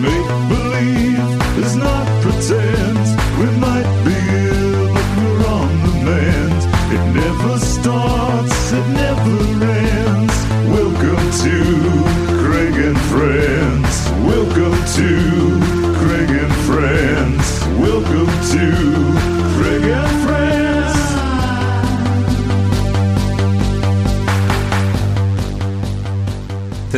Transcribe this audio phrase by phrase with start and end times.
[0.00, 2.98] make believe is not pretend.
[3.38, 3.77] We might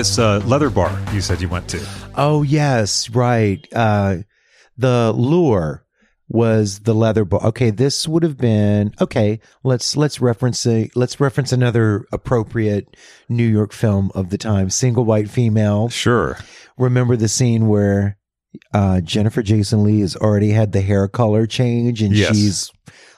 [0.01, 1.87] This uh, leather bar you said you went to.
[2.15, 3.63] Oh yes, right.
[3.71, 4.21] Uh,
[4.79, 5.85] the lure
[6.27, 7.45] was the leather bar.
[7.49, 9.41] Okay, this would have been okay.
[9.63, 12.97] Let's let's reference a let's reference another appropriate
[13.29, 14.71] New York film of the time.
[14.71, 15.91] Single white female.
[15.91, 16.39] Sure.
[16.79, 18.17] Remember the scene where
[18.73, 22.35] uh, Jennifer Jason Lee has already had the hair color change and Yes.
[22.35, 22.73] she's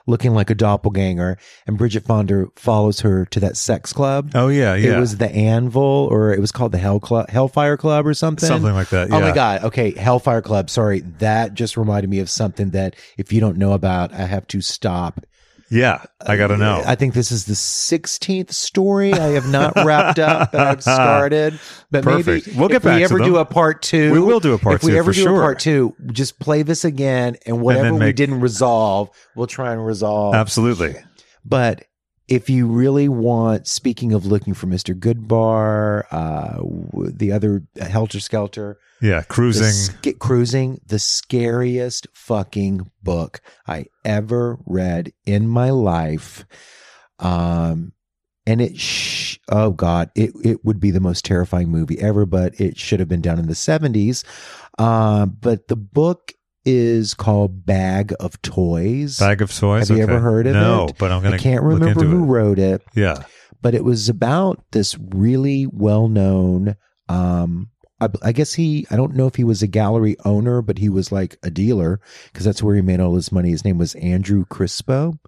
[0.06, 4.32] looking like a doppelganger, and Bridget Fonda follows her to that sex club.
[4.34, 4.96] Oh yeah, yeah.
[4.96, 8.46] It was the Anvil, or it was called the Hell Club, Hellfire Club, or something.
[8.46, 9.10] something like that.
[9.10, 9.32] Oh my.
[9.32, 9.64] God.
[9.64, 9.92] Okay.
[9.92, 10.68] Hellfire Club.
[10.70, 11.00] Sorry.
[11.18, 14.60] That just reminded me of something that if you don't know about, I have to
[14.60, 15.24] stop.
[15.72, 16.82] Yeah, I got to uh, know.
[16.86, 21.58] I think this is the 16th story I have not wrapped up, but I've started.
[21.90, 22.46] But Perfect.
[22.46, 23.26] maybe We'll get if back we to ever them.
[23.26, 25.36] do a part two, We will do a part if we ever do sure.
[25.36, 29.72] a part two, just play this again and whatever we make- didn't resolve, we'll try
[29.72, 30.34] and resolve.
[30.34, 30.94] Absolutely.
[31.44, 31.84] But
[32.28, 34.94] if you really want, speaking of looking for Mr.
[34.98, 39.64] Goodbar, uh, the other uh, Helter Skelter, Yeah, the cruising.
[39.72, 46.44] sca- cruising, the scariest fucking book I ever read in my life.
[47.18, 47.92] Um,
[48.46, 52.58] and it, sh- oh God, it, it would be the most terrifying movie ever, but
[52.60, 54.24] it should have been done in the 70s.
[54.78, 56.32] Um, but the book
[56.64, 59.18] is called Bag of Toys.
[59.18, 59.88] Bag of toys.
[59.88, 60.12] Have you Okay.
[60.12, 60.86] ever heard of no, it?
[60.88, 61.36] No, but I'm gonna.
[61.36, 62.26] I can't remember who it.
[62.26, 63.24] wrote it Yeah.
[63.60, 66.76] but it was about this really well known
[67.08, 67.68] um
[68.00, 70.88] I, I guess he i don't know if he was a gallery owner but he
[70.88, 72.00] was like a dealer
[72.32, 75.18] because that's where he made all his money his name was andrew crispo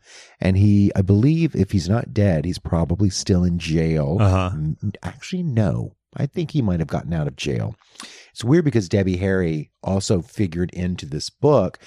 [0.41, 4.57] and he i believe if he's not dead he's probably still in jail Uh huh.
[5.03, 7.75] Actually no i think he might have gotten out of jail
[8.35, 11.79] it's weird because debbie harry also figured into this book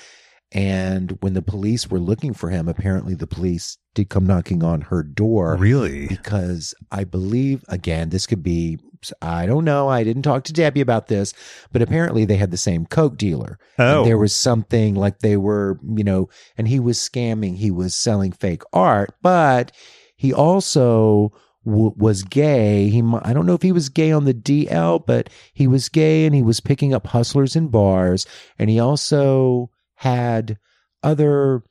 [0.54, 4.80] and when the police were looking for him apparently the police did come knocking on
[4.82, 6.08] her door Really?
[6.08, 8.80] because I believe again this could be
[9.22, 11.34] I don't know I didn't talk to Debbie about this
[11.74, 14.00] but apparently they had the same coke dealer Oh.
[14.00, 17.94] and there was something like they were you know and he was scamming he was
[17.94, 19.72] selling fake art but
[20.16, 21.34] he also
[21.68, 25.30] w- was gay he I don't know if he was gay on the DL but
[25.54, 28.26] he was gay and he was picking up hustlers in bars
[28.58, 30.58] and he also had
[31.04, 31.62] other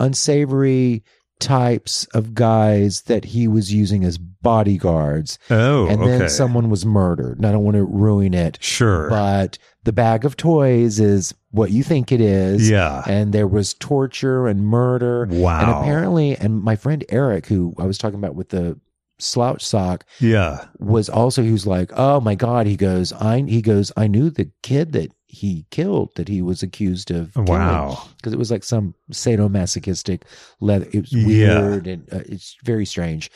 [0.00, 1.02] unsavory
[1.38, 5.38] types of guys that he was using as bodyguards.
[5.50, 5.86] Oh.
[5.86, 6.18] and okay.
[6.18, 7.36] then someone was murdered.
[7.36, 9.10] And I don't want to ruin it, Sure.
[9.10, 12.70] but the bag of toys is what you think it is.
[12.70, 13.02] yeah.
[13.06, 15.26] And there was torture and murder.
[15.30, 15.60] Wow.
[15.60, 18.78] And apparently, and my friend Eric, who I was talking about with the
[19.18, 20.66] slouch sock, Yeah.
[20.78, 24.30] was also he was like, oh my god, he goes, I he goes, I knew
[24.30, 27.34] the kid that he killed that he was accused of.
[27.36, 28.08] Wow.
[28.16, 30.22] because it was like some sadomasochistic
[30.60, 30.86] leather.
[30.92, 31.60] It was Yeah.
[31.60, 33.30] weird and uh, it's very strange.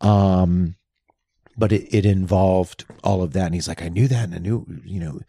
[0.00, 0.76] Um,
[1.56, 4.38] but it, it involved all of that, and he's like, I knew that, and I
[4.38, 5.20] knew, you know.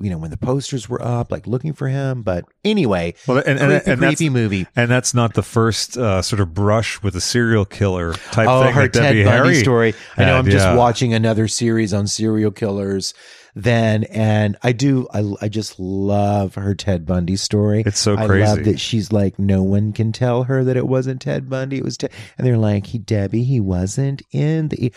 [0.00, 2.22] You know when the posters were up, like looking for him.
[2.22, 4.66] But anyway, Well, and and, creepy, and creepy movie.
[4.74, 8.62] and that's not the first uh, sort of brush with a serial killer type Oh,
[8.64, 8.72] thing.
[8.74, 9.94] her Ted Debbie Bundy Harry story.
[10.16, 10.74] I know I'm just yeah.
[10.74, 13.14] watching another series on serial killers.
[13.56, 17.82] Then and I do I I just love her Ted Bundy story.
[17.84, 18.46] It's so I crazy.
[18.46, 21.78] love that she's like no one can tell her that it wasn't Ted Bundy.
[21.78, 24.92] It was Ted, and they're like he Debbie he wasn't in the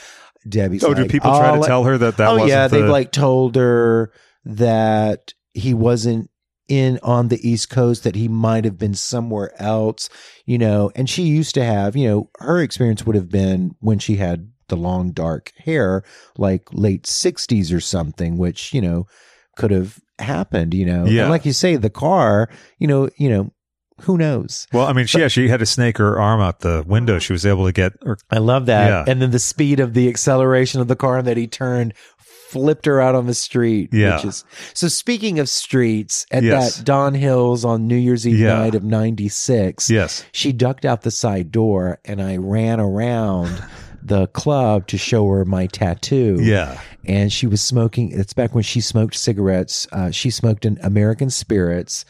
[0.48, 0.84] Debbie's.
[0.84, 2.90] Oh, do people try "Oh, to tell her that that oh wasn't yeah, the, they've
[2.90, 4.12] like told her
[4.46, 6.30] that he wasn't
[6.68, 10.10] in on the East Coast, that he might have been somewhere else,
[10.46, 10.92] you know.
[10.96, 14.50] And she used to have, you know, her experience would have been when she had
[14.70, 16.04] the long dark hair,
[16.38, 19.08] like late sixties or something, which you know
[19.58, 21.06] could have happened, you know.
[21.06, 21.24] Yeah.
[21.24, 23.52] And like you say, the car, you know, you know,
[24.02, 24.68] who knows?
[24.74, 27.20] Well, I mean, she, yeah, she had to snake her arm out the window.
[27.20, 27.94] She was able to get.
[28.04, 28.88] Or, I love that.
[28.88, 29.12] Yeah.
[29.12, 31.94] And then the speed of the acceleration of the car and that he turned
[32.54, 33.90] flipped her out on the street.
[33.92, 34.16] Yeah.
[34.16, 36.78] Which is, so speaking of streets, at Yes.
[36.78, 38.58] that Don Hills on New Year's Eve Yeah.
[38.60, 40.24] night of 96, yes.
[40.32, 43.62] she ducked out the side door and I ran around
[44.04, 46.38] the club to show her my tattoo.
[46.42, 46.80] Yeah.
[47.06, 48.12] And she was smoking.
[48.12, 49.88] It's back when she smoked cigarettes.
[49.92, 52.06] Uh, she smoked an American Spirits.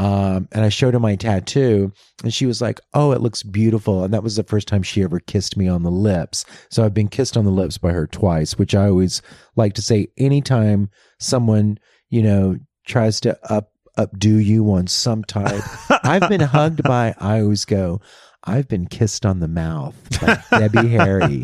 [0.00, 1.92] Um, and I showed her my tattoo,
[2.22, 5.02] and she was like, "Oh, it looks beautiful." And that was the first time she
[5.02, 6.44] ever kissed me on the lips.
[6.70, 9.20] So I've been kissed on the lips by her twice, which I always
[9.56, 10.08] like to say.
[10.16, 10.88] Anytime
[11.18, 12.56] someone, you know,
[12.86, 15.62] tries to up updo you on some type.
[16.02, 17.14] I've been hugged by.
[17.18, 18.00] I always go.
[18.44, 21.42] I've been kissed on the mouth by Debbie Harry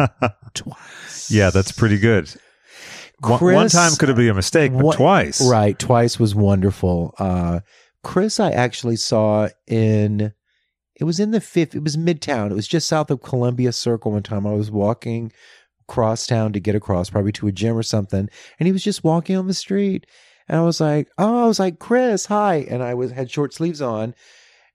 [0.55, 1.31] twice.
[1.31, 2.33] Yeah, that's pretty good.
[3.21, 5.47] One, Chris- one time could have been a mistake, but What- twice.
[5.47, 7.15] Right, twice was wonderful.
[7.19, 7.61] Uh,
[8.07, 10.33] Chris, I actually saw in.
[10.95, 11.75] It was in the fifth.
[11.75, 12.53] It was Midtown.
[12.53, 14.13] It was just south of Columbus Circle.
[14.13, 15.33] One time, I was walking
[15.89, 18.29] across town to get across, probably to a gym or something,
[18.61, 20.07] and he was just walking on the street,
[20.49, 23.53] and I was like, "Oh," I was like, "Chris, hi," and I was had short
[23.53, 24.15] sleeves on.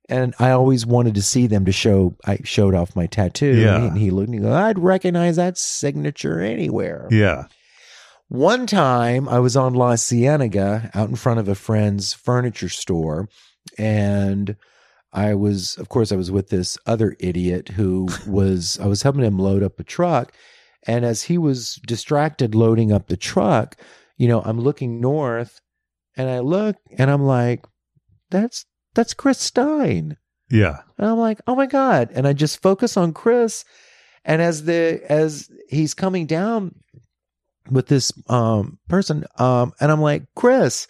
[0.10, 2.18] And I always wanted to see them to show.
[2.25, 3.56] I showed off my tattoo.
[3.56, 3.81] Yeah.
[3.86, 7.07] And he looked and he goes, I'd recognize that signature anywhere.
[7.10, 7.45] Yeah.
[8.31, 13.28] One time I was on La Cienega out in front of a friend's furniture store
[13.78, 14.56] and
[15.12, 19.24] I was of course I was with this other idiot who was I was helping
[19.25, 20.31] him load up a truck
[20.88, 23.75] and as he was distracted loading up the truck,
[24.18, 25.60] you know, I'm looking north
[26.16, 27.66] and I look and I'm like
[28.30, 30.16] that's that's Chris Stein.
[30.50, 30.78] Yeah.
[30.98, 32.12] And I'm like, oh my God.
[32.13, 33.66] And I just focus on Chris.
[34.24, 36.75] And as the as he's coming down
[37.71, 40.88] with this um person, um, and I'm like, Chris.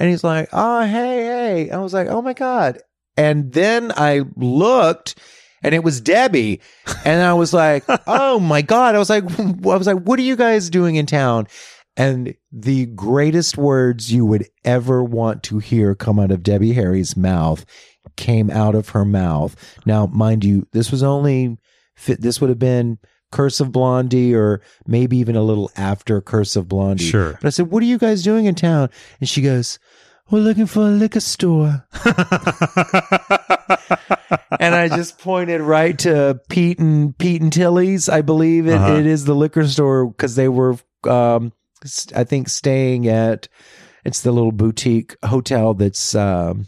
[0.00, 1.70] And he's like, oh hey, hey.
[1.70, 2.78] I was like, oh my God.
[3.16, 5.18] And then I looked
[5.62, 6.60] and it was Debbie.
[7.04, 8.94] And I was like, oh my God.
[8.94, 11.48] I was like, I was like, what are you guys doing in town?
[11.96, 17.16] And the greatest words you would ever want to hear come out of Debbie Harry's
[17.16, 17.64] mouth
[18.16, 19.56] came out of her mouth.
[19.84, 21.58] Now, mind you, this was only.
[22.06, 22.98] This would have been
[23.30, 27.04] Curse of Blondie, or maybe even a little after Curse of Blondie.
[27.04, 27.32] Sure.
[27.40, 28.88] But I said, "What are you guys doing in town?"
[29.20, 29.78] And she goes,
[30.30, 31.86] "We're looking for a liquor store."
[34.60, 38.08] and I just pointed right to Pete and Pete and Tilly's.
[38.08, 38.94] I believe it, Uh-huh.
[38.94, 40.76] it is the liquor store because they were,
[41.08, 41.52] um,
[42.14, 43.48] I think, staying at.
[44.04, 46.14] It's the little boutique hotel that's.
[46.14, 46.66] Um,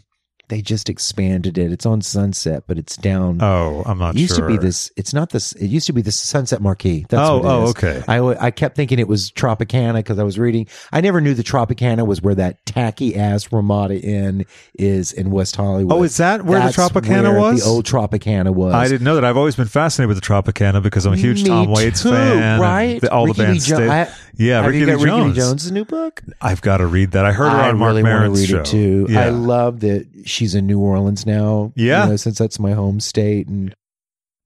[0.51, 1.71] they just expanded it.
[1.71, 3.41] It's on Sunset, but it's down.
[3.41, 4.49] oh, I'm not it used sure.
[4.49, 4.91] to be this.
[4.97, 5.53] It's not this.
[5.53, 7.05] It used to be the Sunset Marquis.
[7.07, 7.69] That's oh, what it oh, is.
[7.69, 8.37] okay.
[8.41, 10.67] I kept thinking it was Tropicana because I was reading.
[10.91, 14.45] I never knew the Tropicana was where that tacky ass Ramada Inn
[14.77, 15.93] is in West Hollywood.
[15.93, 17.63] Oh, is that where That's the Tropicana where was?
[17.63, 18.73] The old Tropicana was.
[18.73, 19.23] I didn't know that.
[19.23, 22.09] I've always been fascinated with the Tropicana because I'm a huge Me Tom Waits too,
[22.11, 22.59] fan.
[22.59, 22.99] right?
[22.99, 25.35] the- all Rickie the bands Jo- I- yeah, Have Rickie you got Rickie Lee Jones.
[25.37, 26.21] Jones' new book?
[26.41, 27.25] I've got to read that.
[27.25, 28.59] I heard her I on Marc really want to Maron's read show.
[28.59, 29.07] it too.
[29.09, 29.25] Yeah.
[29.25, 31.73] I love that she's in New Orleans now.
[31.75, 32.03] Yeah.
[32.05, 33.75] you know, since that's my home state, and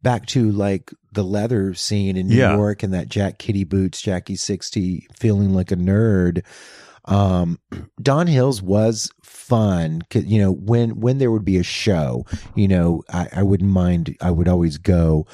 [0.01, 2.55] back to like the leather scene in New Yeah.
[2.55, 6.43] York and that Jack Kitty Boots, Jackie sixty, feeling like a nerd.
[7.05, 7.59] Um,
[8.01, 10.01] Don Hills was fun.
[10.13, 14.15] You know, when when there would be a show, you know, I, I wouldn't mind.
[14.21, 15.25] I would always go.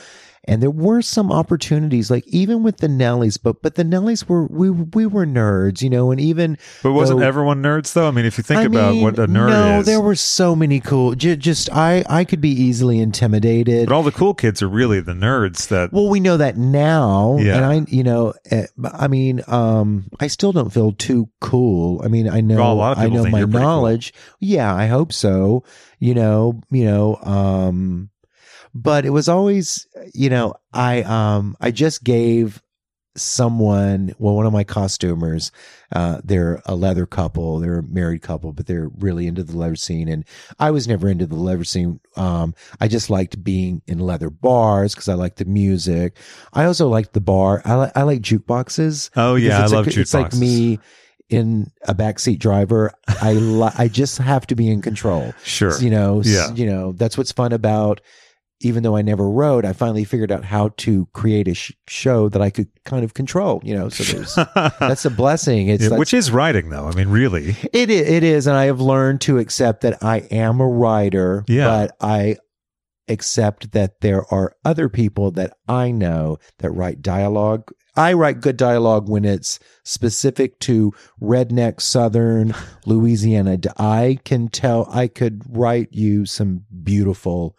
[0.46, 4.48] And there were some opportunities, like even with the Nellies, but but the Nellies were
[4.48, 8.08] we we were nerds, you know, and even But wasn't though- everyone nerds though?
[8.08, 9.54] I mean, if you think I about mean, what a nerd is.
[9.54, 11.14] no, is, there were so many cool.
[11.14, 13.88] J- just I, I could be easily intimidated.
[13.88, 15.94] but all the cool kids are really the nerds that.
[15.94, 17.58] well, we know that now, Yeah.
[17.58, 22.02] and I, you know, eh, I mean, um, I still don't feel too cool.
[22.04, 23.60] I mean, I know, Well, a lot of I know my you're cool.
[23.60, 24.12] knowledge.
[24.40, 25.64] Yeah, I hope so.
[26.00, 28.10] You know, you know, um,
[28.74, 32.62] but it was always, you know, I, um, I just gave
[33.18, 35.52] someone well one of my costumers
[35.92, 39.76] uh they're a leather couple they're a married couple but they're really into the leather
[39.76, 40.24] scene and
[40.60, 44.96] i was never into the leather scene um i just liked being in leather bars
[44.96, 46.16] because i liked the music
[46.54, 49.88] i also liked the bar i, li- I like jukeboxes oh yeah, I love like,
[49.88, 49.98] jukeboxes.
[49.98, 50.80] it's like me
[51.30, 55.78] in a backseat driver i li- i just have to be in control Sure.
[55.82, 56.54] you know Yeah.
[56.54, 58.00] you know that's what's fun about
[58.62, 62.30] even though i never wrote i finally figured out how to create a sh- show
[62.30, 64.36] that i could kind of control you know so there's
[64.80, 66.88] that's a blessing it's Yeah, which is writing though.
[66.88, 67.56] I mean, really.
[67.74, 71.44] it is, it is and i have learned to accept that i am a writer
[71.48, 71.68] Yeah.
[71.68, 72.38] but i
[73.08, 78.56] accept that there are other people that i know that write dialogue i write good
[78.56, 82.54] dialogue when it's specific to redneck southern
[82.86, 87.58] louisiana i can tell i could write you some beautiful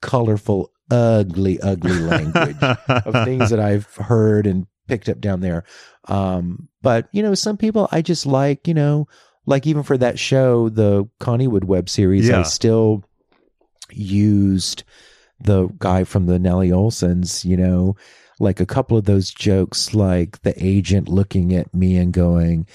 [0.00, 5.64] colorful ugly ugly language of things that I've heard and picked up down there.
[6.06, 9.06] Um, but you know, some people I just like, you know,
[9.46, 12.40] like even for that show, the Conniewood web series, Yeah.
[12.40, 13.04] I still
[13.90, 14.84] used
[15.40, 17.96] the guy from the Nellie Olsons, you know,
[18.40, 22.66] like a couple of those jokes, like the agent looking at me and going,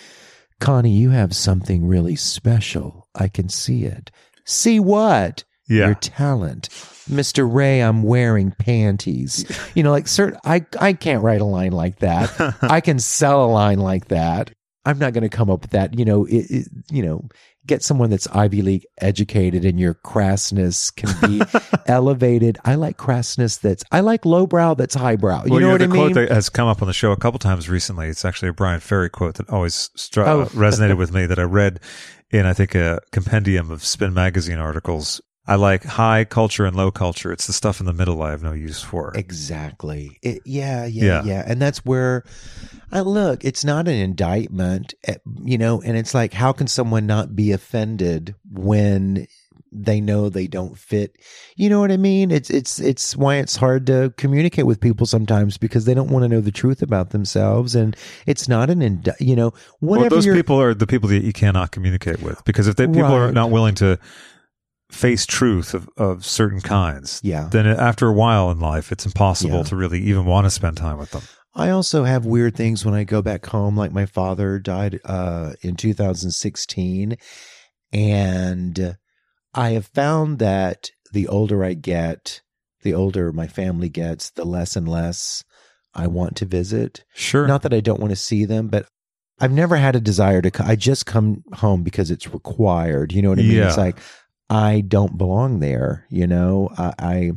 [0.59, 3.07] Connie, you have something really special.
[3.15, 4.11] I can see it.
[4.45, 5.43] See what?
[5.73, 5.85] Yeah.
[5.87, 6.69] your talent.
[7.09, 7.47] Mr.
[7.51, 9.45] Ray, I'm wearing panties.
[9.75, 12.31] You know, like certain I I can't write a line like that.
[12.61, 14.51] I can sell a line like that.
[14.85, 15.97] I'm not going to come up with that.
[15.97, 17.27] You know, it, it, you know,
[17.65, 21.41] get someone that's Ivy League educated, and your crassness can be
[21.87, 22.57] elevated.
[22.65, 25.43] I like crassness that's I like lowbrow that's highbrow.
[25.45, 26.25] You well, know yeah, what the I quote mean?
[26.25, 28.07] that has come up on the show a couple times recently.
[28.07, 30.41] It's actually a Bryan Ferry quote that always stru- Oh.
[30.41, 31.79] uh, resonated with me that I read
[32.31, 35.21] in, I think, a compendium of Spin magazine articles.
[35.45, 37.31] I like high culture and low culture.
[37.31, 39.11] It's the stuff in the middle I have no use for.
[39.13, 40.17] Exactly.
[40.21, 41.23] It, yeah, yeah, Yeah.
[41.25, 42.23] yeah, And that's where
[42.91, 43.43] I look.
[43.43, 45.81] It's not an indictment, eh, you know.
[45.81, 49.27] And it's like, how can someone not be offended when
[49.73, 51.17] they know they don't fit?
[51.57, 52.31] You know what I mean?
[52.31, 56.23] It's it's it's why it's hard to communicate with people sometimes because they don't want
[56.23, 57.97] to know the truth about themselves, and
[58.27, 59.49] it's not an indi- You know,
[59.81, 60.15] Well, whatever.
[60.15, 63.31] those people are the people that you cannot communicate with because if they, people are
[63.33, 63.99] not willing to
[64.93, 67.49] face truth of, of certain kinds, Yeah.
[67.51, 69.63] then after a while in life, it's impossible Yeah.
[69.63, 71.23] to really even want to spend time with them.
[71.55, 73.75] I also have weird things when I go back home.
[73.77, 77.15] Like my father died uh, in 2016,
[77.91, 78.97] and
[79.53, 82.41] I have found that the older I get,
[82.81, 85.43] the older my family gets, the less and less
[85.93, 87.03] I want to visit.
[87.13, 87.47] Sure.
[87.47, 88.87] Not that I don't want to see them, but
[89.39, 90.51] I've never had a desire to.
[90.65, 93.11] I just come home because it's required.
[93.13, 93.51] You know what I mean?
[93.57, 93.67] Yeah.
[93.67, 93.97] It's like
[94.49, 96.05] I don't belong there.
[96.09, 96.93] You know, I.
[96.99, 97.31] I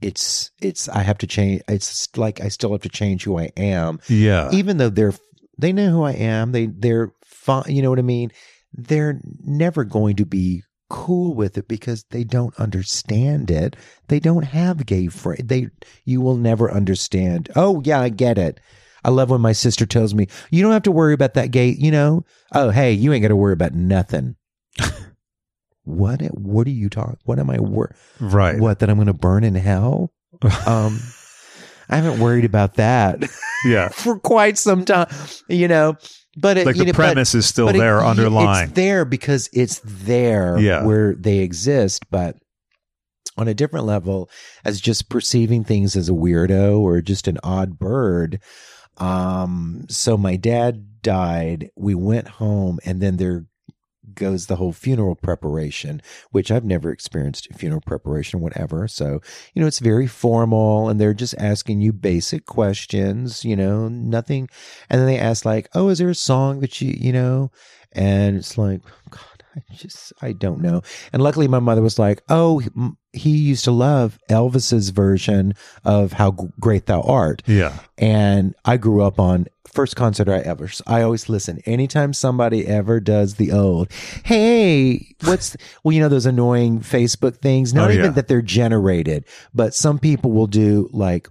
[0.00, 1.62] it's it's I have to change.
[1.66, 4.50] It's like I still have to change who I am, yeah.
[4.52, 5.14] even though they're
[5.58, 6.52] they know who I am.
[6.52, 7.64] They they're fine.
[7.68, 8.30] You know what I mean?
[8.72, 13.76] They're never going to be cool with it because they don't understand it.
[14.08, 15.44] They don't have gay friends.
[15.46, 15.68] They
[16.04, 17.48] you will never understand.
[17.56, 18.60] Oh yeah, I get it.
[19.04, 21.68] I love when my sister tells me, "You don't have to worry about that gay."
[21.68, 22.24] You know?
[22.52, 24.36] Oh hey, you ain't got to worry about nothing.
[25.84, 26.20] what?
[26.36, 27.18] What are you talking?
[27.24, 27.94] What am I wor?
[28.20, 28.58] right.
[28.58, 30.12] What that I'm going to burn in hell?
[30.66, 30.98] Um,
[31.88, 33.22] I haven't worried about that
[33.66, 33.88] yeah.
[33.92, 35.06] for quite some time,
[35.48, 35.96] you know.
[36.36, 38.64] But it, Like the know, but- premise is still but it- there y- underlying.
[38.64, 40.82] It's there because it's there Yeah.
[40.84, 42.36] where they exist, but
[43.36, 44.28] on a different level,
[44.64, 48.40] as just perceiving things as a weirdo or just an odd bird.
[48.98, 51.70] Um, so my dad died.
[51.76, 53.44] We went home, and then there
[54.14, 58.88] goes the whole funeral preparation, which I've never experienced funeral preparation, whatever.
[58.88, 59.20] So,
[59.54, 64.48] you know, it's very formal and they're just asking you basic questions, you know, nothing.
[64.90, 67.50] And then they ask, like, oh, is there a song that you, you know,
[67.92, 68.80] and it's like,
[69.10, 69.33] God,
[69.70, 70.82] I just, I don't know.
[71.12, 72.62] And luckily my mother was like, oh,
[73.12, 76.30] he used to love Elvis's version of How
[76.60, 77.78] Great Thou Art yeah.
[77.96, 80.68] and I grew up on first concert I ever.
[80.86, 83.90] I always listen anytime somebody ever does the old.
[84.24, 87.72] Hey, what's well, you know those annoying Facebook things.
[87.74, 88.10] Not Oh, even yeah.
[88.12, 91.28] that they're generated, but some people will do like.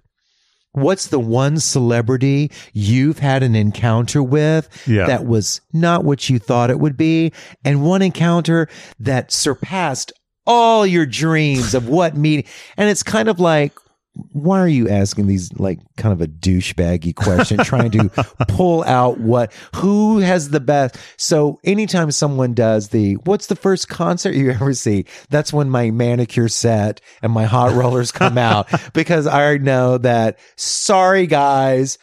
[0.74, 5.06] What's the one celebrity you've had an encounter with Yeah.
[5.06, 7.32] that was not what you thought it would be?
[7.64, 8.68] And one encounter
[9.00, 10.12] that surpassed
[10.46, 12.44] all your dreams of what meeting.
[12.76, 13.72] And it's kind of like,
[14.14, 18.08] why are you asking these like kind of a douchebaggy question, trying to
[18.48, 20.96] pull out what who has the best?
[21.16, 25.90] So anytime someone does the what's the first concert you ever see, that's when my
[25.90, 30.38] manicure set and my hot rollers come out because I know that.
[30.56, 31.98] Sorry guys.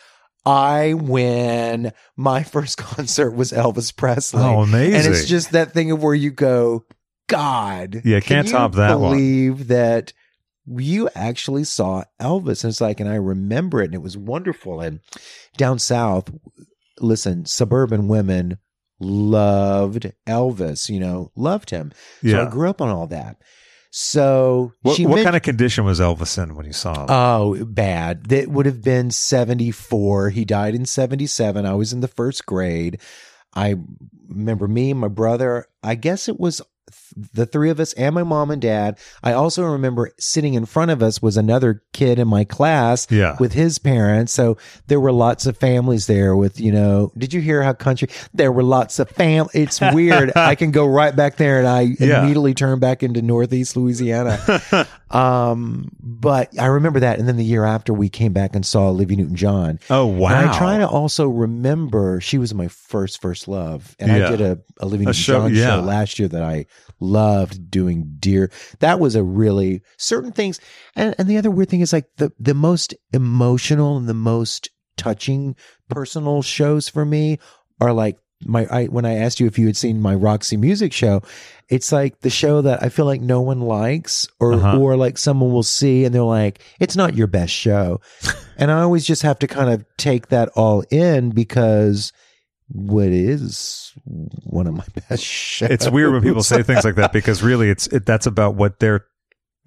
[0.45, 1.93] I win.
[2.17, 4.41] My first concert was Elvis Presley.
[4.41, 4.95] Oh, amazing.
[4.95, 6.83] And it's just that thing of where you go,
[7.27, 8.01] God.
[8.03, 9.11] Yeah, can can't top that one.
[9.11, 10.13] Believe that
[10.67, 12.63] you actually saw Elvis.
[12.63, 14.79] And it's like, and I remember it and it was wonderful.
[14.81, 14.99] And
[15.57, 16.31] down south,
[16.99, 18.57] listen, suburban women
[18.99, 21.91] loved Elvis, you know, loved him.
[22.21, 22.47] So Yeah.
[22.47, 23.37] I grew up on all that.
[23.89, 27.05] So What, she what men- kind of condition was Elvis in when you saw him?
[27.09, 28.27] Oh, bad.
[28.27, 30.29] That would have been 74.
[30.29, 31.65] He died in 77.
[31.65, 33.01] I was in the first grade.
[33.53, 33.75] I
[34.29, 35.65] remember me and my brother.
[35.83, 36.61] I guess it was
[37.33, 38.97] the three of us and my mom and dad.
[39.23, 43.35] I also remember sitting in front of us was another kid in my class Yeah.
[43.39, 44.33] with his parents.
[44.33, 48.09] So there were lots of families there with, you know, did you hear how country?
[48.33, 49.47] There were lots of fam.
[49.53, 50.31] It's weird.
[50.35, 52.19] I can go right back there and I Yeah.
[52.21, 54.39] immediately turn back into Northeast Louisiana.
[55.13, 57.19] um, but I remember that.
[57.19, 59.79] And then the year after we came back and saw Olivia Newton John.
[59.89, 60.29] oh, wow.
[60.39, 64.27] And I try to also remember she was my first first love, and Yeah.
[64.27, 65.65] I did a Olivia Newton show- John yeah.
[65.77, 66.65] show last year that I
[66.99, 68.15] loved doing.
[68.19, 70.59] Dear, that was a really certain things,
[70.95, 74.69] and and the other weird thing is like the the most emotional and the most
[74.97, 75.55] touching
[75.89, 77.39] personal shows for me
[77.79, 80.93] are like my I when I asked you if you had seen my Roxy Music
[80.93, 81.21] show,
[81.69, 84.77] it's like the show that I feel like no one likes or Uh-huh.
[84.79, 88.01] or like someone will see and they're like it's not your best show.
[88.57, 92.11] and I always just have to kind of take that all in because
[92.73, 93.91] what is
[94.43, 95.69] one of my best shows.
[95.69, 98.79] It's weird when people say things like that because really, it's it, that's about what
[98.79, 99.05] their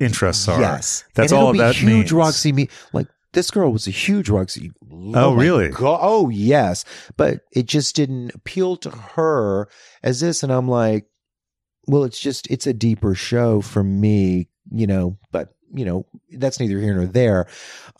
[0.01, 0.61] interests are.
[0.61, 2.13] Yes, that's all that huge means.
[2.13, 4.73] Roxy me like this girl was a huge Roxy.
[4.91, 5.69] Oh, my really?
[5.69, 5.99] God.
[6.03, 6.85] Oh, yes.
[7.17, 9.69] But it just didn't appeal to her
[10.03, 10.43] as this.
[10.43, 11.07] And I'm like,
[11.87, 16.59] well, it's just, it's a deeper show for me, you know, but, you know, that's
[16.59, 17.47] neither here nor there.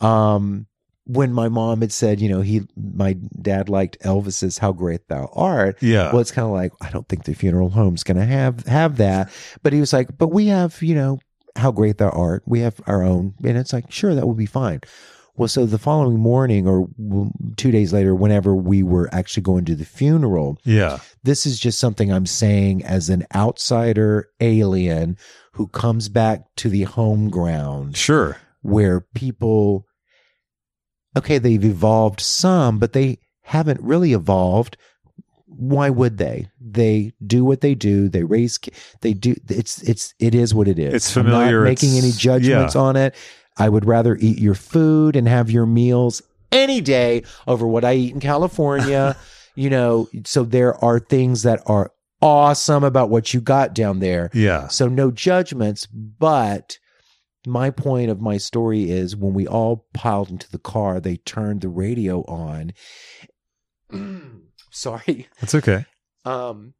[0.01, 0.65] Um,
[1.07, 5.29] when my mom had said, you know, he, my dad liked Elvis's "How Great Thou
[5.35, 6.11] Art," Yeah.
[6.11, 8.97] well, it's kind of like I don't think the funeral home's going to have have
[8.97, 9.29] that.
[9.61, 11.19] But he was like, but we have, you know,
[11.55, 12.41] how great thou art.
[12.47, 14.81] We have our own, and it's like, sure, that will be fine.
[15.37, 16.87] Well, so the following morning or
[17.57, 20.99] two days later, whenever we were actually going to the funeral, yeah.
[21.23, 25.17] this is just something I'm saying as an outsider alien
[25.53, 28.37] who comes back to the home ground Sure.
[28.61, 29.85] where people,
[31.17, 34.77] okay, they've evolved some, but they haven't really evolved.
[35.47, 36.49] Why would they?
[36.59, 38.09] They do what they do.
[38.09, 38.59] They raise.
[39.01, 39.35] They do.
[39.49, 40.93] It's it's it is what it is.
[40.93, 43.15] It's I'm not familiar, making any judgments on it.
[43.57, 46.21] I would rather eat your food and have your meals
[46.51, 49.15] any day over what I eat in California.
[49.55, 54.29] you know, so there are things that are awesome about what you got down there.
[54.33, 54.67] Yeah.
[54.67, 56.77] So no judgments, but
[57.47, 61.61] my point of my story is when we all piled into the car, they turned
[61.61, 62.73] the radio on.
[64.71, 65.27] Sorry.
[65.39, 65.85] That's okay.
[66.25, 66.73] Um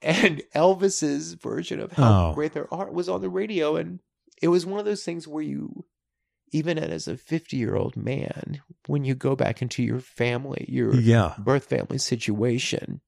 [0.00, 2.34] and Elvis's version of how Oh.
[2.34, 3.98] great their art was on the radio and
[4.42, 5.84] it was one of those things where you
[6.50, 11.34] even as a 50-year-old man when you go back into your family, your Yeah.
[11.38, 13.02] birth family situation.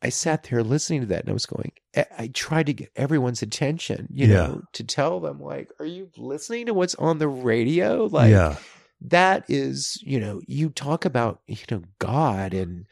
[0.00, 2.90] I sat there listening to that and I was going, I- I tried to get
[2.96, 4.34] everyone's attention, you Yeah.
[4.46, 8.06] know, to tell them, like, are you listening to what's on the radio?
[8.06, 8.56] Like, yeah.
[9.00, 12.86] that is, you know, you talk about, you know, God and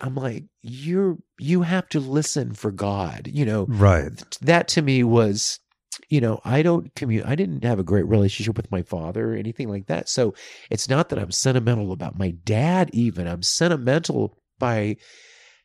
[0.00, 4.22] I'm like, you're, you have to listen for God, you know, Right.
[4.42, 5.58] that to me was
[6.10, 9.36] you know i don't commute i didn't have a great relationship with my father or
[9.36, 10.34] anything like that so
[10.68, 14.96] it's not that i'm sentimental about my dad even i'm sentimental by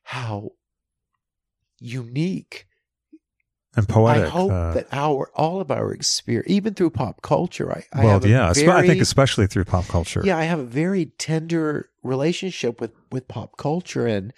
[0.04, 0.52] how
[1.80, 2.68] unique
[3.76, 4.28] And poetic.
[4.28, 8.04] i hope uh, that our all of our experience even through pop culture i, I
[8.04, 8.50] well, have a yeah.
[8.52, 10.22] espe- I think especially through pop culture.
[10.24, 14.32] yeah, I have a very tender relationship with with pop culture and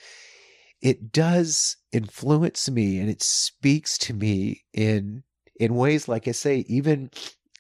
[0.82, 5.24] it does influence me and it speaks to me in
[5.60, 7.10] in ways like I say even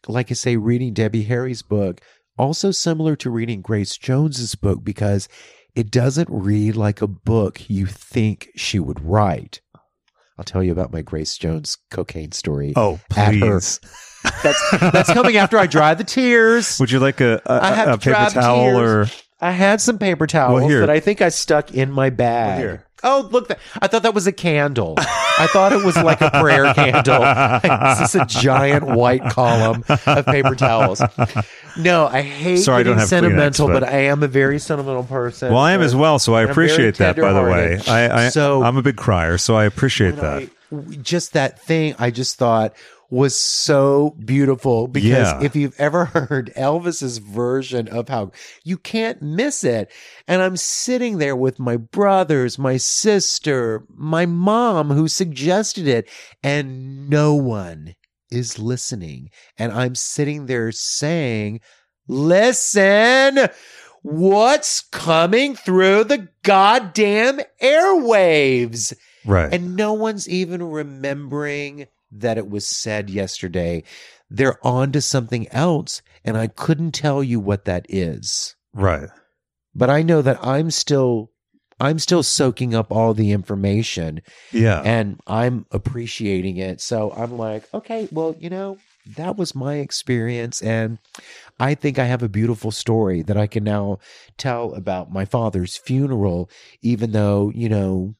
[0.07, 2.01] like I say reading Debbie Harry's book
[2.38, 5.27] also similar to reading Grace Jones's book because
[5.75, 9.62] it doesn't read like a book you think she would write.
[10.38, 12.73] I'll tell you about my Grace Jones cocaine story.
[12.75, 13.79] Oh, please.
[14.43, 16.79] That's that's coming after I dry the tears.
[16.79, 19.05] Would you like a, a, I have a paper towel or.
[19.39, 22.49] I had some paper towels Well, that I think I stuck in my bag.
[22.49, 22.87] Well, here.
[23.03, 23.47] Oh, look!
[23.49, 24.95] That, I thought that was a candle.
[24.97, 27.21] I thought it was like a prayer candle.
[27.63, 31.01] it's just a giant white column of paper towels.
[31.77, 34.27] No, I hate Sorry, I don't getting have sentimental, Kleenex, but, but- I am a
[34.27, 35.51] very sentimental person.
[35.53, 37.15] Well, I am as well, so I And I'm very appreciate that.
[37.17, 37.79] By the way.
[37.88, 40.43] I, I So- I'm a big crier, so I appreciate that.
[40.43, 40.49] I-
[41.01, 42.73] just that thing I just thought
[43.10, 45.41] was so beautiful because Yeah.
[45.41, 48.32] if you've ever heard Elvis's version of how
[48.63, 49.89] you can't miss it.
[50.28, 56.10] And I'm sitting there with my brothers, my sister, my mom who suggested it,
[56.43, 57.96] and no one
[58.30, 59.30] is listening.
[59.58, 61.62] And I'm sitting there saying,
[62.10, 63.48] Listen,
[64.02, 68.93] what's coming through the goddamn airwaves?
[69.26, 69.54] right.
[69.54, 73.84] And no one's even remembering that it was said yesterday.
[74.30, 78.56] They're on to something else, and I couldn't tell you what that is.
[78.74, 79.10] right.
[79.76, 81.32] But I know that I'm still
[81.80, 84.82] I'm still soaking up all the information Yeah.
[84.82, 86.82] and I'm appreciating it.
[86.82, 88.80] So I'm like, okay, well, you know,
[89.15, 90.98] that was my experience and
[91.60, 94.00] I think I have a beautiful story that I can now
[94.39, 96.50] tell about my father's funeral
[96.82, 98.15] even though, you know,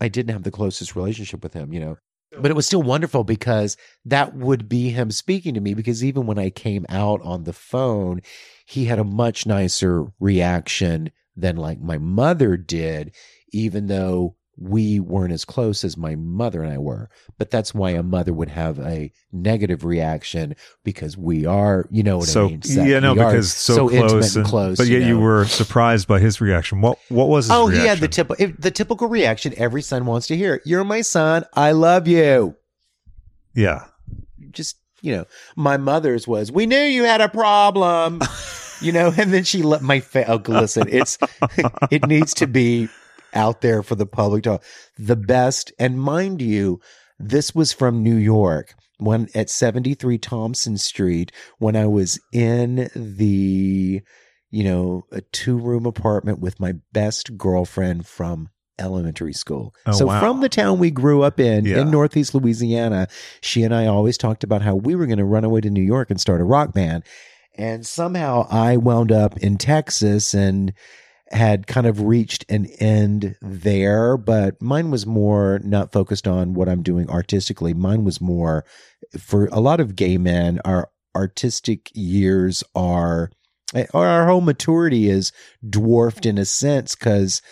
[0.00, 1.98] I didn't have the closest relationship with him, you know.
[2.40, 6.26] But it was still wonderful because that would be him speaking to me because even
[6.26, 8.20] when I came out on the phone,
[8.66, 13.14] he had a much nicer reaction than like my mother did,
[13.52, 17.08] even though we weren't as close as my mother and I were.
[17.38, 22.18] But that's why a mother would have a negative reaction because we are, you know
[22.18, 22.62] what so I mean?
[22.62, 24.76] Sex- yeah, no, because so, intimate close, and close.
[24.78, 25.20] But yet you, know?
[25.20, 26.80] were surprised by his reaction.
[26.80, 27.80] What what was his Oh, reaction?
[27.80, 30.60] he had the typical the typical reaction every son wants to hear.
[30.64, 31.44] You're my son.
[31.54, 32.56] I love you.
[33.54, 33.86] Yeah.
[34.50, 35.24] Just you know,
[35.56, 36.50] my mother's was.
[36.50, 38.20] We knew you had a problem.
[38.80, 40.88] you know, and then she let my fa- oh, listen.
[40.88, 41.18] It's
[41.90, 42.88] it needs to be
[43.34, 44.60] out there for the public to
[44.96, 45.72] the best.
[45.78, 46.80] And mind you,
[47.18, 54.02] this was from New York when at 73 Thompson Street when I was in the,
[54.50, 59.74] you know, a two room apartment with my best girlfriend from elementary school.
[59.86, 60.20] Oh, so wow.
[60.20, 61.80] from the town we grew up in, Yeah.
[61.80, 63.08] in Northeast Louisiana,
[63.40, 65.82] she and I always talked about how we were going to run away to New
[65.82, 67.04] York and start a rock band.
[67.56, 70.72] And somehow I wound up in Texas and
[71.34, 76.68] had kind of reached an end there, but mine was more not focused on what
[76.68, 77.74] I'm doing artistically.
[77.74, 78.64] Mine was more
[79.18, 83.30] for a lot of gay men, our artistic years are,
[83.74, 85.32] eh, or our whole maturity is
[85.68, 87.42] dwarfed in a sense because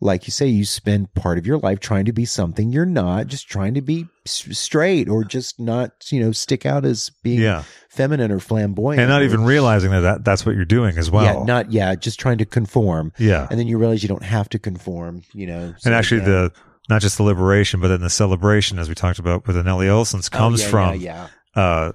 [0.00, 3.26] like you say, you spend part of your life trying to be something you're not,
[3.26, 7.40] just trying to be s- straight or just not, you know, stick out as being
[7.40, 7.64] Yeah.
[7.90, 9.00] feminine or flamboyant.
[9.00, 11.24] And not or- even realizing that, that that's what you're doing as well.
[11.24, 13.12] yeah, not, yeah, just trying to conform.
[13.18, 13.48] Yeah.
[13.50, 15.74] And then you realize you don't have to conform, you know.
[15.78, 16.52] so and actually, the
[16.88, 20.30] not just the liberation, but then the celebration, as we talked about with Nelly Olsons,
[20.32, 21.60] Oh, comes yeah, from yeah, yeah.
[21.62, 21.92] uh,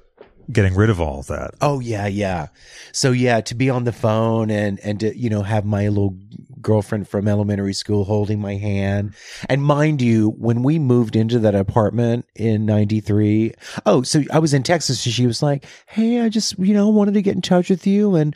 [0.51, 1.51] getting rid of all of that.
[1.61, 2.47] Oh yeah, yeah.
[2.91, 6.15] So yeah, to be on the phone and and to you know have my little
[6.63, 9.13] girlfriend from elementary school holding my hand.
[9.49, 13.53] And mind you, when we moved into that apartment in 93,
[13.85, 16.89] oh, so I was in Texas and she was like, "Hey, I just, you know,
[16.89, 18.35] wanted to get in touch with you and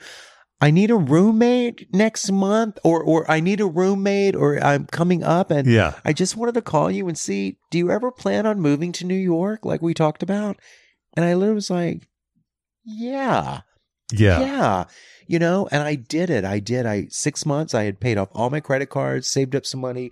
[0.60, 5.24] I need a roommate next month or or I need a roommate or I'm coming
[5.24, 5.94] up and Yeah.
[6.04, 9.06] I just wanted to call you and see, do you ever plan on moving to
[9.06, 10.58] New York like we talked about?
[11.16, 12.08] And I literally was like,
[12.84, 13.62] yeah,
[14.12, 14.40] Yeah.
[14.40, 14.84] yeah.
[15.28, 16.46] You know, and I did it.
[16.46, 16.86] I did.
[16.86, 20.12] I, six months, I had paid off all my credit cards, saved up some money,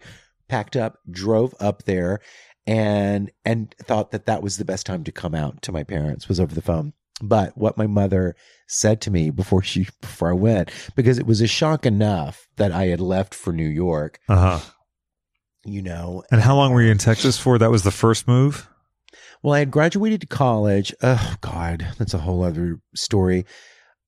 [0.50, 2.20] packed up, drove up there
[2.68, 6.28] and, and thought that that was the best time to come out to my parents
[6.28, 6.94] was over the phone.
[7.22, 8.36] But what my mother
[8.68, 12.72] said to me before she, before I went, because it was a shock enough that
[12.74, 14.60] I had left for New York, Uh huh.
[15.64, 17.58] you know, And how long were you in Texas for?
[17.58, 18.68] That was the first move?
[19.42, 20.94] Well, I had graduated college.
[21.04, 23.46] Oh, God, that's a whole other story.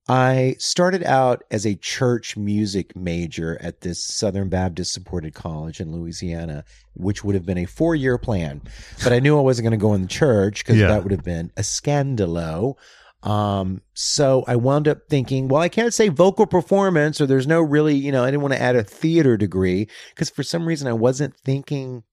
[0.09, 5.91] I started out as a church music major at this Southern Baptist supported college in
[5.91, 8.61] Louisiana, which would have been a four year plan.
[9.03, 10.87] But I knew I wasn't going to go in the church because Yeah.
[10.87, 12.75] that would have been a scandalo.
[13.23, 17.61] Um, so I wound up thinking, well, I can't say vocal performance or there's no
[17.61, 20.87] really, you know, I didn't want to add a theater degree because for some reason
[20.87, 22.03] I wasn't thinking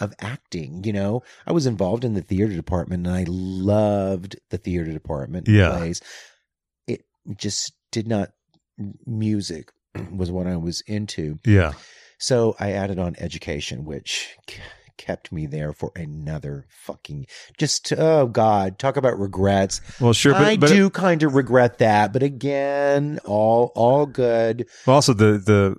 [0.00, 1.22] of acting, you know.
[1.46, 5.70] I was involved in the theater department and I loved the theater department Yeah.
[5.70, 6.00] plays.
[7.36, 8.30] Just did not
[9.06, 9.70] music
[10.14, 11.38] was what I was into.
[11.44, 11.72] Yeah.
[12.18, 14.36] So I added on education, which
[14.96, 17.26] kept me there for another fucking
[17.58, 19.80] just oh god, talk about regrets.
[20.00, 20.32] Well, sure.
[20.32, 24.68] But, I but do kind of regret that, but again, all all good.
[24.86, 25.76] also the, the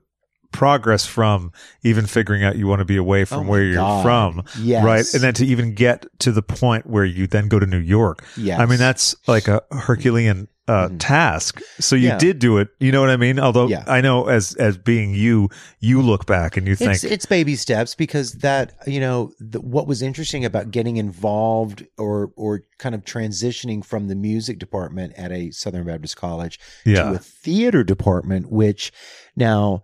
[0.51, 1.51] progress from
[1.83, 4.03] even figuring out you want to be away from Oh where you're God.
[4.03, 4.43] from.
[4.59, 4.83] Yes.
[4.83, 5.13] Right.
[5.13, 8.23] And then to even get to the point where you then go to New York.
[8.37, 10.95] yeah I mean, that's like a Herculean uh, Mhm.
[10.97, 11.61] task.
[11.79, 12.17] So you Yeah.
[12.17, 12.69] did do it.
[12.79, 13.39] You know what I mean?
[13.39, 13.83] Although Yeah.
[13.85, 15.49] I know as, as being you,
[15.79, 19.61] you look back and you think, it's it's baby steps because that you know the,
[19.61, 25.13] what was interesting about getting involved or or kind of transitioning from the music department
[25.17, 28.91] at a Southern Baptist college yeah, to a theater department, which
[29.35, 29.83] now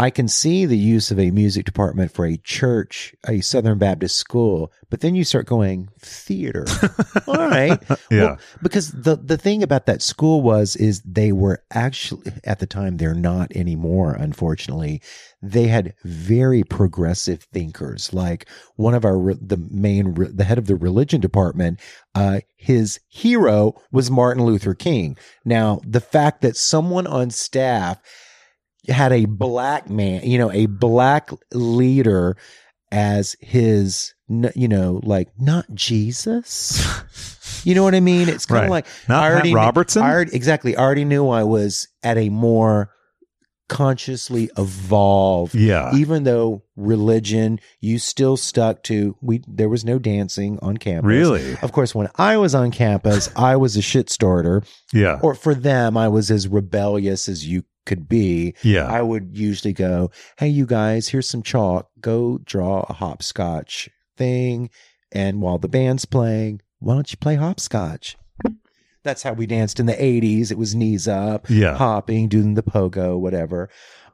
[0.00, 4.16] I can see the use of a music department for a church, a Southern Baptist
[4.16, 6.66] school, but then you start going theater.
[7.26, 7.82] All right.
[8.10, 12.60] yeah, Well, because the the thing about that school was is they were actually at
[12.60, 15.02] the time they're not anymore unfortunately
[15.42, 20.76] they had very progressive thinkers like one of our the main the head of the
[20.76, 21.80] religion department
[22.14, 28.00] uh his hero was Martin Luther King now the fact that someone on staff
[28.88, 32.36] had a black man you know a black leader
[32.90, 34.14] as his
[34.54, 36.82] you know like not Jesus
[37.64, 38.28] you know what I mean?
[38.28, 38.64] It's kind Right.
[38.64, 40.02] of like Not I already Robertson?
[40.02, 40.76] I already, exactly.
[40.76, 42.90] I already knew I was at a more
[43.68, 45.54] consciously evolved.
[45.54, 49.42] yeah, Even though religion, you still stuck to we.
[49.46, 51.06] There was no dancing on campus.
[51.08, 54.62] really, Of course, when I was on campus, I was a shit starter.
[54.92, 58.54] yeah, Or for them, I was as rebellious as you could be.
[58.62, 61.88] yeah, I would usually go, "Hey, you guys, here's some chalk.
[62.00, 64.70] Go draw a hopscotch thing,
[65.10, 68.16] and while the band's playing, why don't you play hopscotch?"
[69.04, 70.50] That's how we danced in the '80s.
[70.52, 73.70] It was knees up, yeah, hopping, doing the pogo, whatever.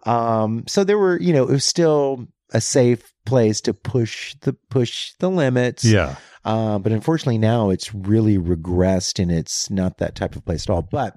[0.06, 4.52] Um, so there were, you know, it was still a safe place to push the
[4.70, 5.82] push the limits.
[5.84, 10.64] yeah, Uh, but unfortunately, now it's really regressed and it's not that type of place
[10.68, 10.82] at all.
[10.82, 11.16] But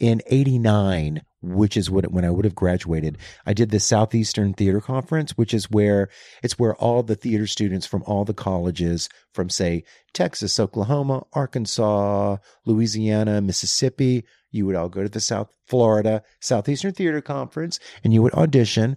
[0.00, 1.22] in 89,
[1.54, 3.18] which is what when I would have graduated.
[3.44, 6.08] I did the Southeastern Theater Conference, which is where
[6.42, 12.36] it's where all the theater students from all the colleges from say Texas, Oklahoma, Arkansas,
[12.64, 18.22] Louisiana, Mississippi, you would all go to the South Florida Southeastern Theater Conference and you
[18.22, 18.96] would audition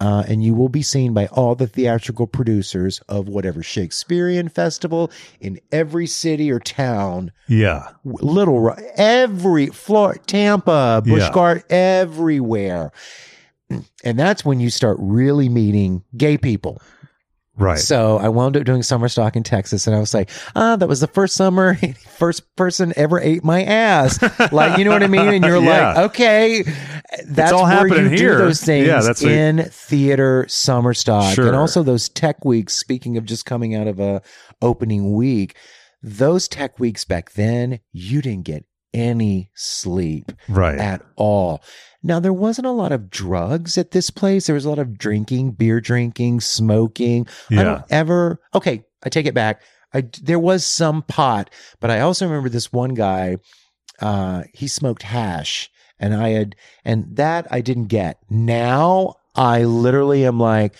[0.00, 5.10] uh, and you will be seen by all the theatrical producers of whatever Shakespearean festival
[5.40, 7.32] in every city or town.
[7.48, 7.88] Yeah.
[8.04, 11.30] Little Rock, every Florida, Tampa, Busch Yeah.
[11.68, 12.92] Everywhere.
[14.04, 16.80] And that's when you start really meeting gay people.
[17.58, 17.78] Right.
[17.78, 20.88] So I wound up doing summer stock in Texas, and I was like, ah, that
[20.88, 21.74] was the first summer,
[22.18, 24.22] first person ever ate my ass.
[24.52, 25.28] Like, you know what I mean?
[25.28, 25.88] And you're Yeah.
[25.94, 26.62] like, okay,
[27.26, 28.38] that's all where happening you here.
[28.38, 31.46] do those things Yeah, that's in theater summer stock, Sure.
[31.48, 32.76] and also those tech weeks.
[32.76, 34.22] Speaking of just coming out of a
[34.62, 35.56] opening week,
[36.02, 40.78] those tech weeks back then, you didn't get any sleep right.
[40.78, 41.62] at all.
[42.02, 44.46] Now, there wasn't a lot of drugs at this place.
[44.46, 47.26] There was a lot of drinking, beer drinking, smoking.
[47.50, 49.62] I don't ever, okay, I take it back.
[49.92, 53.38] I, there was some pot, but I also remember this one guy,
[54.00, 58.18] uh, he smoked hash and I had, and that I didn't get.
[58.30, 60.74] Now I literally am like,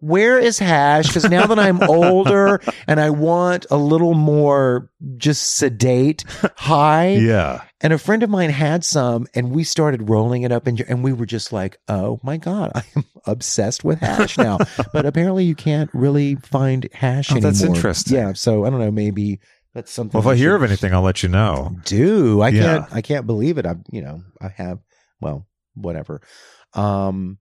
[0.00, 1.06] where is hash?
[1.08, 6.24] Because now that I'm older and I want a little more just sedate
[6.56, 7.62] high, yeah.
[7.80, 11.02] and a friend of mine had some, and we started rolling it up, and and
[11.04, 14.58] we were just like, "Oh my god, I am obsessed with hash now."
[14.92, 17.50] but apparently, you can't really find hash Oh, anymore.
[17.50, 18.16] that's interesting.
[18.16, 18.90] Yeah, so I don't know.
[18.90, 19.40] Maybe
[19.74, 20.18] that's something.
[20.20, 21.76] Well, if I hear of anything, I'll let you know.
[21.84, 22.62] do I Yeah.
[22.62, 23.66] can't I can't believe it.
[23.66, 24.78] I you know I have
[25.20, 26.20] well whatever.
[26.74, 27.38] Um,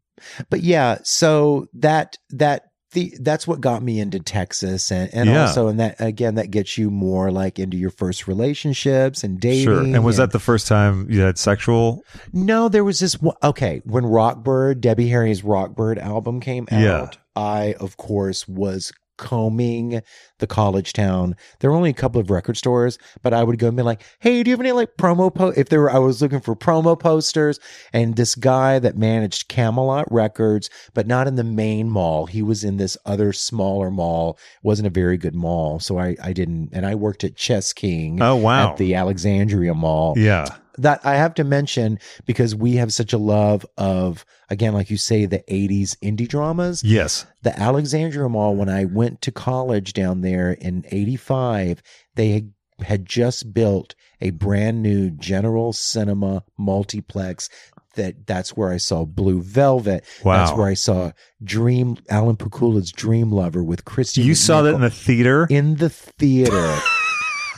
[0.50, 5.42] but yeah, so that that the that's what got me into Texas, and and Yeah.
[5.48, 9.66] also and that again that gets you more like into your first relationships and dating.
[9.66, 9.82] Sure.
[9.84, 12.02] And was that the first time you had sexual?
[12.32, 13.18] No, there was this.
[13.44, 17.10] Okay, when Rockbird, Debbie Harry's Rockbird album came out, Yeah.
[17.36, 20.02] I, of course, was combing
[20.40, 21.36] the college town.
[21.60, 24.04] There were only a couple of record stores, but I would go and be like,
[24.20, 26.56] hey, do you have any like promo po If there were, I was looking for
[26.56, 27.60] promo posters.
[27.94, 32.64] And this guy that managed Camelot Records, but not in the main mall, he was
[32.64, 35.80] in this other smaller mall, wasn't a very good mall.
[35.80, 38.72] So I, I didn't, and I worked at Chess King Oh, wow.
[38.72, 40.48] at the Alexandria Mall yeah.
[40.78, 44.98] That I have to mention because we have such a love of again, like you
[44.98, 46.84] say, the '80s indie dramas.
[46.84, 47.26] Yes.
[47.44, 48.56] The Alexandria Mall.
[48.56, 51.82] When I went to college down there in '85,
[52.16, 57.50] they had, had just built a brand new General Cinema multiplex.
[57.96, 60.06] That that's where I saw Blue Velvet.
[60.24, 60.38] Wow.
[60.38, 61.14] That's where I saw
[61.44, 64.24] Dream Alan Pakula's Dream Lover with Kristy.
[64.24, 65.48] You saw that in the theater?
[65.50, 66.80] in the theater.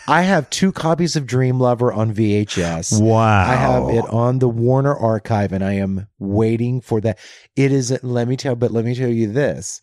[0.09, 2.99] I have two copies of Dream Lover on VHS.
[3.01, 3.41] wow.
[3.47, 7.19] I have it on the Warner Archive, and I am waiting for that.
[7.55, 7.97] It is.
[8.03, 9.81] Let me tell, but let me tell you this: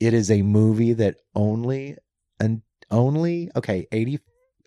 [0.00, 1.96] it is a movie that only
[2.40, 4.18] and only okay 80,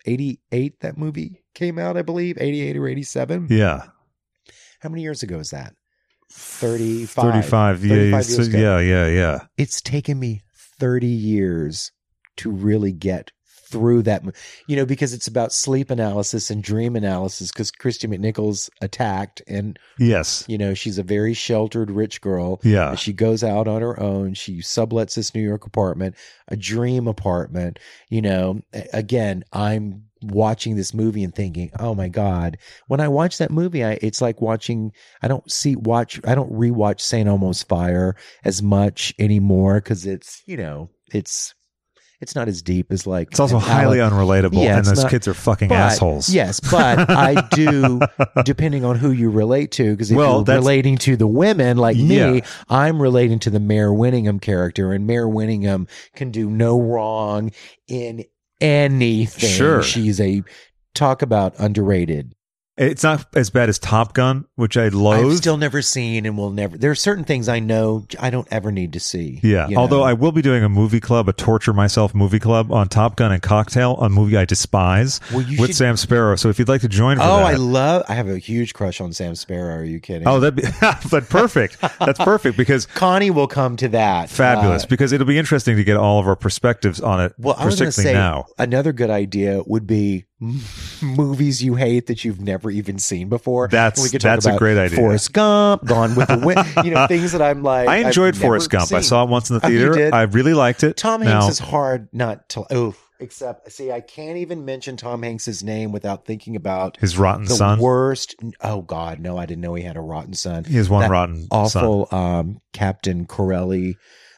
[0.06, 3.46] 88 That movie came out, I believe, eighty eight or eighty seven.
[3.50, 3.82] Yeah.
[4.80, 5.74] How many years ago is that?
[6.30, 7.84] Thirty 35.
[7.84, 7.94] Yeah.
[7.94, 8.58] 35 so- years ago.
[8.58, 8.78] yeah.
[8.78, 9.08] Yeah.
[9.08, 9.38] Yeah.
[9.58, 10.42] It's taken me
[10.78, 11.92] thirty years
[12.38, 13.30] to really get
[13.74, 14.22] through that
[14.68, 19.78] you know because it's about sleep analysis and dream analysis because kristy mcnichols attacked and
[19.98, 20.44] Yes.
[20.46, 22.94] you know she's a very sheltered rich girl Yeah.
[22.94, 26.14] she goes out on her own she sublets this new york apartment
[26.48, 28.60] a dream apartment you know
[28.92, 32.56] again i'm watching this movie and thinking oh my god
[32.86, 36.52] when i watch that movie I, it's like watching i don't see watch i don't
[36.52, 41.54] rewatch saint elmo's fire as much anymore because it's you know it's
[42.20, 45.10] it's not as deep as like It's also highly Alec- unrelatable, Yeah, and those not-
[45.10, 46.28] kids are fucking but- assholes.
[46.28, 48.00] Yes, but I do,
[48.44, 51.96] depending on who you relate to, because if Well, you're relating to the women like
[51.98, 52.30] Yeah.
[52.32, 57.50] me, I'm relating to the Mare Winningham character, and Mare Winningham can do no wrong
[57.88, 58.24] in
[58.60, 59.50] anything.
[59.50, 59.82] Sure.
[59.82, 60.42] She's a
[60.94, 62.34] talk about underrated.
[62.76, 66.50] It's not as bad as Top Gun, which I I've still never seen and will
[66.50, 66.76] never.
[66.76, 69.38] There are certain things I know I don't ever need to see.
[69.44, 69.68] yeah.
[69.68, 69.80] you know?
[69.82, 73.14] Although I will be doing a movie club, a torture myself movie club on Top
[73.14, 76.36] Gun and Cocktail, a movie I despise Well, you with should- Sam Sparro.
[76.36, 78.02] So if you'd like to join for Oh, that, I love.
[78.08, 79.76] I have a huge crush on Sam Sparro.
[79.78, 80.26] Are you kidding?
[80.26, 80.62] oh, that'd be
[81.10, 81.80] but perfect.
[82.00, 84.30] That's perfect because Connie will come to that.
[84.30, 84.82] fabulous.
[84.82, 87.34] Uh, because it'll be interesting to get all of our perspectives on it.
[87.38, 88.46] Well, I was going to particularly say now.
[88.58, 90.24] another good idea would be
[91.02, 93.68] movies you hate that you've never even seen before.
[93.68, 94.96] That's- We could talk that's a great idea.
[94.98, 96.66] Forrest Gump, Gone with the Wind.
[96.86, 97.88] You know, things that I'm like.
[97.88, 98.92] I I've enjoyed Forrest Gump.
[98.92, 100.10] I saw it once in the Oh, theater.
[100.14, 100.96] I really liked it.
[100.96, 102.64] Tom Now- Hanks is hard not to.
[102.70, 107.44] Oh, Except, see, I can't even mention Tom Hanks's name without thinking about His rotten
[107.44, 107.78] the son.
[107.78, 108.34] worst.
[108.60, 109.38] Oh God, no!
[109.38, 110.64] I didn't know he had a rotten son.
[110.64, 111.48] He has one that rotten son.
[111.52, 113.96] Awful um, Captain Corelli,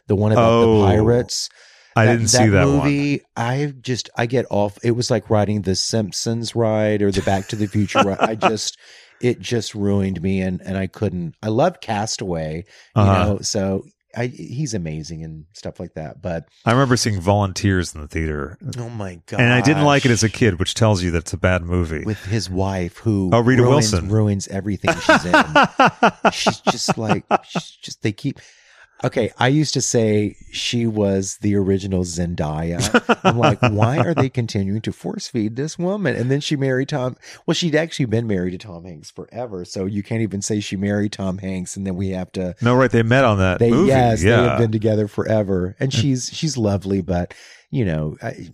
[0.08, 1.48] the one about Oh, the pirates.
[1.96, 2.76] I didn't see that one.
[2.84, 3.22] movie.
[3.36, 4.78] I just I get off.
[4.82, 8.18] It was like riding the Simpsons ride or the Back to the Future ride.
[8.20, 8.78] I just
[9.20, 11.34] it just ruined me, and and I couldn't.
[11.42, 12.64] I loved Castaway,
[12.96, 13.24] you Uh-huh.
[13.24, 13.38] know.
[13.40, 13.84] So
[14.16, 16.20] I he's amazing and stuff like that.
[16.22, 19.40] But I remember seeing Volunteers in the theater, oh my god!
[19.40, 21.62] and I didn't like it as a kid, which tells you that it's a bad
[21.62, 22.04] movie.
[22.04, 24.08] With his wife, who Oh, Rita ruins, Wilson.
[24.10, 25.44] ruins everything she's in.
[26.32, 28.38] she's just like she's just they keep
[29.04, 34.28] okay i used to say she was the original zendaya i'm like why are they
[34.28, 38.26] continuing to force feed this woman and then she married tom well she'd actually been
[38.26, 41.86] married to tom hanks forever so you can't even say she married tom hanks and
[41.86, 42.90] then we have to no, right?
[42.90, 43.88] They met on that they movie.
[43.88, 44.36] yes yeah.
[44.36, 47.34] they have been together forever and she's she's lovely but
[47.70, 48.50] you know I,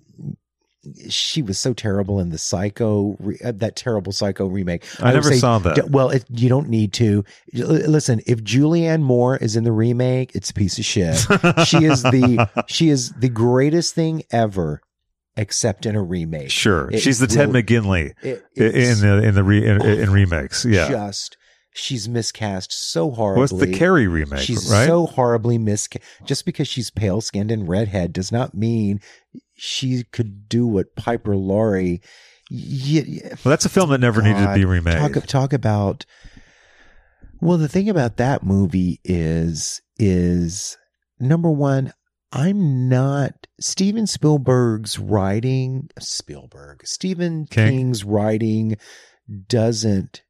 [1.09, 5.14] she was so terrible in the psycho re, uh, that terrible psycho remake I, would
[5.14, 5.90] never say saw that.
[5.90, 7.25] Well, it, you don't need to.
[7.53, 11.16] Listen, if Julianne Moore is in the remake, it's a piece of shit.
[11.66, 14.81] she is the she is the greatest thing ever,
[15.37, 16.51] except in a remake.
[16.51, 20.64] sure, It she's the Ted McGinley It, in the in the re, in, in remakes.
[20.64, 21.37] Yeah, just
[21.75, 23.40] she's miscast so horribly.
[23.40, 24.40] what's the Carrie remake?
[24.40, 24.87] She's right?
[24.87, 26.05] so horribly miscast.
[26.25, 29.01] Just because she's pale skinned and redhead does not mean
[29.54, 32.00] she could do what Piper Laurie.
[32.50, 35.14] Y- y- well, that's a film that never needed to be remade.
[35.14, 36.04] Talk talk about.
[37.40, 40.76] Well, the thing about that movie is is
[41.18, 41.92] number one.
[42.34, 45.88] I'm not Steven Spielberg's writing.
[45.98, 47.68] Spielberg, Stephen King.
[47.68, 48.76] King's writing
[49.48, 50.22] doesn't.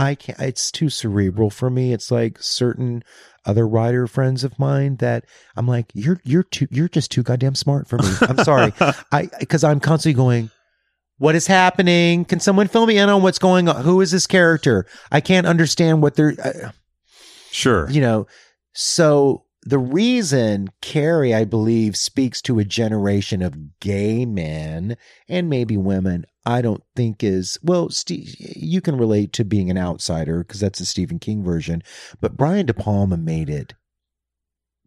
[0.00, 0.38] I can't.
[0.40, 1.92] It's too cerebral for me.
[1.92, 3.04] It's like certain
[3.44, 7.54] other writer friends of mine that I'm like, you're you're too you're just too goddamn
[7.54, 8.08] smart for me.
[8.22, 8.72] I'm sorry.
[9.12, 10.50] I because I'm constantly going.
[11.18, 12.24] What is happening?
[12.24, 13.84] Can someone fill me in on what's going on?
[13.84, 14.86] Who is this character?
[15.12, 16.34] I can't understand what they're.
[16.42, 16.70] Uh,
[17.50, 17.90] sure.
[17.90, 18.26] you know,
[18.72, 24.96] so the reason Carrie, I believe, speaks to a generation of gay men
[25.28, 27.90] and maybe women, I don't think is well.
[27.90, 31.82] Steve, you can relate to being an outsider because that's the Stephen King version,
[32.20, 33.74] but Brian De Palma made it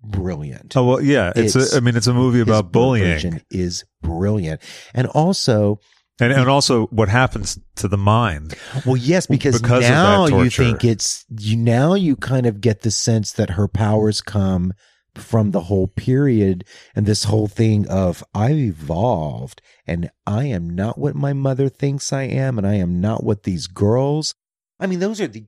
[0.04, 0.76] brilliant.
[0.76, 1.32] Oh well, yeah.
[1.36, 4.62] It's, It's- a, I mean, it's a movie about bullying, is brilliant,
[4.94, 5.80] and also
[6.24, 8.56] and and also what happens to the mind.
[8.86, 12.92] Well, yes, because, Because now you think it's you now you kind of get the
[12.92, 14.74] sense that her powers come
[15.16, 20.98] from the whole period and this whole thing of I've evolved and I am not
[20.98, 24.34] what my mother thinks I am and I am not what these girls.
[24.80, 25.46] I mean, those are the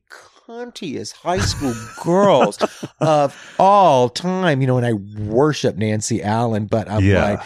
[0.47, 2.59] cuntiest high school girls
[2.99, 4.61] of all time.
[4.61, 7.23] You know, and I worship Nancy Allen, but I'm Yeah.
[7.23, 7.41] like,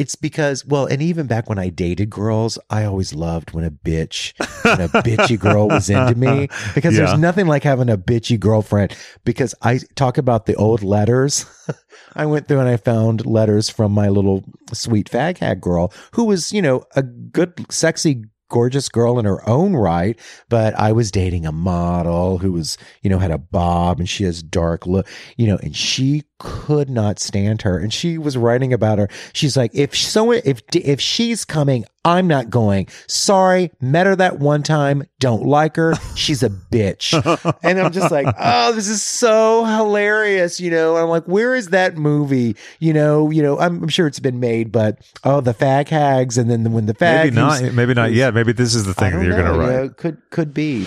[0.00, 3.70] it's because, well, and even back when I dated girls, I always loved when a
[3.70, 4.32] bitch,
[4.64, 7.04] when a bitchy girl was into me because Yeah.
[7.04, 8.96] there's nothing like having a bitchy girlfriend.
[9.24, 11.44] Because I talk about the old letters.
[12.16, 16.24] I went through and I found letters from my little sweet fag hag girl who
[16.24, 20.18] was, you know, a good, sexy, gorgeous girl in her own right.
[20.48, 24.24] But I was dating a model who was, you know, had a bob and she
[24.24, 27.78] has dark look, you know, and she could not stand her.
[27.78, 29.08] And she was writing about her.
[29.34, 32.88] She's like, if someone, if, if she's coming, I'm not going.
[33.08, 35.04] Sorry, met her that one time.
[35.18, 35.94] Don't like her.
[36.16, 37.12] She's a bitch.
[37.62, 40.58] and I'm just like, oh, this is so hilarious.
[40.60, 42.56] You know, I'm like, where is that movie?
[42.78, 46.38] You know, you know, I'm, I'm sure it's been made, but oh, the fag hags.
[46.38, 47.62] And then when the fag, Maybe not.
[47.74, 48.32] Maybe not yet.
[48.32, 49.66] Maybe this is the thing that you're know, write.
[49.66, 50.86] you know, could, could be.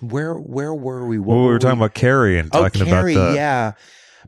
[0.00, 1.18] Where, where were we?
[1.18, 3.72] What Well, we were were talking about Carrie and Oh, talking Carrie, about the yeah.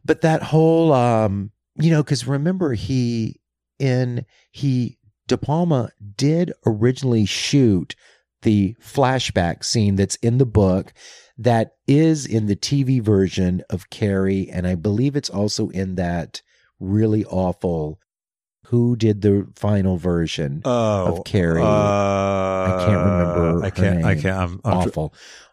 [0.04, 3.40] But that whole, um, you know, because remember he
[3.78, 7.96] in he De Palma did originally shoot
[8.42, 10.92] the flashback scene that's in the book
[11.36, 16.42] that is in the TV version of Carrie, and I believe it's also in that
[16.80, 17.98] really awful.
[18.66, 20.62] Who did the final version?
[20.64, 21.62] oh, of Carrie.
[21.62, 24.04] Uh, I can't remember I can't.
[24.04, 24.36] I can't.
[24.36, 24.98] I'm, I'm tr-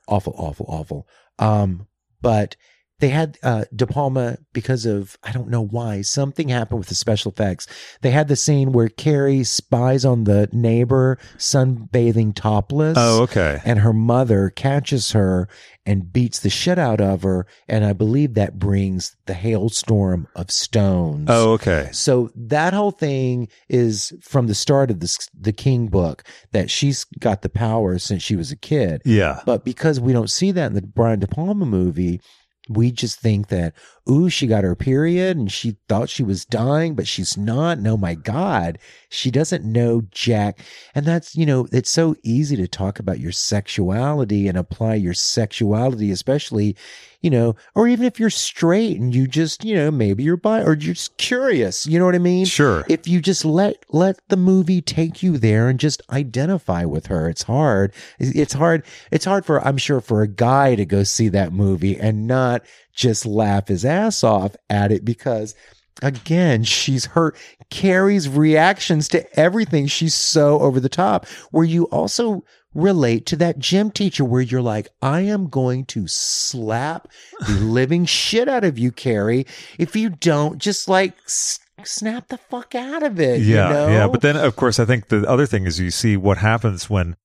[0.07, 1.07] awful, awful, awful.
[1.39, 1.87] Um,
[2.21, 2.55] but
[2.99, 6.95] they had uh De Palma because of I don't know why something happened with the
[6.95, 7.67] special effects.
[8.01, 12.97] They had the scene where Carrie spies on the neighbor sunbathing topless.
[12.97, 13.61] Oh, okay.
[13.65, 15.47] And her mother catches her
[15.85, 20.49] and beats the shit out of her, and I believe that brings the hailstorm of
[20.49, 21.27] stones.
[21.29, 21.89] Oh, okay.
[21.91, 27.03] So that whole thing is from the start of this, the King book that she's
[27.19, 29.01] got the power since she was a kid.
[29.03, 29.41] Yeah.
[29.45, 32.21] But because we don't see that in the Brian De Palma movie,
[32.69, 33.73] we just think that,
[34.09, 37.77] ooh, she got her period and she thought she was dying, but she's not.
[37.77, 38.77] And oh my God,
[39.09, 40.59] she doesn't know Jack.
[40.93, 45.13] And that's, you know, it's so easy to talk about your sexuality and apply your
[45.13, 46.75] sexuality, especially,
[47.21, 50.61] you know, or even if you're straight and you just, you know, maybe you're bi
[50.61, 51.85] or you're just curious.
[51.85, 52.45] You know what I mean?
[52.45, 52.85] Sure.
[52.89, 57.29] if you just let let the movie take you there and just identify with her
[57.29, 61.29] it's hard it's hard it's hard for i'm sure for a guy to go see
[61.29, 62.63] that movie and not
[62.93, 65.55] just laugh his ass off at it because
[66.01, 67.33] again she's her
[67.69, 73.59] carrie's reactions to everything she's so over the top where you also relate to that
[73.59, 77.07] gym teacher where you're like i am going to slap
[77.47, 79.45] the living shit out of you carrie
[79.77, 83.87] if you don't just like s- snap the fuck out of it Yeah, you know?
[83.89, 84.07] yeah.
[84.07, 87.15] But then, of course, I think the other thing is you see what happens when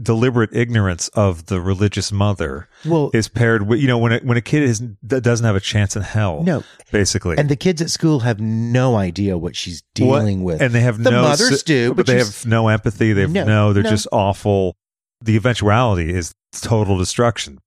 [0.00, 4.36] deliberate ignorance of the religious mother well is paired with, you know, when a, when
[4.36, 6.42] a kid is doesn't have a chance in hell.
[6.42, 7.36] no basically.
[7.36, 10.80] and the kids at school have no idea what she's What- dealing with and they
[10.80, 13.12] have the no mothers do but, but, they have no empathy.
[13.12, 13.90] They have No, no, they're no.
[13.90, 14.76] just awful.
[15.20, 17.58] The eventuality is total destruction.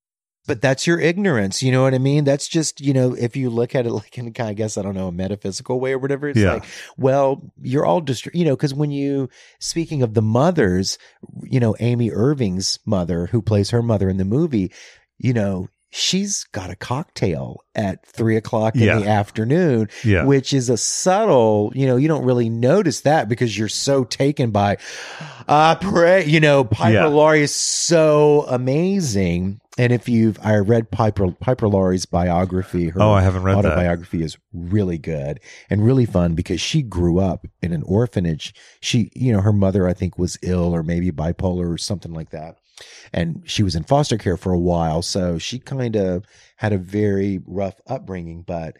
[0.48, 3.50] But that's your ignorance you know what i mean that's just you know if you
[3.50, 5.94] look at it like in kind of, i guess i don't know a metaphysical way
[5.94, 6.54] or whatever it's Yeah.
[6.54, 6.66] like
[6.98, 9.30] well you're all dist- you know because when you
[9.60, 10.98] speaking of the mothers
[11.44, 14.72] you know amy irving's mother who plays her mother in the movie
[15.18, 19.00] you know she's got a cocktail at three o'clock in Yeah.
[19.00, 20.24] the afternoon Yeah.
[20.24, 24.52] which is a subtle, you know, you don't really notice that because you're so taken
[24.52, 24.78] by,
[25.50, 27.06] I pray, you know, Piper Yeah.
[27.08, 29.60] Laurie is so amazing.
[29.78, 33.66] And if you've, I read Piper, Piper Laurie's biography, her Oh, I haven't read that.
[33.66, 38.54] autobiography is really good and really fun because she grew up in an orphanage.
[38.82, 42.32] She, you know, her mother, I think, was ill or maybe bipolar or something like
[42.32, 42.58] that.
[43.14, 45.02] And she was in foster care for a while.
[45.02, 46.26] So she kind of
[46.58, 48.42] had a very rough upbringing.
[48.42, 48.78] But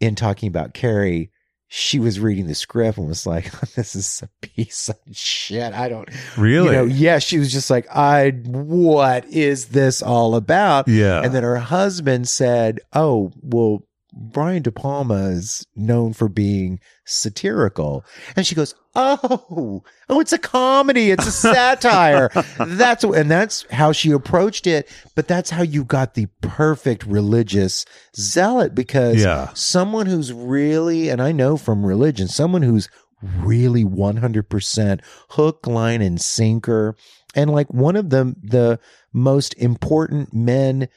[0.00, 1.30] in talking about Carrie,
[1.68, 5.88] she was reading the script and was like, "This is a piece of shit." I
[5.88, 6.66] don't Really?
[6.66, 11.22] You know, yeah, she was just like, "I what is this all about?" yeah.
[11.22, 13.82] And then her husband said, "Oh, well,
[14.20, 18.04] Brian De Palma is known for being satirical,"
[18.36, 23.92] and she goes, "Oh, oh, it's a comedy, it's a satire." that's and that's how
[23.92, 24.88] she approached it.
[25.14, 27.84] But that's how you got the perfect religious
[28.16, 29.50] zealot because Yeah.
[29.54, 32.88] someone who's really, and I know from religion, someone who's
[33.22, 35.00] really 100%
[35.30, 36.96] hook, line, and sinker.
[37.34, 38.78] And like one of the, the
[39.12, 40.88] most important men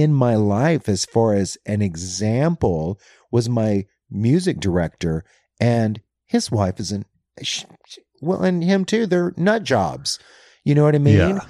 [0.00, 5.24] in my life, as far as an example, was my music director.
[5.60, 7.04] And his wife is an,
[8.20, 9.06] well, and him too.
[9.06, 10.18] They're nut jobs.
[10.64, 11.16] You know what I mean?
[11.18, 11.40] Yeah.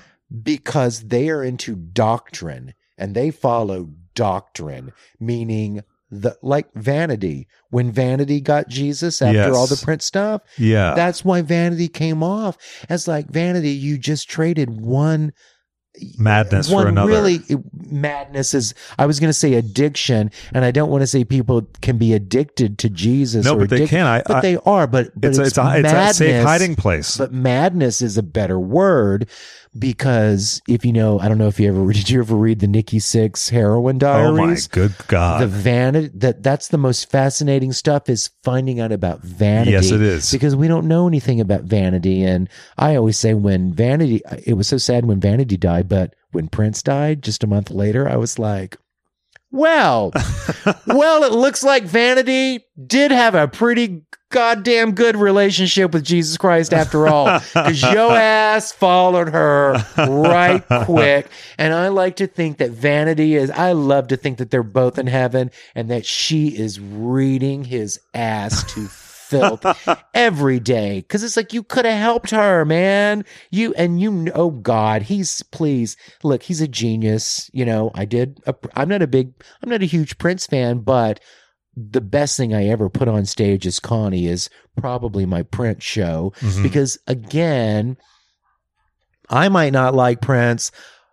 [0.43, 7.49] Because they are into doctrine and they follow doctrine, meaning the like vanity.
[7.71, 9.55] When vanity got Jesus after Yes.
[9.55, 10.95] all the print stuff, yeah.
[10.95, 12.57] that's why vanity came off
[12.89, 13.71] as like vanity.
[13.71, 15.33] You just traded one
[16.19, 17.11] Madness one for another.
[17.11, 17.41] really
[17.89, 18.75] madness is.
[18.99, 22.13] I was going to say addiction, and I don't want to say people can be
[22.13, 23.45] addicted to Jesus.
[23.45, 24.07] no, but they can.
[24.07, 24.87] I, But I, they are.
[24.87, 27.17] But but it's, it's, it's, a, it's a safe hiding place.
[27.17, 29.29] But madness is a better word
[29.79, 32.66] because if you know, I don't know if you ever did you ever read the
[32.66, 34.29] Nikki Sixx heroin diaries?
[34.29, 35.43] oh my good God.
[35.43, 39.72] the vanity that that's the most fascinating stuff is finding out about vanity.
[39.72, 40.31] Yes, it is.
[40.31, 42.24] because we don't know anything about vanity.
[42.24, 42.49] And
[42.79, 46.83] I always say when vanity, it was so sad when vanity died, but when Prince
[46.83, 48.77] died just a month later, I was like.
[49.53, 50.12] Well,
[50.87, 56.72] well, it looks like Vanity did have a pretty goddamn good relationship with Jesus Christ
[56.72, 61.29] after all, because yo ass followed her right quick.
[61.59, 64.99] And I like to think that Vanity is, I love to think that they're both
[64.99, 69.64] in heaven and that she is reading his ass to filth
[70.14, 71.05] every day.
[71.09, 73.24] Cause it's like, you could have helped her, man.
[73.51, 77.51] You, and you, kn- oh God, he's, please, look, he's a genius.
[77.53, 80.81] You know, I did, a, I'm not a big, I'm not a huge Prince fan,
[80.81, 81.20] but
[81.77, 86.33] the best thing I ever put on stage as Connie is probably my Prince show
[86.41, 86.62] Mhm.
[86.62, 87.97] because again,
[89.29, 90.70] I might not like Prince.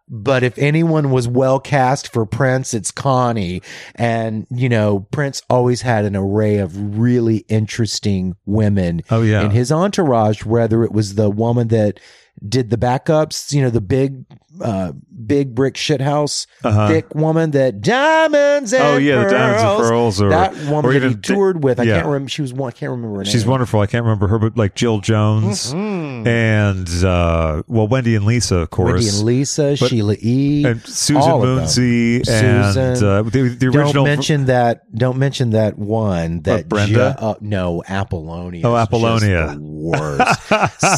[0.09, 3.61] But if anyone was well cast for Prince, it's Connie.
[3.95, 9.43] And, you know, Prince always had an array of really interesting women Oh, yeah.
[9.45, 12.01] in his entourage, whether it was the woman that
[12.47, 14.25] did the backups, you know, the big,
[14.61, 14.91] uh,
[15.25, 16.87] big brick shithouse, Uh-huh.
[16.87, 20.99] thick woman that diamonds and Oh, yeah, the Diamonds and Pearls or- that woman or
[20.99, 21.79] that he toured with.
[21.79, 21.95] I yeah.
[21.95, 22.29] can't remember.
[22.29, 22.69] She was one.
[22.69, 23.31] I can't remember her name.
[23.31, 23.79] She's wonderful.
[23.79, 26.27] I can't remember her, but like Jill Jones Mhm.
[26.27, 30.63] and uh, well, Wendy and Lisa, of course, Wendy and Lisa, But- Sheila E.
[30.65, 31.21] and Susan.
[31.23, 33.07] Moonsie, and Susan.
[33.07, 33.93] uh, the, the original.
[33.93, 34.93] Don't mention that.
[34.95, 36.41] Don't mention that one.
[36.41, 36.93] That Brenda?
[37.19, 38.65] ju- uh, no, Apollonia.
[38.67, 39.57] Oh, Apollonia.
[39.59, 40.41] worst.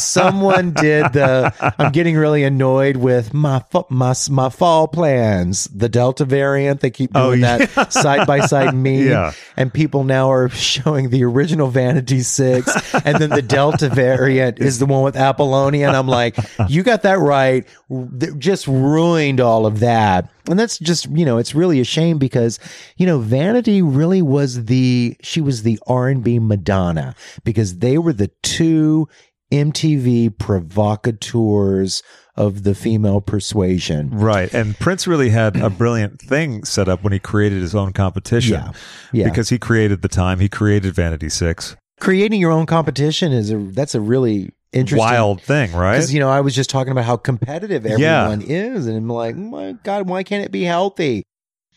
[0.02, 1.54] Someone did the.
[1.80, 5.66] I'm getting really annoyed with my my my fall plans.
[5.66, 6.82] The Delta variant.
[6.82, 7.66] They keep doing Oh, yeah.
[7.66, 9.08] that side by side meme.
[9.08, 9.32] Yeah.
[9.56, 12.68] And people now are showing the original Vanity Six,
[13.06, 15.88] and then the Delta variant is the one with Apollonia.
[15.88, 16.36] And I'm like,
[16.68, 17.66] you got that right.
[17.90, 20.30] They Just ruined all of that.
[20.50, 22.60] And that's just, you know, it's really a shame because,
[22.98, 28.28] you know, Vanity really was the, she was the R&B Madonna because they were the
[28.44, 29.08] two
[29.52, 32.02] MTV provocateurs
[32.36, 34.10] of the female persuasion.
[34.12, 34.54] Right.
[34.54, 38.56] And Prince really had a brilliant thing set up when he created his own competition.
[38.56, 38.72] Yeah.
[39.14, 39.30] Yeah.
[39.30, 41.76] Because he created the time, he created Vanity Six.
[42.02, 45.94] Creating your own competition is a, that's a really interesting Wild thing, right?
[45.94, 48.24] Because you know, I was just talking about how competitive Yeah.
[48.26, 51.24] everyone is, and I'm like, my God, why can't it be healthy?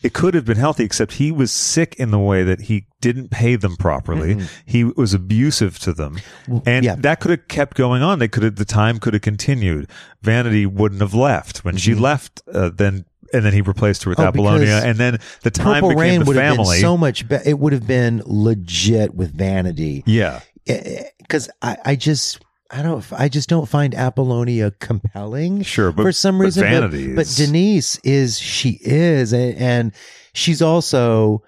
[0.03, 3.31] It could have been healthy, except he was sick in the way that he didn't
[3.31, 4.37] pay them properly.
[4.37, 4.49] Mhm.
[4.65, 6.19] He was abusive to them.
[6.67, 6.95] And yeah.
[6.99, 8.19] that could have kept going on.
[8.19, 9.89] They could have, the time could have continued.
[10.23, 11.65] Vanity wouldn't have left.
[11.65, 14.27] When she left, uh, then, and then he replaced her with Mm-hmm.
[14.27, 14.83] Oh, Apollonia.
[14.85, 16.81] And then the time Purple became Rain the would have been family.
[16.81, 17.49] so much better.
[17.49, 20.41] It would have been legit with Vanity, yeah.
[21.19, 22.41] because I, I just.
[22.71, 23.05] I don't.
[23.13, 25.63] I just don't find Apollonia compelling.
[25.63, 28.39] Sure, but- for some but reason, but- Vanity but, is- Denise is.
[28.39, 29.93] She is, and, and
[30.35, 31.43] she's also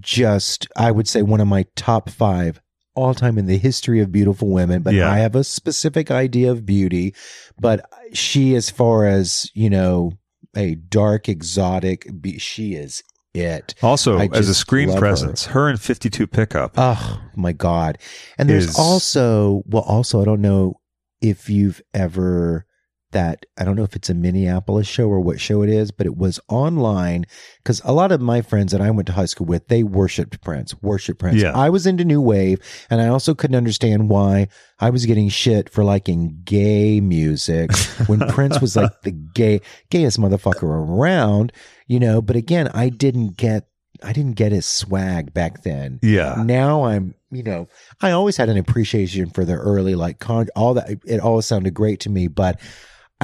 [0.00, 0.66] just.
[0.76, 2.60] I would say one of my top five
[2.94, 4.82] all time in the history of beautiful women.
[4.82, 5.10] But Yeah.
[5.10, 7.14] I have a specific idea of beauty.
[7.58, 10.12] But she, as far as you know,
[10.56, 13.02] a dark exotic, be, she is
[13.34, 13.74] it.
[13.82, 15.00] Also, as a screen love her.
[15.00, 16.74] presence, her, and 52 pickup.
[16.76, 17.98] Oh my god!
[18.38, 20.80] And there's Is- also well, also I don't know
[21.20, 22.66] if you've ever
[23.14, 26.06] that I don't know if it's a Minneapolis show or what show it is, but
[26.06, 27.24] it was online
[27.58, 30.42] because a lot of my friends that I went to high school with they worshipped
[30.42, 31.40] Prince, worshipped Prince.
[31.40, 31.52] Yeah.
[31.54, 32.60] I was into New Wave,
[32.90, 34.48] and I also couldn't understand why
[34.78, 37.74] I was getting shit for liking gay music
[38.06, 39.60] when Prince was like the gay
[39.90, 41.52] gayest motherfucker around,
[41.86, 42.20] you know.
[42.20, 43.68] But again, I didn't get.
[44.02, 46.34] I didn't get his swag back then yeah.
[46.44, 47.68] now I'm, you know,
[48.02, 50.98] I always had an appreciation for the early, like, con- all that.
[51.06, 52.60] It all sounded great to me, but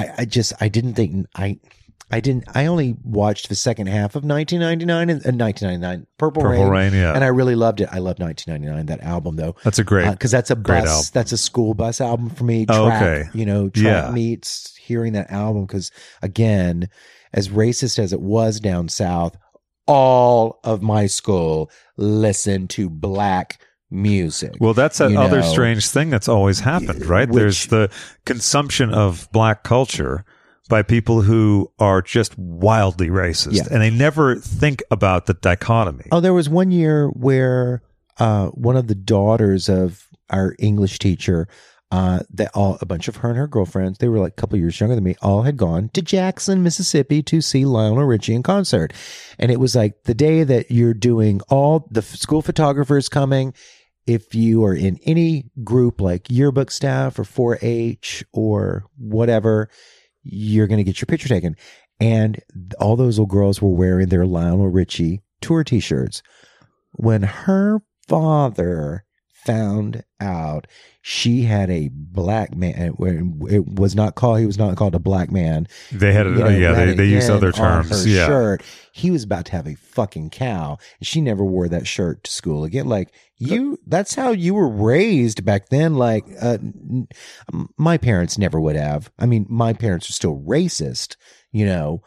[0.01, 1.59] I, I just, I didn't think, I,
[2.11, 6.63] I didn't, I only watched the second half of 1999 and uh, 1999, Purple, Purple
[6.69, 7.13] Rain, Rain, yeah.
[7.13, 7.87] and I really loved it.
[7.91, 9.55] I love 1999, that album though.
[9.63, 10.11] That's a great.
[10.11, 11.09] Because that's a great bus, album.
[11.13, 12.65] that's a school bus album for me.
[12.67, 13.29] Oh, okay.
[13.33, 14.11] you know, track Yeah.
[14.11, 15.65] meets hearing that album.
[15.65, 15.91] Because
[16.21, 16.89] again,
[17.33, 19.37] as racist as it was down south,
[19.87, 23.59] all of my school listened to black
[23.91, 24.53] music.
[24.59, 25.51] Well, that's that other know.
[25.51, 27.27] strange thing that's always happened, right?
[27.29, 27.89] Which- There's the
[28.25, 30.25] consumption of black culture
[30.69, 33.63] by people who are just wildly racist Yeah.
[33.69, 36.05] and they never think about the dichotomy.
[36.11, 37.81] Oh, there was one year where
[38.19, 41.47] uh, one of the daughters of our English teacher,
[41.91, 44.57] uh, that all a bunch of her and her girlfriends, they were like a couple
[44.57, 48.43] years younger than me, all had gone to Jackson, Mississippi to see Lionel Richie in
[48.43, 48.93] concert,
[49.37, 53.53] and it was like the day that you're doing all the school photographers coming.
[54.07, 59.69] If you are in any group like yearbook staff or 4-H or whatever,
[60.23, 61.55] you're going to get your picture taken.
[61.99, 62.41] And
[62.79, 66.23] all those little girls were wearing their Lionel Richie tour t-shirts.
[66.93, 69.05] When her father
[69.45, 70.67] found out
[71.01, 72.95] she had a black man,
[73.49, 75.67] it was not called, he was not called a black man.
[75.91, 78.05] they had, a, you know, yeah, they, had they used other terms.
[78.05, 78.27] Yeah.
[78.27, 78.63] shirt.
[78.93, 80.77] He was about to have a fucking cow.
[80.99, 82.87] And she never wore that shirt to school again.
[82.87, 85.95] Like you, that's how you were raised back then.
[85.95, 87.07] Like, uh, n-
[87.77, 89.11] my parents never would have.
[89.17, 91.15] I mean, my parents are still racist,
[91.51, 92.03] you know.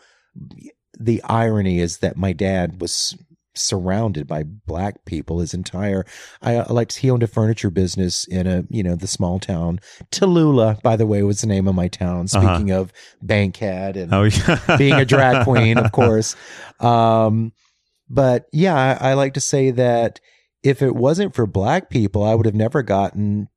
[0.97, 3.17] The irony is that my dad was
[3.57, 6.05] surrounded by black people his entire
[6.43, 9.81] I like he owned a furniture business in a you know the small town
[10.11, 12.55] Tallulah by the way was the name of my town Uh-huh.
[12.57, 12.93] speaking of
[13.23, 14.59] Bankhead and Oh, yeah.
[14.79, 16.35] being a drag queen, of course.
[16.81, 17.53] Um,
[18.09, 20.21] but yeah, I, I like to say that
[20.63, 23.49] if it wasn't for black people, I would have never gotten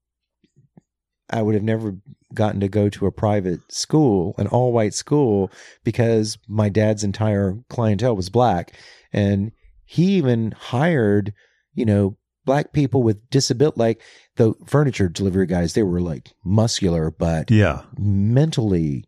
[1.29, 1.97] I would have never
[2.33, 5.51] gotten to go to a private school, an all white school,
[5.83, 8.73] because my dad's entire clientele was black.
[9.11, 9.51] And
[9.87, 11.33] he even hired,
[11.73, 14.01] you know, black people with disability, like
[14.35, 17.81] the furniture delivery guys, they were like muscular, but Yeah.
[17.97, 19.05] mentally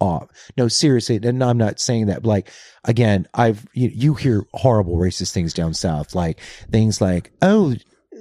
[0.00, 0.28] off.
[0.56, 2.22] No, seriously, and I'm not saying that.
[2.22, 2.50] but, Like
[2.84, 6.40] again, I've you, you hear horrible racist things down south, like
[6.70, 7.74] things like, "Oh,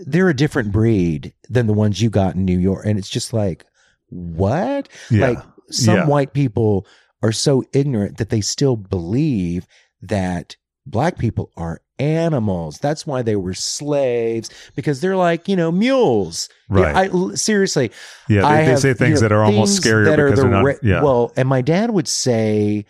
[0.05, 3.31] they're a different breed than the ones you got in New York," and it's just
[3.33, 3.63] like,
[4.09, 4.89] what?
[5.11, 5.27] Yeah.
[5.29, 6.07] Like some Yeah.
[6.07, 6.87] white people
[7.21, 9.67] are so ignorant that they still believe
[10.01, 10.55] that
[10.89, 12.77] black people are animals.
[12.79, 16.49] That's why they were slaves because they're like you know mules.
[16.69, 16.95] Yeah, Right.
[16.95, 17.91] I l- seriously.
[18.29, 18.41] Yeah.
[18.41, 20.39] They, I they have, say you things know, that are almost scarier that are because
[20.43, 20.83] the they're not.
[20.83, 21.01] yeah.
[21.03, 22.85] Well, and my dad would say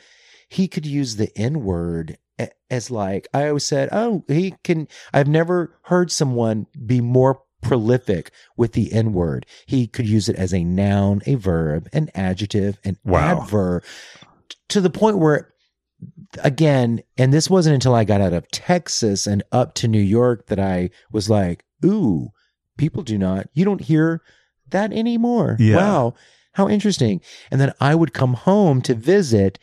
[0.50, 2.18] he could use the N word
[2.70, 3.90] as like I always said.
[3.92, 4.88] Oh, he can.
[5.14, 9.46] I've never heard someone be more prolific with the N word.
[9.66, 13.42] He could use it as a noun, a verb, an adjective, an Wow.
[13.42, 13.84] adverb,
[14.70, 15.54] to the point where.
[16.44, 20.48] Again, and this wasn't until I got out of Texas and up to New York
[20.48, 22.30] that I was like, ooh,
[22.78, 24.22] people do not, you don't hear
[24.70, 25.56] that anymore.
[25.60, 25.78] Yeah.
[25.78, 26.14] Wow.
[26.54, 27.22] How interesting.
[27.50, 29.58] And then I would come home to visit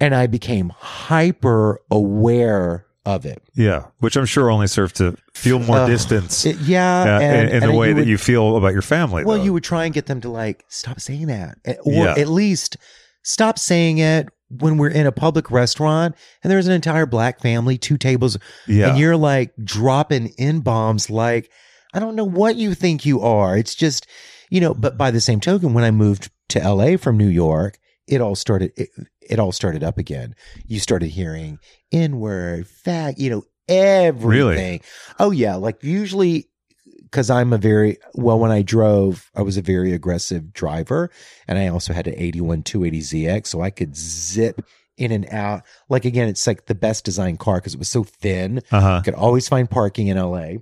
[0.00, 3.42] and I became hyper aware of it.
[3.54, 3.84] yeah.
[4.00, 5.88] Which I'm sure only served to feel more Ugh.
[5.88, 7.02] distance It- yeah.
[7.02, 9.24] uh, and, in, in and the way you that would- you feel about your family.
[9.24, 9.44] well, though.
[9.44, 11.58] you would try and get them to like, stop saying that.
[11.66, 12.14] Eh, Or Yeah.
[12.16, 12.78] at least
[13.22, 17.78] stop saying it when we're in a public restaurant and there's an entire black family,
[17.78, 18.88] two tables, yeah.
[18.90, 21.50] and you're like dropping in bombs like
[21.92, 23.56] i don't know what you think you are.
[23.56, 24.06] It's just
[24.50, 27.78] you know but by the same token when i moved to la from new york
[28.06, 28.90] it all started it,
[29.20, 30.34] it all started up again.
[30.66, 31.58] You started hearing
[31.92, 34.80] n-word fag you know everything.
[35.18, 35.56] Oh yeah.
[35.56, 36.48] Like usually
[37.14, 41.08] because i'm a very well when i drove i was a very aggressive driver
[41.46, 44.60] and i also had an 81 280zx so i could zip
[44.96, 48.02] in and out like again it's like the best designed car because it was so
[48.02, 49.02] thin uh huh.
[49.04, 50.54] could always find parking in LA.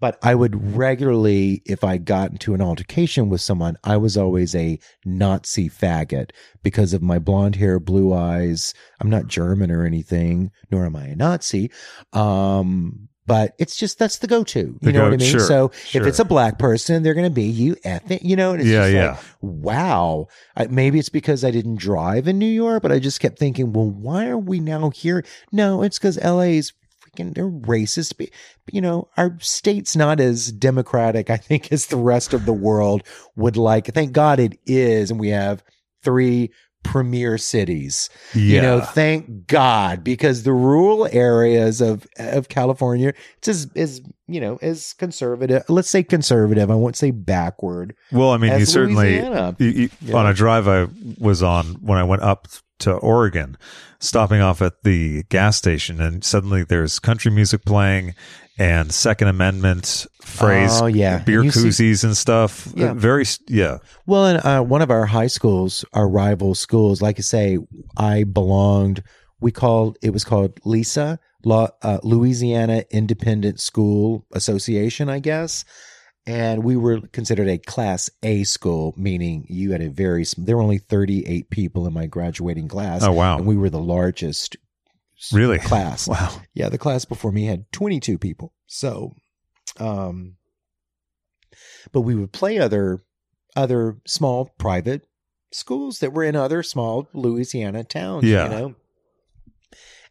[0.00, 4.54] But I would regularly, if I got into an altercation with someone, I was always
[4.54, 6.30] a Nazi faggot
[6.62, 8.72] because of my blonde hair, blue eyes.
[8.98, 11.70] I'm not German or anything, nor am I a Nazi.
[12.14, 14.58] Um, but it's just that's the go-to.
[14.58, 15.20] You The know what I mean?
[15.30, 16.02] sure, so sure.
[16.02, 18.24] if it's a black person, they're going to be you ethnic.
[18.24, 18.50] you know.
[18.52, 19.10] And it's Yeah, just yeah.
[19.12, 20.26] like, wow.
[20.56, 23.72] I, maybe it's because I didn't drive in New York, but I just kept thinking,
[23.72, 25.24] well, why are we now here?
[25.52, 26.72] No, it's because LA is
[27.04, 28.16] freaking they're racist.
[28.16, 28.32] Be-
[28.72, 33.02] You know, our state's not as democratic, I think, as the rest of the world
[33.36, 33.86] would like.
[33.94, 35.62] Thank God it is, and we have
[36.02, 36.50] three
[36.82, 38.08] premier cities.
[38.34, 38.56] Yeah.
[38.56, 44.40] You know, thank God, because the rural areas of of California, it's as is you
[44.40, 45.62] know as conservative.
[45.68, 46.70] Let's say conservative.
[46.70, 47.94] I won't say backward.
[48.12, 49.56] well, I mean, you certainly Louisiana.
[49.58, 50.16] you, you, Yeah.
[50.16, 50.86] on a drive I
[51.18, 52.48] was on when I went up
[52.80, 53.56] to Oregon,
[54.00, 58.14] stopping off at the gas station, and suddenly there's country music playing
[58.58, 61.18] and Second Amendment phrase, Oh, yeah.
[61.20, 62.68] beer And you see- koozies and stuff.
[62.74, 62.92] Yeah.
[62.92, 67.22] Very, yeah, Well, in uh, one of our high schools, our rival schools, like I
[67.22, 67.58] say,
[67.96, 69.02] I belonged.
[69.40, 75.64] We called it was called LISA, La, uh, Louisiana Independent School Association, I guess.
[76.26, 80.24] And we were considered a Class A school, meaning you had a very.
[80.36, 83.02] There were only thirty eight people in my graduating class.
[83.02, 83.38] Oh, wow.
[83.38, 84.56] And we were the largest
[85.32, 85.58] Really?
[85.58, 86.08] class.
[86.08, 88.52] wow, Yeah, the class before me had 22 people.
[88.66, 89.12] So,
[89.78, 90.36] um,
[91.92, 93.02] but we would play other
[93.56, 95.06] other small private
[95.52, 98.24] schools that were in other small Louisiana towns.
[98.24, 98.44] Yeah.
[98.44, 98.74] you know.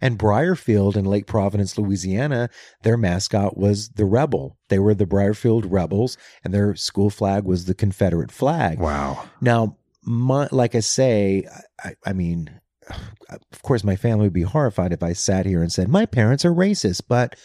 [0.02, 2.50] And Briarfield in Lake Providence, Louisiana,
[2.84, 4.58] their mascot was the Rebel.
[4.70, 8.80] They were the Briarfield Rebels, and their school flag was the Confederate flag.
[8.80, 11.46] wow, Now, my, like I say,
[11.84, 12.50] I, I mean,
[12.90, 16.46] of course, my family would be horrified if I sat here and said my parents
[16.46, 17.36] are racist, but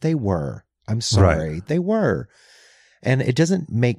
[0.00, 0.64] they were.
[0.88, 2.28] I'm sorry, they were,
[3.02, 3.98] and it doesn't make.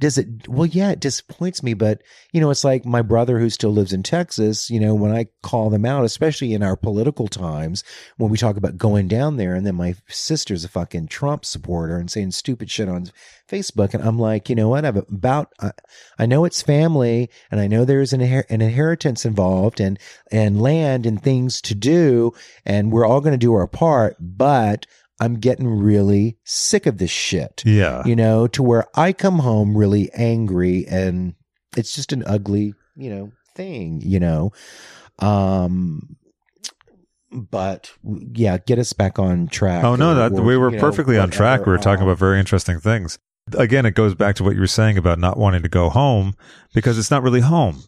[0.00, 0.48] Does it?
[0.48, 3.92] Well, yeah, it disappoints me, but you know, it's like my brother who still lives
[3.92, 4.70] in Texas.
[4.70, 7.84] You know, when I call them out, especially in our political times,
[8.16, 11.98] when we talk about going down there, and then my sister's a fucking Trump supporter
[11.98, 13.10] and saying stupid shit on
[13.46, 14.86] Facebook, and I'm like, you know what?
[14.86, 15.72] I've about I,
[16.18, 19.98] I know it's family, and I know there's an, inher- an inheritance involved, and
[20.32, 22.32] and land and things to do,
[22.64, 24.16] and we're all going to do our part.
[24.18, 24.86] But
[25.20, 29.76] I'm getting really sick of this shit, yeah, you know, to where I come home
[29.76, 31.34] really angry, and
[31.76, 34.52] it's just an ugly, you know, thing, you know.
[35.18, 36.16] Um,
[37.30, 39.84] but yeah, get us back on track.
[39.84, 41.66] Oh no, that or, we were you know, perfectly on track.
[41.66, 43.18] We were talking Um, about very interesting things.
[43.56, 46.34] again, it goes back to what you were saying about not wanting to go home
[46.74, 47.84] because it's not really home.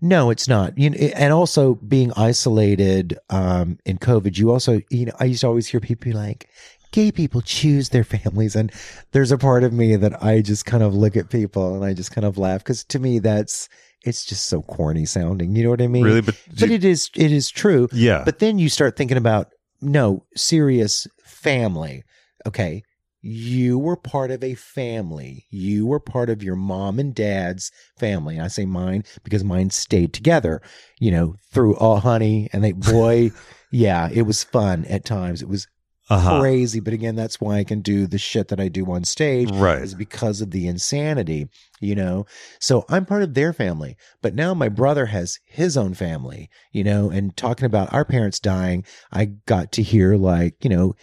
[0.00, 0.78] No, it's not.
[0.78, 5.40] You know, and also being isolated um, in COVID, you also, you know, I used
[5.40, 6.48] to always hear people be like,
[6.92, 8.56] gay people choose their families.
[8.56, 8.72] And
[9.12, 11.94] there's a part of me that I just kind of look at people and I
[11.94, 13.68] just kind of laugh because to me, that's,
[14.04, 15.56] it's just so corny sounding.
[15.56, 16.04] You know what I mean?
[16.04, 16.20] Really?
[16.20, 17.88] But, But it is, it is true.
[17.92, 18.22] yeah.
[18.24, 19.48] But then you start thinking about,
[19.80, 22.04] no, serious family.
[22.46, 22.82] Okay.
[23.28, 25.44] You were part of a family.
[25.50, 28.40] You were part of your mom and dad's family.
[28.40, 30.62] I say mine because mine stayed together,
[30.98, 33.32] you know, through all honey and they, boy,
[33.70, 35.42] yeah, it was fun at times.
[35.42, 35.66] It was
[36.10, 36.40] uh-huh.
[36.40, 36.80] crazy.
[36.80, 39.82] But again, that's why I can do the shit that I do on stage Right.
[39.82, 41.48] is because of the insanity,
[41.80, 42.24] you know?
[42.60, 43.96] So I'm part of their family.
[44.22, 48.40] But now my brother has his own family, you know, and talking about our parents
[48.40, 50.94] dying, I got to hear like, you know,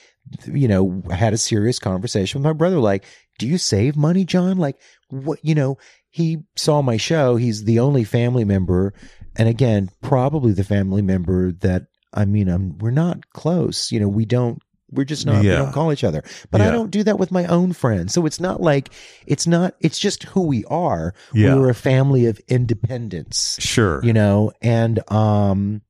[0.45, 3.05] you know, I had a serious conversation with my brother, like,
[3.37, 4.57] do you save money, John?
[4.57, 5.77] Like, what, you know,
[6.09, 7.35] he saw my show.
[7.35, 8.93] He's the only family member.
[9.35, 13.91] And again, probably the family member that, I mean, I'm, we're not close.
[13.91, 14.61] You know, we don't,
[14.91, 16.23] we're just not, we don't call each other.
[16.51, 18.13] But I don't do that with my own friends.
[18.13, 18.91] So it's not like,
[19.27, 21.13] it's not, it's just who we are.
[21.33, 21.55] Yeah.
[21.55, 23.99] We're a family of independence Sure.
[24.03, 25.81] you know and um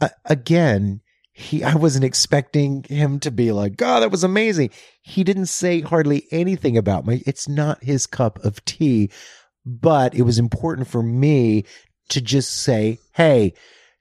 [0.00, 1.00] a- again
[1.32, 4.70] he i wasn't expecting him to be like god that was amazing
[5.00, 9.10] he didn't say hardly anything about me it's not his cup of tea
[9.64, 11.64] but it was important for me
[12.08, 13.52] to just say hey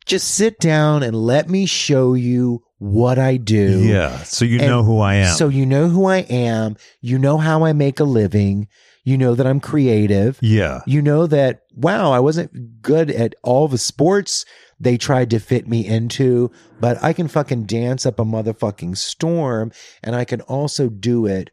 [0.05, 4.17] just sit down and let me show you what i do yeah.
[4.23, 5.35] So you And know who I am.
[5.35, 8.67] so you know who i am you know how i make a living
[9.03, 10.81] you know that i'm creative yeah.
[10.87, 14.45] you know that wow i wasn't good at all the sports
[14.81, 19.71] they tried to fit me into but i can fucking dance up a motherfucking storm
[20.03, 21.51] and i can also do it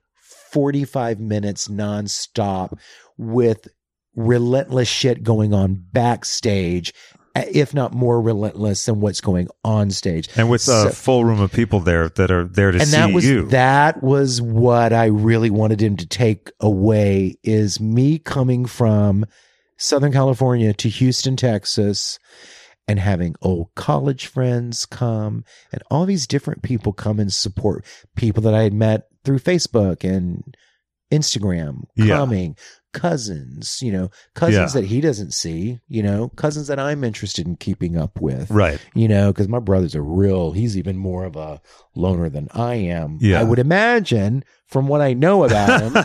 [0.50, 2.78] 45 minutes nonstop
[3.16, 3.68] with
[4.16, 6.92] relentless shit going on backstage
[7.36, 11.40] eh, if not more relentless than what's going on stage And with a full room
[11.40, 13.46] of people there that are there to and see that was you.
[13.48, 19.26] that was what I really wanted him to take away is me coming from
[19.76, 22.18] Southern California to Houston, Texas,
[22.88, 27.84] and having old college friends come and all these different people come and support
[28.16, 30.56] people that I had met through Facebook and
[31.12, 31.84] Instagram
[32.44, 32.54] Yeah.
[32.98, 34.80] Cousins, you know, cousins Yeah.
[34.80, 38.80] that he doesn't see, you know, cousins that I'm interested in keeping up with right.
[38.94, 41.60] you know, because my brother's a real, he's even more of a
[41.94, 43.18] loner than I am.
[43.20, 43.40] Yeah.
[43.40, 45.96] I would imagine from what I know about him.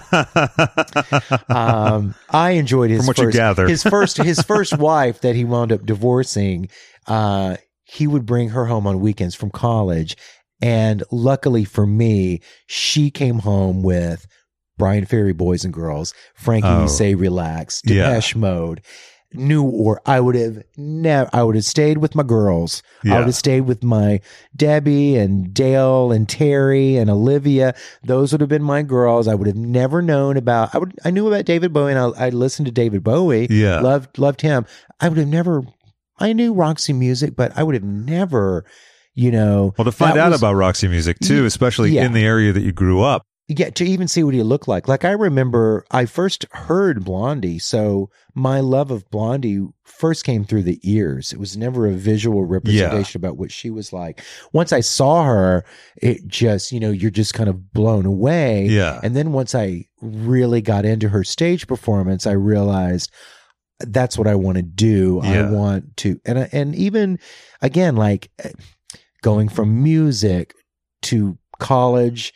[1.56, 3.68] um, I enjoyed his From what you first, gather.
[3.68, 6.70] his first, his first wife that he wound up divorcing.
[7.08, 10.16] Uh, he would bring her home on weekends from college.
[10.62, 14.26] And luckily for me, she came home with
[14.78, 16.88] Bryan Ferry Boys and Girls, Frankie Oh.
[16.88, 18.10] Say Relax, Yeah.
[18.10, 18.82] Depeche Mode,
[19.36, 22.84] New or I would have never I would have stayed with my girls.
[23.04, 24.20] I would have stayed with my
[24.56, 27.74] Debbie and Dale and Terry and Olivia.
[28.04, 29.28] Those would have been my girls.
[29.28, 32.28] I would have never known about I would I knew about David Bowie and I,
[32.28, 33.48] I listened to David Bowie.
[33.50, 33.80] Yeah.
[33.80, 34.68] Loved loved him.
[35.00, 35.64] I would have never
[36.20, 38.66] I knew Roxy music, but I would have never,
[39.16, 42.06] you know Well, to find out was- about Roxy music too, especially yeah.
[42.06, 43.26] in the area that you grew up.
[43.48, 44.88] Yeah, to even see what he looked like.
[44.88, 50.64] Like I remember I first heard Blondie, so my love of Blondie first came through
[50.64, 51.34] the ears.
[51.34, 54.24] It was never a visual representation about what she was like.
[54.54, 55.66] Once I saw her,
[55.98, 58.66] it just, you know, you're just kind of blown away.
[58.66, 59.00] Yeah.
[59.04, 63.12] And then once I really got into her stage performance, I realized
[63.80, 65.20] that's what I want to do.
[65.22, 67.20] I want to, and and even
[67.62, 68.52] again, like eh,
[69.22, 70.54] going from music
[71.04, 72.34] to college,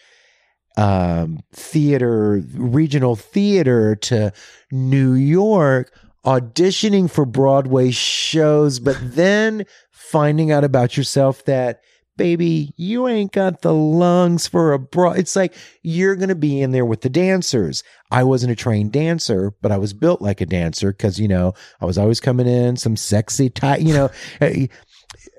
[0.78, 4.32] um, theater, regional theater to
[4.72, 5.92] New York,
[6.26, 11.82] auditioning for Broadway shows, but then finding out about yourself that
[12.16, 15.12] baby, you ain't got the lungs for a bra.
[15.12, 15.54] It's like
[15.84, 17.84] you're going to be in there with the dancers.
[18.10, 21.54] I wasn't a trained dancer, but I was built like a dancer because, you know,
[21.80, 24.10] I was always coming in some sexy tight, you know.
[24.42, 24.66] eh,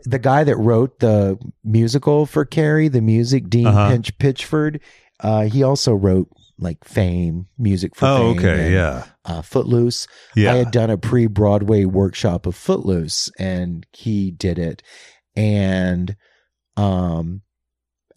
[0.04, 3.90] The guy that wrote the musical for Carrie, the music, Dean Uh-huh.
[3.90, 4.78] Pinch Pitchford,
[5.20, 6.28] uh, he also wrote
[6.60, 8.64] like Fame, music for Oh, Fame okay.
[8.66, 9.04] and, Yeah.
[9.24, 10.06] uh, Footloose.
[10.34, 10.52] Yeah.
[10.52, 14.82] I had done a pre Broadway workshop of Footloose and he did it.
[15.36, 16.16] And
[16.76, 17.42] um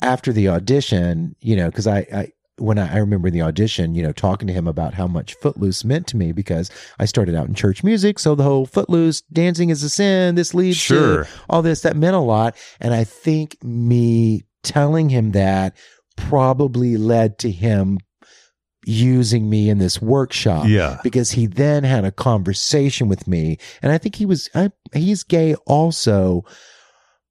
[0.01, 4.01] after the audition, you know, because I, I when I, I remember the audition, you
[4.03, 7.47] know, talking to him about how much Footloose meant to me because I started out
[7.47, 8.17] in church music.
[8.19, 10.35] So the whole Footloose dancing is a sin.
[10.35, 11.23] This leads Sure.
[11.25, 12.55] to all this that meant a lot.
[12.79, 15.75] And I think me telling him that
[16.17, 17.97] probably led to him
[18.85, 20.99] using me in this workshop Yeah.
[21.03, 25.23] because he then had a conversation with me and i think he was I, he's
[25.23, 26.43] gay also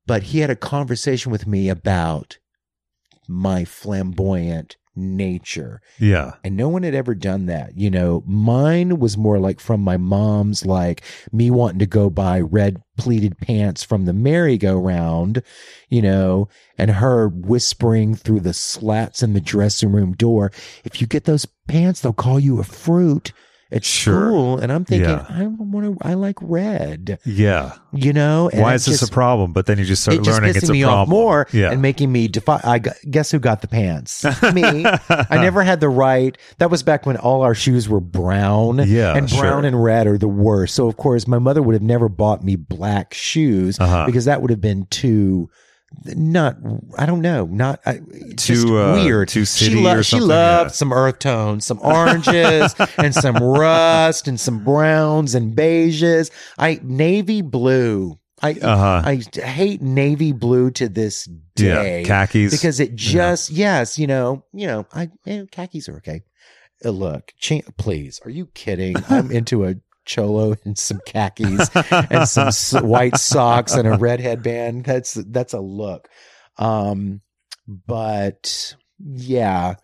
[0.06, 2.38] but he had a conversation with me about
[3.28, 5.80] my flamboyant nature.
[5.98, 6.32] Yeah.
[6.44, 8.22] and no one had ever done that you know.
[8.26, 13.38] Mine was more like from my mom's like me wanting to go buy red pleated
[13.38, 15.42] pants from the merry-go-round
[15.88, 20.52] you know and her whispering through the slats in the dressing room door
[20.84, 23.32] if you get those pants they'll call you a fruit
[23.72, 24.28] at Sure.
[24.30, 25.26] school and i'm thinking Yeah.
[25.28, 27.72] i want to i like red Yeah.
[27.92, 29.52] you know and Why is this just- a problem?
[29.52, 31.00] But then you just start it just learning pissing it's a me problem.
[31.02, 31.70] off more Yeah.
[31.70, 32.60] and making me defy.
[32.64, 34.24] I gu- guess who got the pants?
[34.54, 34.84] me.
[34.84, 36.36] I never had the right.
[36.58, 38.78] That was back when all our shoes were brown.
[38.86, 39.64] Yeah, and brown sure.
[39.66, 40.74] and red are the worst.
[40.74, 44.06] So of course, my mother would have never bought me black shoes Uh-huh.
[44.06, 45.48] because that would have been too.
[46.04, 46.56] Not,
[46.96, 48.00] I don't know, not I,
[48.36, 49.28] just Too, uh, weird.
[49.28, 50.74] too she city or She something, loved yeah.
[50.74, 56.30] some earth tones, some oranges, and some rust, and some browns and beiges.
[56.58, 58.18] I navy blue.
[58.40, 59.02] I Uh-huh.
[59.04, 61.24] I hate navy blue to this
[61.56, 62.06] day yeah.
[62.06, 62.52] Khakis.
[62.52, 66.22] because it just yes, you know, you know, I eh, khakis are okay.
[66.82, 68.96] Uh, look, cha- please, are you kidding?
[69.10, 69.74] I'm into a
[70.10, 74.84] cholo and some khakis and some white socks and a red headband.
[74.84, 76.08] That's that's a look.
[76.58, 77.20] Um,
[77.86, 79.74] but yeah,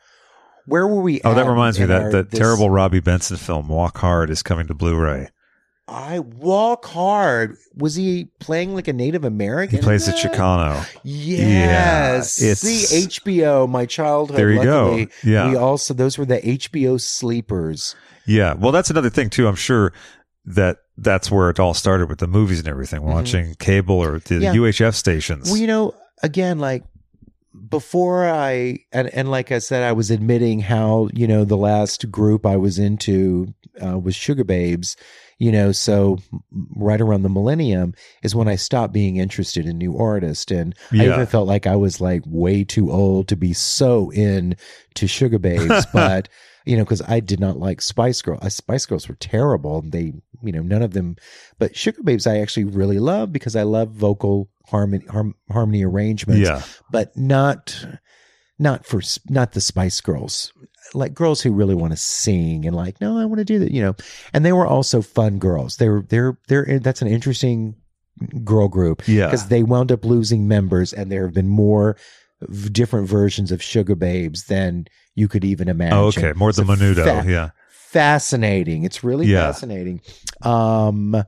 [0.66, 1.20] where were we?
[1.22, 4.42] Oh, that reminds me that our- that this- terrible Robby Benson film Walk Hard is
[4.42, 5.28] coming to Blu-ray.
[5.88, 7.56] I walk hard.
[7.76, 9.78] Was he playing like a Native American?
[9.78, 10.12] He plays a?
[10.14, 10.84] Chicano.
[11.04, 12.40] Yes.
[12.42, 14.36] Yeah, it's- See HBO, my childhood.
[14.36, 15.06] There you go.
[15.22, 15.48] Yeah.
[15.48, 17.94] We also those were the HBO sleepers.
[18.26, 18.54] Yeah.
[18.54, 19.46] Well, that's another thing too.
[19.46, 19.92] I'm sure
[20.46, 23.02] that that's where it all started with the movies and everything.
[23.02, 24.42] Watching cable or the Mm-hmm.
[24.42, 24.54] Yeah.
[24.54, 25.50] UHF stations.
[25.50, 26.84] Well, you know, again, like
[27.68, 32.10] before I and and like I said, I was admitting how you know the last
[32.10, 33.52] group I was into
[33.84, 34.96] uh, was Sugababes.
[35.38, 36.16] You know, so
[36.76, 37.92] right around the millennium
[38.22, 41.76] is when I stopped being interested in new artists, and I even felt like I
[41.76, 44.56] was like way too old to be so in
[44.94, 46.28] to Sugababes, but.
[46.66, 48.38] You know, because I did not like Spice Girl.
[48.42, 49.82] Uh, Spice Girls were terrible.
[49.82, 50.12] They,
[50.42, 51.16] you know, none of them.
[51.58, 56.62] But Sugababes, I actually really love because I love vocal harmony, harm, harmony arrangements yeah.
[56.90, 57.86] but not
[58.58, 60.52] not for not the Spice Girls,
[60.94, 63.70] like girls who really want to sing and like, no, I want to do that,
[63.70, 63.94] you know.
[64.32, 65.76] And they were also fun girls.
[65.76, 67.76] They were they're they're that's an interesting
[68.44, 69.26] girl group Yeah.
[69.26, 71.96] because they wound up losing members, and there have been more
[72.72, 74.86] different versions of Sugababes than
[75.16, 75.98] you could even imagine.
[75.98, 76.32] Oh, okay.
[76.36, 77.02] More It's the Menudo.
[77.22, 77.50] fa- yeah.
[77.70, 78.84] fascinating.
[78.84, 79.46] It's really Yeah.
[79.50, 80.00] fascinating.
[80.42, 81.24] Um,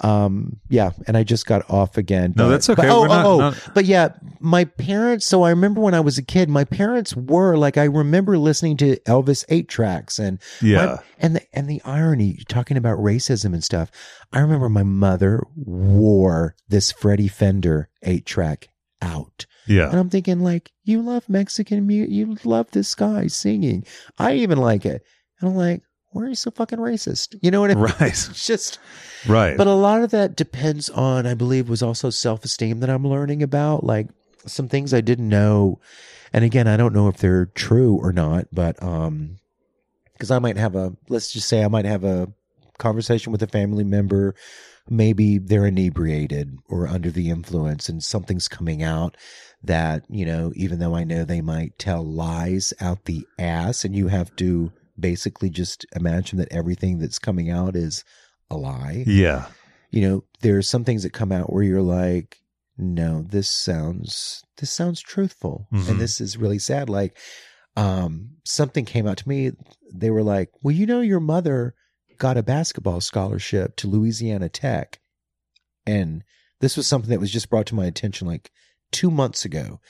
[0.00, 2.32] um, yeah, and I just got off again.
[2.36, 2.82] No, that's okay.
[2.82, 5.26] But, oh, not- oh, oh, not- but yeah, my parents.
[5.26, 8.76] So I remember when I was a kid, my parents were like, I remember listening
[8.76, 10.84] to Elvis eight tracks and Yeah.
[10.86, 13.90] my- and the and the irony talking about racism and stuff.
[14.32, 18.68] I remember my mother wore this Freddie Fender eight track
[19.02, 19.46] out.
[19.68, 19.90] Yeah.
[19.90, 22.10] And I'm thinking, like, you love Mexican music.
[22.10, 23.84] You love this guy singing.
[24.18, 25.04] I even like it.
[25.40, 27.36] And I'm like, why are you so fucking racist?
[27.42, 27.84] You know what I mean?
[27.84, 28.00] Right.
[28.02, 28.78] It's just,
[29.26, 29.56] Right.
[29.56, 33.06] but a lot of that depends on, I believe, was also self esteem that I'm
[33.06, 33.84] learning about.
[33.84, 34.08] Like
[34.46, 35.78] some things I didn't know.
[36.32, 39.36] And again, I don't know if they're true or not, but, um,
[40.14, 42.32] because I might have a, let's just say I might have a
[42.78, 44.34] conversation with a family member.
[44.90, 49.16] Maybe they're inebriated or under the influence and something's coming out
[49.62, 53.94] that, you know, even though I know they might tell lies out the ass and
[53.94, 58.02] you have to basically just imagine that everything that's coming out is
[58.50, 59.04] a lie.
[59.06, 59.46] yeah.
[59.90, 62.38] You know, there's some things that come out where you're like,
[62.76, 65.66] no, this sounds this sounds truthful.
[65.72, 65.88] Mhm.
[65.88, 66.88] And this is really sad.
[66.90, 67.16] Like,
[67.76, 69.52] um, something came out to me.
[69.92, 71.74] They were like, Well, you know, your mother
[72.18, 75.00] got a basketball scholarship to Louisiana Tech.
[75.86, 76.24] And
[76.60, 78.50] this was something that was just brought to my attention like
[78.92, 79.80] two months ago.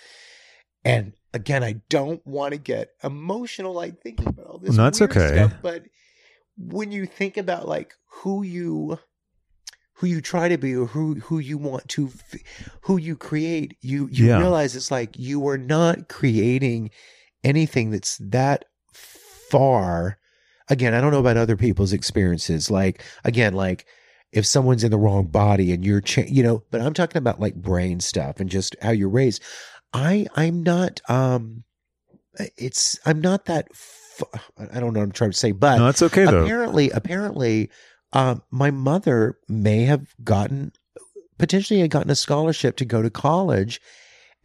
[0.85, 4.77] And again, I don't want to get emotional like thinking about all this.
[4.77, 5.35] No, that's okay.
[5.35, 5.85] Stuff, but
[6.57, 8.99] when you think about like who you
[9.95, 12.11] who you try to be or who who you want to
[12.83, 14.39] who you create you you Yeah.
[14.39, 16.91] realize it's like you are not creating
[17.45, 20.18] anything that's that far
[20.71, 23.87] again i don't know about other people's experiences like again like
[24.33, 27.41] if someone's in the wrong body and you're cha- you know but i'm talking about
[27.41, 29.43] like brain stuff and just how you're raised
[29.93, 31.65] i i'm not um
[32.57, 34.23] it's i'm not that f-
[34.59, 36.43] i don't know what i'm trying to say but No, that's okay though.
[36.45, 37.71] apparently apparently
[38.15, 40.73] um, my mother may have gotten
[41.39, 43.81] potentially had gotten a scholarship to go to college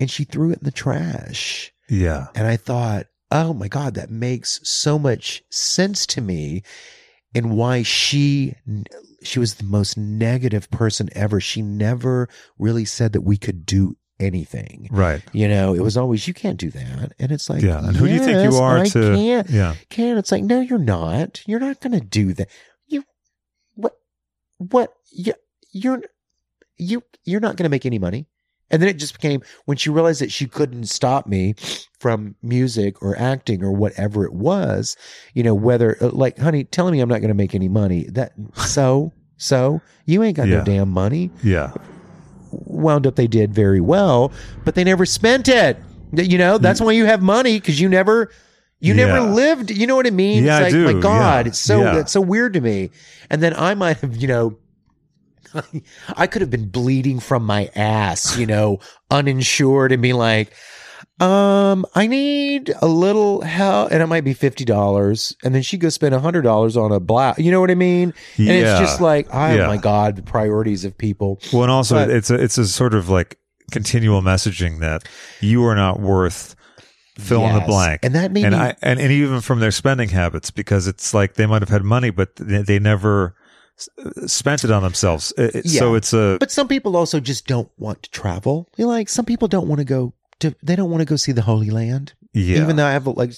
[0.01, 2.27] and she threw it in the trash yeah.
[2.35, 6.61] and i thought oh my God, that makes so much sense to me
[7.35, 8.53] and why she
[9.23, 11.41] she was the most negative person ever.
[11.41, 12.29] She never
[12.59, 14.87] really said that we could do anything.
[14.91, 15.23] Right.
[15.33, 17.79] You know, it was always you can't do that, and it's like, Yeah.
[17.79, 19.15] And who do you think you are I to?
[19.15, 19.75] Can't, Yeah.
[19.89, 20.17] can.
[20.17, 21.41] It's like, no, you're not.
[21.47, 22.49] You're not going to do that.
[22.87, 23.03] You,
[23.73, 23.93] what,
[24.57, 25.33] what, you,
[25.71, 26.01] you're,
[26.77, 28.27] you, you're not going to make any money.
[28.71, 31.53] And then it just became when she realized that she couldn't stop me
[31.99, 34.97] from music or acting or whatever it was,
[35.33, 38.05] you know, whether uh, like, honey, telling me I'm not going to make any money
[38.11, 40.57] that, so, so you ain't got Yeah.
[40.59, 41.71] no damn money Yeah.
[42.51, 44.31] wound up they did very well,
[44.65, 45.77] but they never spent it.
[46.11, 48.29] You know, that's why you have money because you never
[48.79, 49.71] you never lived.
[49.71, 50.43] You know what I mean?
[50.43, 50.93] Yeah, I it's like, do.
[50.93, 51.49] my God, Yeah.
[51.49, 51.99] it's so Yeah.
[51.99, 52.91] it's so weird to me.
[53.29, 54.57] And then I might have, you know,
[56.17, 58.79] I could have been bleeding from my ass, you know,
[59.11, 60.53] uninsured and be like,
[61.19, 65.77] um, I need a little help, and it might be fifty dollars, and then she
[65.77, 67.37] goes spend a hundred dollars on a blouse.
[67.37, 68.13] You know what I mean?
[68.37, 68.55] And Yeah.
[68.55, 69.67] it's just like, oh Yeah.
[69.67, 71.39] my god, the priorities of people.
[71.53, 73.37] Well, and also But- it's a it's a sort of like
[73.71, 75.03] continual messaging that
[75.39, 76.55] you are not worth
[77.19, 77.99] fill in the blank.
[78.03, 81.13] And that made and me- I and, and even from their spending habits because it's
[81.13, 83.35] like they might have had money, but they, they never
[84.27, 85.33] spent it on themselves.
[85.37, 88.67] It- it- So it's a But some people also just don't want to travel.
[88.77, 90.55] You know, like some people don't want to go to.
[90.63, 92.13] They don't want to go see the Holy Land.
[92.33, 92.61] yeah.
[92.61, 93.31] Even though I have like,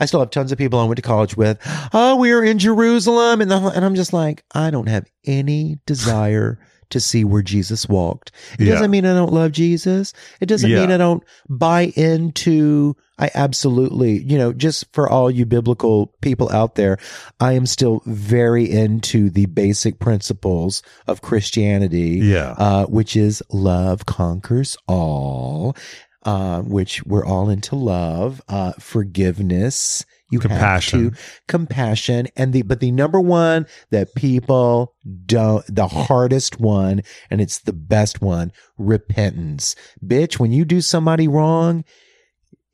[0.00, 1.58] I still have tons of people I went to college with.
[1.92, 5.78] Oh, we are in Jerusalem, and the, and I'm just like, I don't have any
[5.86, 6.58] desire
[6.92, 8.30] to see where Jesus walked.
[8.58, 8.74] It Yeah.
[8.74, 10.12] doesn't mean I don't love Jesus.
[10.40, 10.80] It doesn't Yeah.
[10.80, 12.96] mean I don't buy into.
[13.18, 16.98] I absolutely, you know, just for all you biblical people out there,
[17.38, 22.54] I am still very into the basic principles of Christianity yeah.
[22.58, 25.76] uh, which is love conquers all,
[26.24, 30.04] uh, which we're all into love, uh, forgiveness.
[30.30, 31.04] You Compassion.
[31.04, 34.94] have to compassion, and the but the number one that people
[35.26, 39.76] don't, the hardest one, and it's the best one, repentance.
[40.02, 41.84] Bitch, when you do somebody wrong,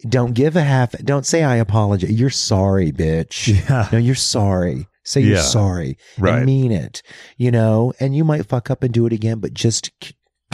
[0.09, 0.93] don't give a half.
[0.99, 2.13] Don't say I apologize.
[2.13, 3.49] You're sorry, bitch.
[3.69, 3.89] yeah.
[3.91, 4.87] No, you're sorry.
[5.03, 6.37] Say you're sorry Right.
[6.37, 7.03] and mean it.
[7.39, 9.91] You know, and you might fuck up and do it again, but just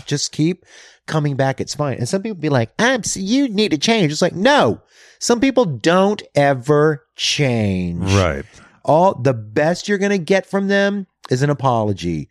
[0.07, 0.65] just keep
[1.07, 1.61] coming back.
[1.61, 1.99] It's fine.
[1.99, 4.81] And some people be like, "I'm you need to change." It's like, no.
[5.21, 8.13] Some people don't ever change.
[8.13, 8.45] Right.
[8.85, 12.29] All the best you're gonna get from them is an apology.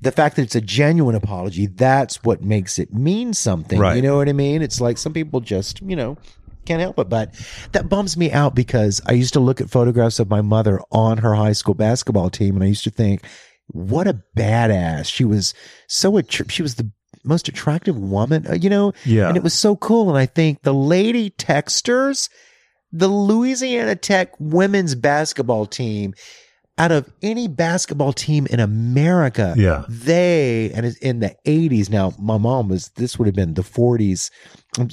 [0.00, 3.78] The fact that it's a genuine apology, that's what makes it mean something.
[3.78, 3.96] Right.
[3.96, 4.62] You know what I mean?
[4.62, 6.16] It's like some people just, you know,
[6.64, 7.08] can't help it.
[7.08, 7.34] But
[7.72, 11.18] that bums me out because I used to look at photographs of my mother on
[11.18, 13.24] her high school basketball team, and I used to think,
[13.66, 15.06] what a badass.
[15.12, 15.54] She was
[15.88, 16.90] so attr- she was the
[17.24, 19.28] most attractive woman, uh, you know, Yeah.
[19.28, 20.08] and it was so cool.
[20.08, 22.28] And I think the Lady Techsters,
[22.92, 26.14] the Louisiana Tech women's basketball team,
[26.80, 29.84] out of any basketball team in America, Yeah.
[29.88, 31.90] they and it's in the 80s.
[31.90, 34.30] Now, my mom was this would have been the 40s.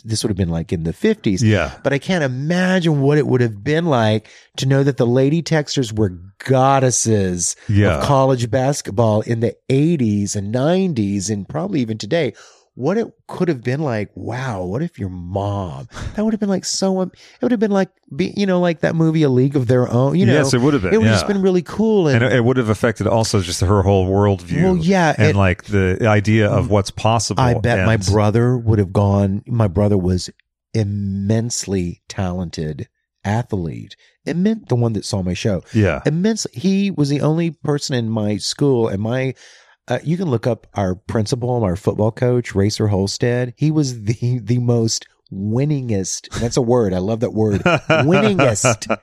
[0.04, 1.42] This would have been like in the 50s.
[1.42, 1.72] Yeah.
[1.84, 4.28] But I can't imagine what it would have been like
[4.58, 6.12] to know that the Lady Techsters were
[6.46, 7.98] goddesses Yeah.
[8.00, 12.34] of college basketball in the 80s and 90s and probably even today.
[12.78, 15.88] What it could have been like, wow, what if your mom?
[16.14, 17.12] That would have been like so, it
[17.42, 20.16] would have been like, be, you know, like that movie, A League of Their Own,
[20.16, 20.34] you know.
[20.34, 20.94] yes, it would have been.
[20.94, 21.20] It would have yeah.
[21.22, 22.08] just been really cool.
[22.08, 24.62] And, and it, it would have affected also just her whole worldview.
[24.62, 27.42] Well, yeah, and it- like the idea of what's possible.
[27.42, 29.42] I bet my brother would have gone.
[29.48, 30.30] My brother was
[30.76, 32.88] immensely talented
[33.24, 33.96] athlete.
[34.28, 35.64] Immen- the one that saw my show.
[35.74, 36.52] Yeah, Immensely.
[36.54, 39.34] He was the only person in my school and my.
[39.88, 43.54] Uh, you can look up our principal, our football coach, Racer Holstead.
[43.58, 46.30] He was the the most winningest.
[46.40, 46.94] That's a word.
[46.94, 47.62] I love that word.
[47.62, 48.98] winningest.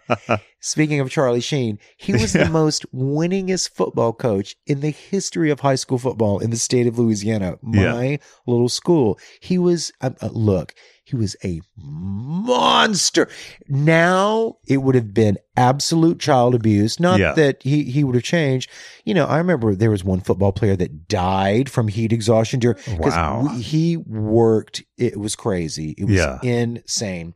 [0.60, 2.44] Speaking of Charlie Sheen, he was Yeah.
[2.44, 6.86] the most winningest football coach in the history of high school football in the state
[6.86, 7.58] of Louisiana.
[7.62, 9.18] My little school.
[9.40, 10.74] He was, uh, uh, look,
[11.04, 13.28] he was a monster.
[13.68, 16.98] Now it would have been absolute child abuse.
[16.98, 17.32] Not Yeah.
[17.34, 18.70] that he, he would have changed.
[19.04, 22.78] You know, I remember there was one football player that died from heat exhaustion during,
[22.98, 23.50] Wow.
[23.54, 24.82] we- he worked.
[24.96, 25.94] It was crazy.
[25.98, 26.38] It was Yeah.
[26.42, 27.34] insane.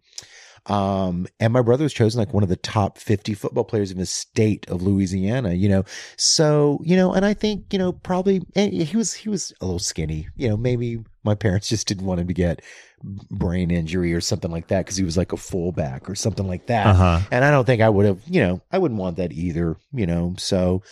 [0.66, 3.98] Um, and my brother was chosen like one of the top 50 football players in
[3.98, 5.84] the state of Louisiana, you know.
[6.16, 9.64] So, you know, and I think, you know, probably and he was he was a
[9.64, 10.28] little skinny.
[10.36, 12.62] You know, maybe my parents just didn't want him to get
[13.30, 16.66] brain injury or something like that because he was like a fullback or something like
[16.66, 16.86] that.
[16.86, 17.20] uh huh.
[17.30, 20.06] And I don't think I would have, you know, I wouldn't want that either, you
[20.06, 20.34] know.
[20.38, 20.82] So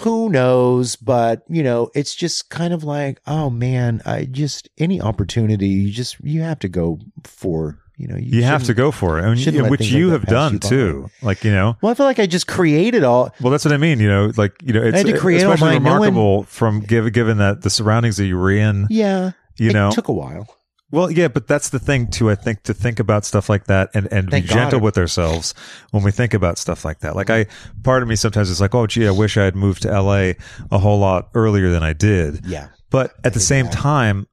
[0.00, 0.96] who knows?
[0.96, 5.90] But, you know, it's just kind of like, oh man, I just any opportunity, you
[5.90, 9.64] just you have to go for you know, You have to go for it, shouldn't
[9.64, 11.10] you- which you like have done you too.
[11.22, 13.32] Like you know, Well, I feel like I just created all.
[13.40, 14.00] well, that's what I mean.
[14.00, 15.82] You know, like you know, it's had to uh, create all especially mine.
[15.84, 18.86] No one- remarkable from given given that the surroundings that you were in.
[18.90, 20.46] Yeah, You it know, took a while.
[20.90, 22.30] Well, yeah, but that's the thing too.
[22.30, 24.82] I think to think about stuff like that and, and be Thank God gentle it-
[24.82, 25.52] with ourselves
[25.90, 27.16] when we think about stuff like that.
[27.16, 27.46] Like I,
[27.82, 30.34] part of me sometimes is like, oh, gee, I wish I had moved to LA
[30.70, 32.46] a whole lot earlier than I did.
[32.46, 34.28] Yeah, But at the same time,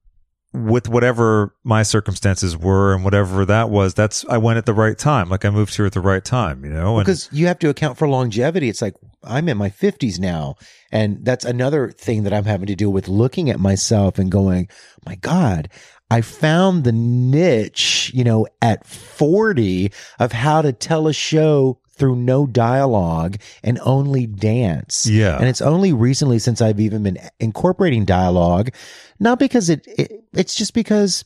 [0.54, 4.98] with whatever my circumstances were and whatever that was, that's I went at the right
[4.98, 5.30] time.
[5.30, 7.00] Like I moved here at the right time, you know.
[7.00, 8.68] Because you have to account for longevity.
[8.68, 10.56] It's like I'm in my 50s now,
[10.92, 13.08] and that's another thing that I'm having to deal with.
[13.08, 14.68] Looking at myself and going,
[15.06, 15.70] "My God."
[16.10, 22.16] I found the niche, you know, at 40 of how to tell a show through
[22.16, 25.06] no dialogue and only dance.
[25.06, 25.38] Yeah.
[25.38, 28.72] And it's only recently since I've even been incorporating dialogue,
[29.20, 31.24] not because it, it it's just because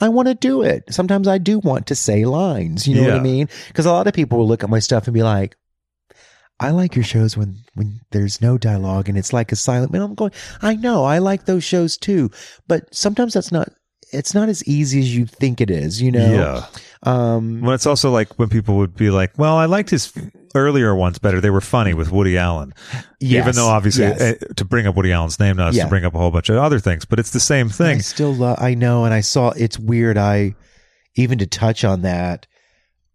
[0.00, 0.84] I want to do it.
[0.90, 3.48] Sometimes I do want to say lines, you know what I mean?
[3.66, 5.56] Because a lot of people will look at my stuff and be like,
[6.60, 9.92] I like your shows when when there's no dialogue and it's like a silent.
[9.92, 10.30] And I'm going,
[10.62, 12.30] I know, I like those shows too,
[12.68, 13.72] but sometimes that's not.
[14.12, 16.32] It's not as easy as you think it is, you know.
[16.32, 16.66] yeah.
[17.04, 17.60] Um.
[17.62, 20.12] Well, it's also like when people would be like, "Well, I liked his
[20.54, 21.40] earlier ones better.
[21.40, 22.72] They were funny with Woody Allen."
[23.20, 24.20] Yes, Even though obviously yes.
[24.20, 25.84] eh, to bring up Woody Allen's name now is Yeah.
[25.84, 27.96] to bring up a whole bunch of other things, but it's the same thing.
[27.96, 28.58] I still love.
[28.60, 29.50] I know, and I saw.
[29.50, 30.16] It's weird.
[30.16, 30.54] I
[31.16, 32.46] even to touch on that.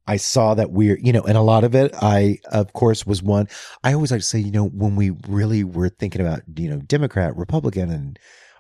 [0.10, 3.22] I saw that weird, you know, and a lot of it, I of course was
[3.22, 3.48] one.
[3.84, 6.78] I always like to say, you know, when we really were thinking about, you know,
[6.78, 8.18] Democrat, Republican, and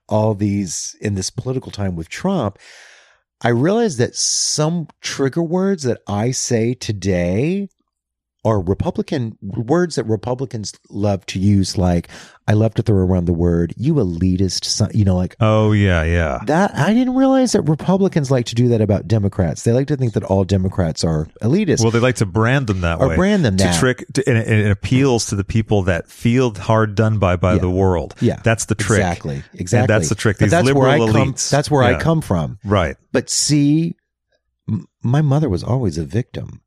[0.07, 2.57] all these in this political time with Trump,
[3.41, 7.69] I realized that some trigger words that I say today
[8.47, 11.77] are Republican words that Republicans love to use.
[11.77, 12.07] Like
[12.47, 16.03] I love to throw around the word "you elitist," son," you know, like Oh yeah,
[16.03, 16.39] yeah.
[16.47, 16.73] that.
[16.75, 19.63] I didn't realize that Republicans like to do that about Democrats.
[19.63, 21.81] They like to think that all Democrats are elitist.
[21.81, 23.15] Well, they like to brand them that Or way.
[23.17, 23.79] brand them to that.
[23.79, 27.53] trick, to, and it, it appeals to the people that feel hard done by by
[27.55, 27.59] Yeah.
[27.59, 28.15] the world.
[28.21, 28.39] Yeah.
[28.43, 28.99] that's the trick.
[28.99, 29.43] Exactly.
[29.55, 29.93] Exactly.
[29.93, 30.37] that's the trick.
[30.37, 31.33] These that's where I liberal come.
[31.33, 31.49] elites.
[31.51, 31.97] That's where Yeah.
[31.97, 32.59] I come from.
[32.63, 32.95] Right.
[33.11, 33.97] But see,
[34.69, 36.61] m- my mother was always a victim.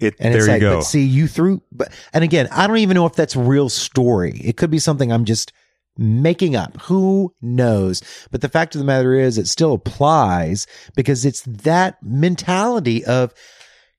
[0.00, 0.76] It, And there it's you like, go.
[0.78, 4.40] but see, you threw, but, and again, I don't even know if that's real story.
[4.42, 5.52] It could be something I'm just
[5.98, 6.80] making up.
[6.82, 8.02] Who knows?
[8.30, 13.34] But the fact of the matter is, it still applies because it's that mentality of,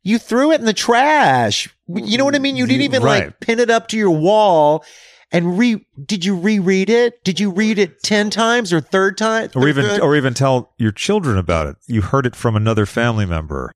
[0.03, 1.69] you threw it in the trash.
[1.87, 2.55] You know what I mean?
[2.55, 3.25] You didn't even Right.
[3.25, 4.83] like pin it up to your wall
[5.31, 7.23] and re, did you reread it?
[7.23, 9.49] Did you read it 10 times or third time?
[9.55, 11.75] or even or even tell your children about it.
[11.87, 13.71] You heard it from another family member.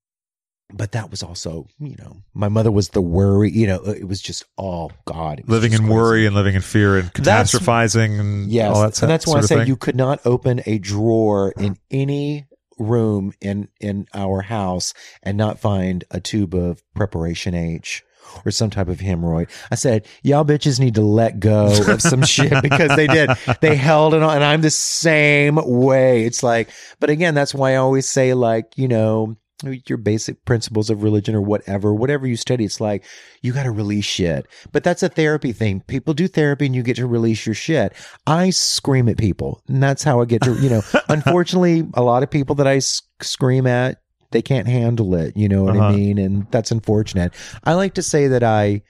[0.74, 4.22] But that was also, you know, my mother was the worry, you know, it was
[4.22, 5.44] just, oh God.
[5.48, 5.94] living in crazy.
[5.94, 8.76] worry and living in fear and That's- catastrophizing and Yes.
[8.76, 9.68] all that and that's why I say thing.
[9.68, 11.68] you could not open a drawer uh-huh.
[11.68, 12.46] in any
[12.78, 14.94] room in, in our house
[15.24, 18.04] and not find a tube of preparation H
[18.44, 19.50] or some type of hemorrhoid.
[19.72, 23.30] I said, y'all bitches need to let go of some shit because they did.
[23.62, 26.26] They held it on and I'm the same way.
[26.26, 30.90] It's like, but again, that's why I always say like, you know, your basic principles
[30.90, 33.04] of religion or whatever, whatever you study, it's like
[33.42, 34.46] you got to release shit.
[34.72, 35.82] But that's a therapy thing.
[35.82, 37.94] People do therapy and you get to release your shit.
[38.28, 42.22] I scream at people, and that's how I get to, you know, unfortunately, a lot
[42.24, 44.02] of people that I scream at,
[44.32, 45.38] they can't handle it.
[45.38, 45.92] You know what I Uh-huh.
[45.94, 46.18] mean?
[46.18, 47.34] And that's unfortunate.
[47.64, 48.82] I like to say that I,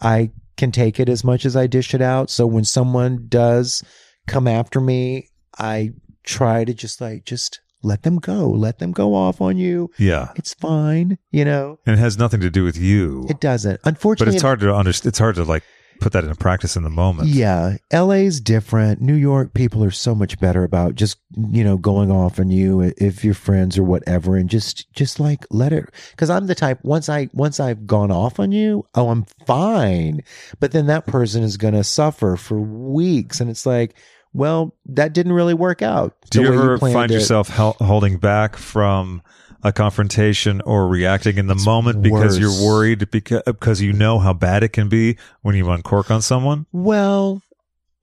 [0.00, 2.30] I can take it as much as I dish it out.
[2.30, 3.82] So when someone does
[4.28, 5.90] come after me, I
[6.22, 9.90] try to just like, just let them go, let them go off on you.
[9.98, 11.78] yeah, It's fine, you know.
[11.86, 13.26] and it has nothing to do with you.
[13.28, 13.80] It doesn't.
[13.84, 14.30] Unfortunately.
[14.32, 15.08] But it's hard to understand.
[15.10, 15.62] It's hard to like
[16.00, 17.28] put that into practice in the moment.
[17.28, 19.00] Yeah, LA's different.
[19.00, 21.18] New York people are so much better about just,
[21.50, 25.46] you know, going off on you if you're friends or whatever and just just like
[25.50, 25.84] let it
[26.16, 30.22] cuz I'm the type once I once I've gone off on you, oh, I'm fine.
[30.58, 33.94] But then that person is going to suffer for weeks and it's like,
[34.32, 36.16] well, that didn't really work out.
[36.30, 37.14] Do you ever planned find it.
[37.14, 39.22] yourself hel- holding back from
[39.62, 42.38] a confrontation or reacting in the moment because worse.
[42.38, 46.10] you're worried because uh, because you know how bad it can be when you uncork
[46.10, 46.66] on someone?
[46.72, 47.42] Well,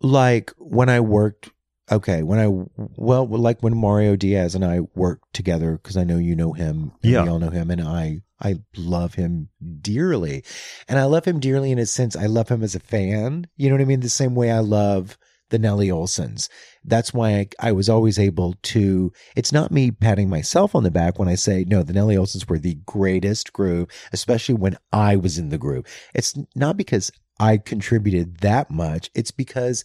[0.01, 1.49] like when I worked,
[1.91, 2.47] okay, when I,
[2.95, 6.93] well, like when Mario Diaz and I worked together, because I know you know him,
[7.03, 7.23] and Yeah.
[7.23, 9.49] we all know him, and I, I love him
[9.81, 10.45] dearly.
[10.87, 13.47] And I love him dearly in a sense, I love him as a fan.
[13.57, 13.99] You know what I mean?
[13.99, 15.17] The same way I love
[15.49, 16.49] the Nellie Olesons.
[16.83, 20.91] That's why I, I was always able to, it's not me patting myself on the
[20.91, 25.15] back when I say, no, the Nellie Olesons were the greatest group, especially when I
[25.15, 25.87] was in the group.
[26.13, 29.09] It's not because I contributed that much.
[29.15, 29.83] It's because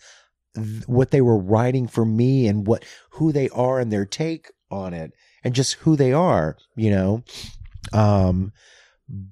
[0.54, 4.50] th- what they were writing for me and what, who they are and their take
[4.70, 5.12] on it
[5.42, 7.22] and just who they are, you know.
[7.92, 8.52] Um,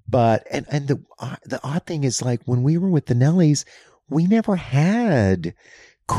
[0.06, 3.14] but and and the uh, the odd thing is like when we were with the
[3.14, 3.64] Nellies,
[4.09, 5.54] we never had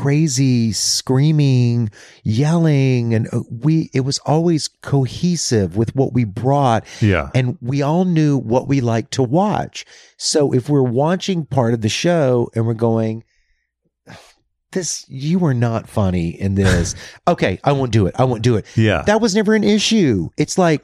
[0.01, 1.89] crazy screaming
[2.23, 7.29] yelling and uh, we it was always cohesive with what we brought Yeah.
[7.35, 9.85] and we all knew what we liked to watch.
[10.17, 13.23] So if we're watching part of the show and we're going,
[14.71, 16.95] this, you are not funny in this.
[17.27, 18.15] okay, I won't do it.
[18.17, 18.65] I won't do it.
[18.75, 19.03] Yeah.
[19.03, 20.29] That was never an issue.
[20.37, 20.83] It's like,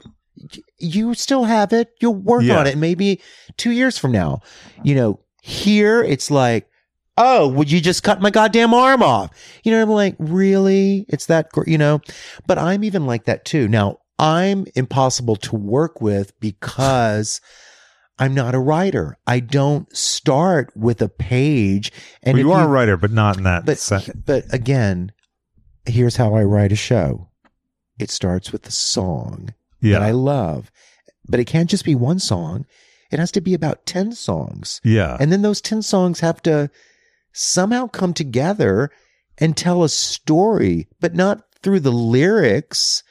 [0.77, 1.89] you still have it.
[1.99, 2.59] You'll work Yeah.
[2.59, 3.19] on it maybe
[3.57, 4.41] two years from now.
[4.83, 6.68] You know, here it's like,
[7.19, 9.29] oh, would you just cut my goddamn arm off?
[9.63, 11.05] You know, I'm like, really?
[11.09, 12.01] It's that, you know?
[12.47, 13.67] But I'm even like that too.
[13.67, 17.41] Now, I'm impossible to work with because
[18.17, 19.17] I'm not a writer.
[19.27, 21.91] I don't start with a page.
[22.23, 23.77] And Well, you are a writer, but not in that but
[24.25, 25.11] but again,
[25.85, 27.29] here's how I write a show.
[27.99, 30.71] It starts with a song that I love,
[31.27, 32.65] but it can't just be one song.
[33.11, 34.79] It has to be about 10 songs.
[34.83, 35.17] Yeah.
[35.19, 36.69] And then those 10 songs have to
[37.31, 38.91] somehow come together
[39.37, 43.03] and tell a story, but not through the lyrics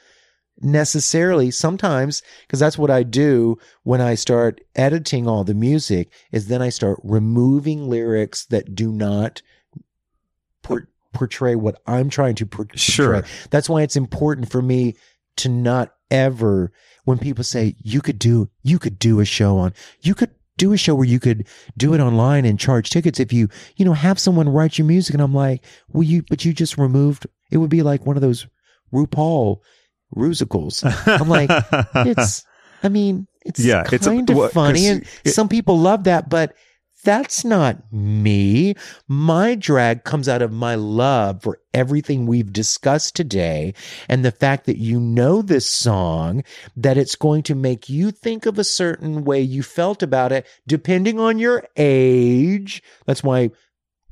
[0.61, 6.47] necessarily sometimes because that's what I do when I start editing all the music is
[6.47, 9.41] then I start removing lyrics that do not
[10.61, 12.77] por- portray what I'm trying to por- portray.
[12.77, 13.23] Sure.
[13.49, 14.95] That's why it's important for me
[15.37, 16.71] to not ever
[17.05, 20.71] when people say you could do you could do a show on you could do
[20.73, 23.19] a show where you could do it online and charge tickets.
[23.19, 26.45] If you you know have someone write your music and I'm like well you but
[26.45, 28.45] you just removed it would be like one of those
[28.93, 29.57] RuPaul
[30.15, 31.49] musicals I'm like
[31.95, 32.43] it's
[32.83, 36.03] I mean it's Yeah, it's a- kind of well, funny and it- some people love
[36.05, 36.55] that but
[37.03, 38.75] that's not me.
[39.07, 43.73] My drag comes out of my love for everything we've discussed today
[44.07, 46.43] and the fact that you know this song,
[46.75, 50.45] that it's going to make you think of a certain way you felt about it,
[50.67, 52.83] depending on your age.
[53.05, 53.51] That's why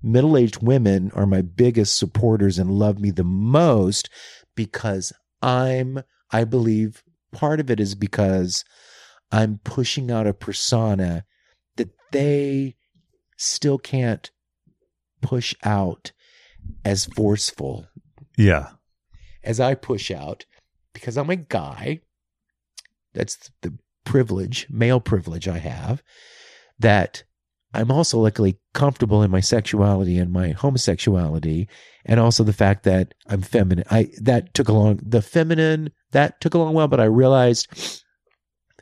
[0.02, 4.10] middle aged women are my biggest supporters and love me the most
[4.56, 5.12] because
[5.42, 8.64] I'm, I believe part of it is because
[9.32, 11.26] I'm pushing out a persona
[12.12, 12.76] they
[13.38, 14.32] still can't
[15.22, 16.12] push out
[16.84, 17.88] as forceful
[18.38, 18.70] yeah.
[19.44, 20.46] as I push out
[20.94, 22.02] because I'm a guy.
[23.14, 26.04] That's the privilege, male privilege I have,
[26.80, 27.24] that
[27.74, 31.68] I'm also luckily comfortable in my sexuality and my homosexuality,
[32.06, 33.86] and also the fact that I'm feminine.
[33.92, 38.04] I that took a long the feminine that took a long while, but I realized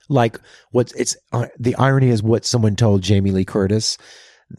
[0.09, 0.39] like
[0.71, 3.97] what's it's uh, the irony is what someone told Jamie Lee Curtis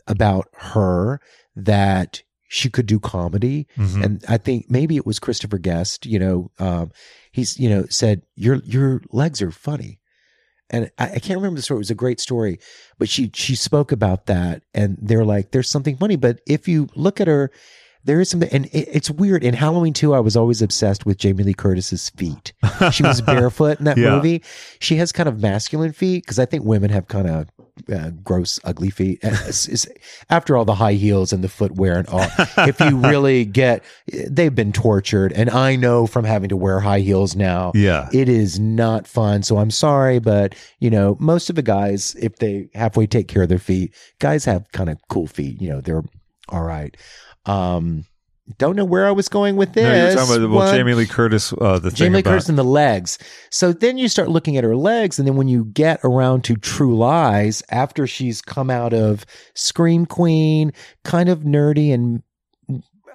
[0.06, 1.20] about her
[1.54, 4.04] that she could do comedy Mhm.
[4.04, 6.06] and I think maybe it was Christopher Guest.
[6.06, 6.90] You know, um,
[7.32, 9.98] he's you know said your your legs are funny,
[10.70, 11.78] and I, I can't remember the story.
[11.78, 12.58] It was a great story,
[12.98, 16.88] but she she spoke about that, and they're like, "There's something funny." But if you
[16.94, 17.50] look at her,
[18.06, 19.44] there is something, and it, it's weird.
[19.44, 22.52] In Halloween two, I was always obsessed with Jamie Lee Curtis's feet.
[22.92, 24.16] She was barefoot in that Yeah.
[24.16, 24.42] movie.
[24.80, 27.48] She has kind of masculine feet because I think women have kind of
[27.92, 29.18] uh, gross, ugly feet.
[29.22, 29.86] It's- it's-
[30.30, 32.26] after all the high heels and the footwear and all,
[32.66, 33.84] if you really get,
[34.30, 35.32] they've been tortured.
[35.34, 38.08] And I know from having to wear high heels now, Yeah.
[38.14, 39.42] it is not fun.
[39.42, 43.42] So I'm sorry, but you know, most of the guys, if they halfway take care
[43.42, 45.60] of their feet, guys have kind of cool feet.
[45.60, 46.04] You know, they're
[46.48, 46.96] all right.
[47.46, 48.04] Um,
[48.58, 50.14] don't know where I was going with this.
[50.14, 51.52] No, about well, Jamie Lee Curtis.
[51.52, 53.18] Uh, the thing Jamie Lee about Curtis and the legs.
[53.50, 56.56] So then you start looking at her legs, and then when you get around to
[56.56, 60.72] True Lies, after she's come out of Scream Queen,
[61.04, 62.22] kind of nerdy, and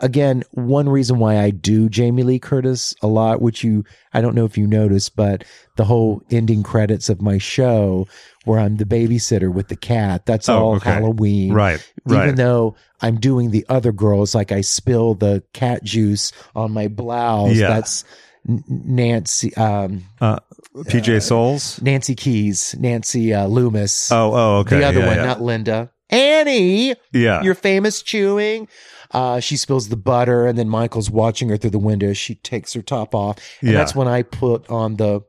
[0.02, 4.36] again, one reason why I do Jamie Lee Curtis a lot, which you I don't
[4.36, 5.44] know if you noticed, but
[5.78, 8.07] the whole ending credits of my show
[8.44, 10.91] where I'm the babysitter with the cat, that's Oh, all okay.
[10.91, 12.36] Halloween right, even right.
[12.36, 17.56] though I'm doing the other girls, like I spill the cat juice on my blouse.
[17.56, 17.69] Yeah.
[17.69, 18.03] That's
[18.45, 20.40] Nancy, um, uh,
[20.76, 21.82] PJ Soles.
[21.82, 24.11] Nancy Kyes, Nancy uh, Loomis.
[24.11, 24.80] Oh, oh, okay.
[24.80, 25.26] the other yeah, one, yeah.
[25.26, 25.91] not Linda.
[26.10, 27.41] Annie, yeah.
[27.41, 28.68] your famous chewing.
[29.14, 32.14] Uh, she spills the butter, and then Michael's watching her through the window.
[32.14, 33.78] She takes her top off, and Yeah.
[33.78, 35.22] that's when I put on the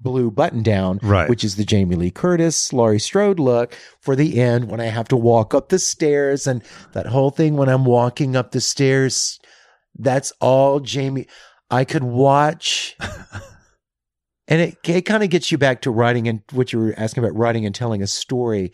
[0.00, 1.28] blue button down, Right.
[1.28, 5.08] which is the Jamie Lee Curtis, Laurie Strode look for the end when I have
[5.08, 6.62] to walk up the stairs and
[6.92, 9.40] that whole thing when I'm walking up the stairs.
[9.98, 11.26] That's all Jamie.
[11.70, 12.96] I could watch.
[14.48, 17.24] And it, it kind of gets you back to writing and what you were asking
[17.24, 18.70] about writing and telling a story.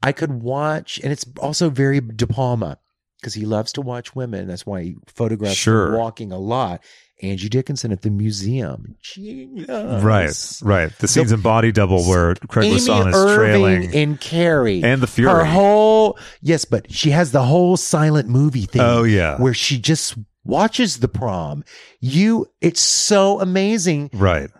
[0.00, 2.78] I could watch, and it's also very De Palma
[3.20, 4.46] because he loves to watch women.
[4.48, 5.96] That's why he photographs Sure.
[5.96, 6.82] walking a lot.
[7.20, 8.94] Angie Dickinson at the museum.
[9.02, 9.68] Genius.
[9.68, 10.32] Right,
[10.62, 10.98] right.
[11.00, 13.92] The scenes in Body Double where Craig Amy Wasson is Irving trailing.
[13.92, 15.32] in Carrie And The Fury.
[15.32, 18.82] Her whole yes, but she has the whole silent movie thing.
[18.82, 19.36] Oh, yeah.
[19.40, 20.14] where she just
[20.44, 21.64] watches the prom.
[22.00, 24.10] You, it's so amazing.
[24.14, 24.50] right.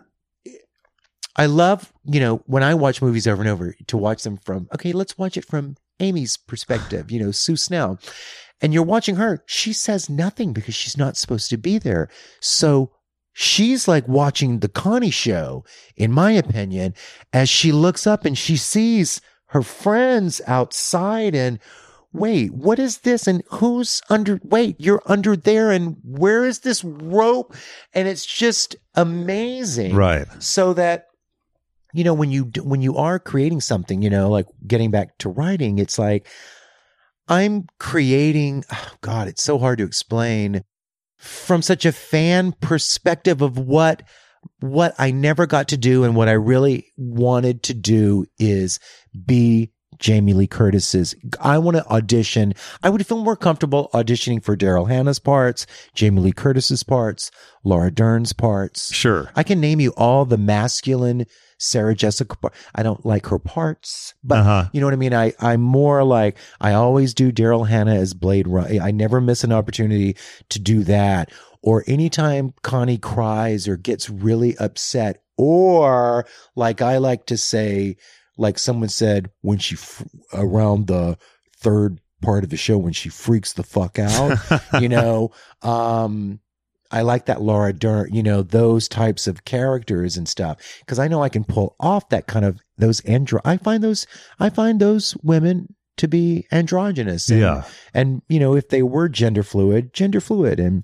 [1.35, 4.67] I love you know when I watch movies over and over to watch them from
[4.73, 7.09] okay, let's watch it from Amy's perspective.
[7.11, 7.99] You know, Sue Snell,
[8.61, 9.43] and you're watching her.
[9.45, 12.09] She says nothing because she's not supposed to be there.
[12.41, 12.91] So
[13.33, 15.63] she's like watching the Connie show,
[15.95, 16.93] in my opinion,
[17.31, 21.59] as she looks up and she sees her friends outside and
[22.11, 23.27] wait, what is this?
[23.27, 25.71] And who's under, wait, you're under there.
[25.71, 27.55] And where is this rope?
[27.93, 29.95] And it's just amazing.
[29.95, 30.27] Right.
[30.39, 31.05] So that,
[31.93, 35.29] you know, when you, when you are creating something, you know, like getting back to
[35.29, 36.27] writing, it's like,
[37.29, 40.63] I'm creating, oh God, it's so hard to explain
[41.17, 44.03] from such a fan perspective of what
[44.61, 48.79] what I never got to do and what I really wanted to do is
[49.25, 51.13] be Jamie Lee Curtis's.
[51.41, 52.53] I want to audition.
[52.81, 57.31] I would feel more comfortable auditioning for Daryl Hannah's parts, Jamie Lee Curtis's parts,
[57.65, 58.93] Laura Dern's parts.
[58.93, 59.29] Sure.
[59.35, 61.25] I can name you all the masculine
[61.59, 62.35] Sarah Jessica.
[62.73, 64.69] I don't like her parts, but Uh-huh.
[64.73, 65.13] you know what I mean.
[65.13, 68.81] I I'm more like I always do Daryl Hannah as Blade Runner.
[68.81, 70.15] I never miss an opportunity
[70.49, 71.31] to do that.
[71.61, 76.25] Or anytime Connie cries or gets really upset, or
[76.55, 77.97] like I like to say,
[78.37, 80.03] like someone said when she f-
[80.33, 81.17] around the
[81.57, 84.37] third part of the show when she freaks the fuck out,
[84.81, 85.31] you know.
[85.61, 86.39] Um,
[86.91, 91.07] I like that Laura Dern, you know, those types of characters and stuff because I
[91.07, 93.39] know I can pull off that kind of those andro.
[93.45, 94.07] I find those
[94.39, 97.29] I find those women to be androgynous.
[97.29, 97.63] And, Yeah.
[97.93, 100.83] and you know if they were gender fluid, gender fluid, and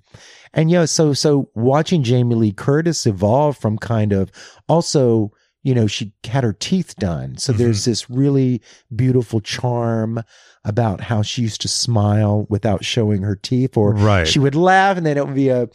[0.54, 4.30] and yeah, so so watching Jamie Lee Curtis evolve from kind of
[4.70, 5.32] also.
[5.66, 7.38] You know, she had her teeth done.
[7.38, 7.62] So mm-hmm.
[7.64, 8.62] there's this really
[8.96, 10.22] beautiful charm
[10.64, 14.28] about how she used to smile without showing her teeth, or Right.
[14.28, 15.68] she would laugh and then it would be a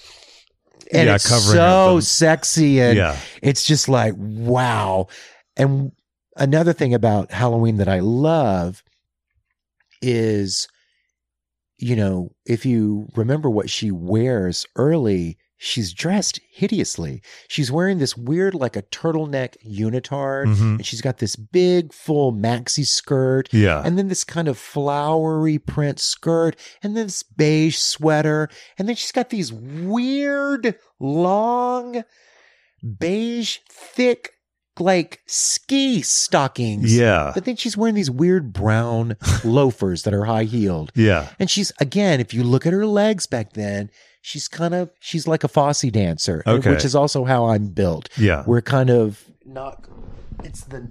[0.93, 2.03] and Yeah, it's covering so them.
[2.03, 3.17] sexy and Yeah.
[3.43, 5.07] it's just like wow
[5.57, 5.93] and
[6.37, 8.83] another thing about halloween that i love
[10.03, 10.67] is
[11.79, 18.17] you know if you remember what she wears early she's dressed hideously she's wearing this
[18.17, 20.77] weird like a turtleneck unitard Mhm.
[20.77, 23.83] and she's got this big full maxi skirt Yeah.
[23.85, 28.97] and then this kind of flowery print skirt, and then this beige sweater, and then
[28.97, 32.05] she's got these weird, long,
[32.99, 34.31] beige, thick,
[34.79, 36.97] like ski stockings.
[36.97, 37.33] yeah.
[37.35, 40.91] But then she's wearing these weird brown loafers that are high heeled.
[40.95, 41.29] Yeah.
[41.39, 45.27] And she's, again, if you look at her legs back then, she's kind of, she's
[45.27, 46.71] like a Fosse dancer, Okay.
[46.71, 48.09] which is also how I'm built.
[48.19, 48.45] Yeah.
[48.47, 49.85] We're kind of not,
[50.45, 50.91] it's the,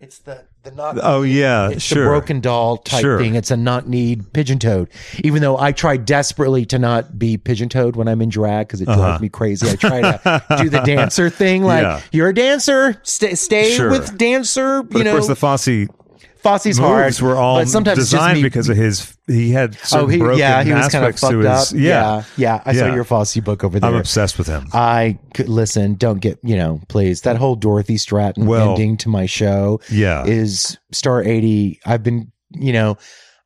[0.00, 1.70] it's the, the not, Oh yeah.
[1.70, 2.04] it's sure.
[2.04, 3.18] the broken doll type Sure.
[3.18, 3.34] thing.
[3.34, 4.90] It's a not need pigeon toed.
[5.24, 8.80] Even though I try desperately to not be pigeon toed when I'm in drag because
[8.80, 9.18] it drives Uh-huh.
[9.18, 9.68] me crazy.
[9.68, 11.64] I try to do the dancer thing.
[11.64, 12.00] Like Yeah.
[12.12, 13.90] you're a dancer, stay, stay Sure.
[13.90, 14.82] with dancer.
[14.84, 15.88] But you of know, course, the Fosse
[16.42, 17.04] Fosse's hard.
[17.06, 19.16] moves were all but sometimes designed me- because of his.
[19.26, 21.46] He had Oh, he, yeah, he was kind of fucked his.
[21.46, 21.68] up.
[21.72, 21.80] Yeah.
[21.80, 22.62] yeah, yeah.
[22.64, 23.90] I saw your Fosse book over there.
[23.90, 24.66] I'm obsessed with him.
[24.72, 25.94] I could listen.
[25.94, 27.22] Don't get you know, please.
[27.22, 30.24] That whole Dorothy Stratton Well- ending to my show Yeah.
[30.24, 31.78] is Star eighty.
[31.84, 32.96] I've been, you know,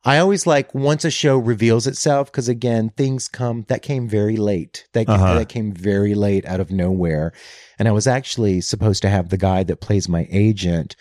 [0.05, 4.35] I always like once a show reveals itself because again, things come that came very
[4.37, 4.85] late.
[4.93, 5.35] That Uh-huh.
[5.35, 7.31] that came very late out of nowhere,
[7.79, 10.95] and I was actually supposed to have the guy that plays my agent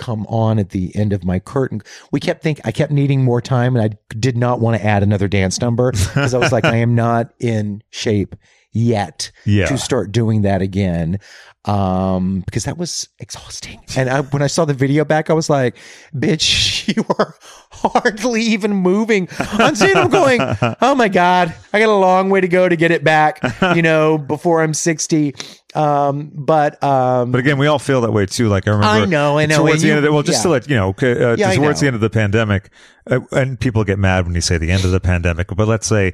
[0.00, 1.82] come on at the end of my curtain.
[2.10, 5.02] We kept think I kept needing more time and I did not want to add
[5.02, 8.34] another dance number because I was like I am not in shape
[8.72, 9.66] yet Yeah.
[9.66, 11.18] to start doing that again
[11.66, 15.50] um because that was exhausting and I, when i saw the video back i was
[15.50, 15.76] like
[16.14, 17.34] bitch you are
[17.70, 19.28] hardly even moving
[19.60, 20.40] on scene i'm going
[20.80, 23.40] oh my god i got a long way to go to get it back
[23.76, 25.34] you know before i'm 60
[25.74, 28.48] um but um But again, we all feel that way too.
[28.48, 30.38] Like I remember, I know, I know, Towards the you- end of the, well, just
[30.38, 30.42] yeah.
[30.42, 32.70] to let you know, uh, Yeah, towards the end of the pandemic,
[33.08, 35.86] uh, and people get mad when you say the end of the pandemic, but let's
[35.86, 36.12] say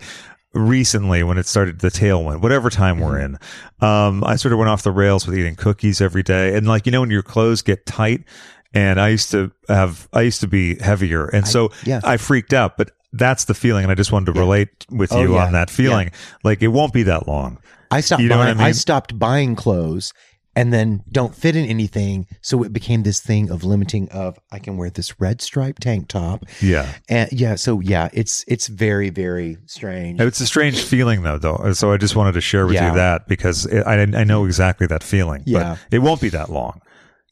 [0.56, 3.38] recently when it started the tailwind, whatever time we're in,
[3.80, 6.86] um, I sort of went off the rails with eating cookies every day, and like
[6.86, 8.24] you know, when your clothes get tight,
[8.74, 12.00] and I used to have, I used to be heavier, and so yeah.
[12.04, 12.90] I freaked out, but.
[13.12, 15.46] That's the feeling, and I just wanted to relate with Oh, you yeah.
[15.46, 16.10] on that feeling.
[16.44, 17.56] Like it won't be that long.
[17.90, 18.60] I stopped You know buying.
[18.60, 20.12] I I, stopped buying clothes
[20.56, 22.26] and then don't fit in anything.
[22.40, 26.08] So it became this thing of limiting of I can wear this red striped tank
[26.08, 26.44] top.
[26.60, 26.90] Yeah.
[27.08, 30.20] And yeah, so yeah, it's it's very, very strange.
[30.20, 31.72] It's a strange feeling though, though.
[31.74, 32.88] So I just wanted to share with Yeah.
[32.90, 35.42] you that because it, I I know exactly that feeling.
[35.46, 35.76] Yeah.
[35.90, 36.80] But it won't be that long.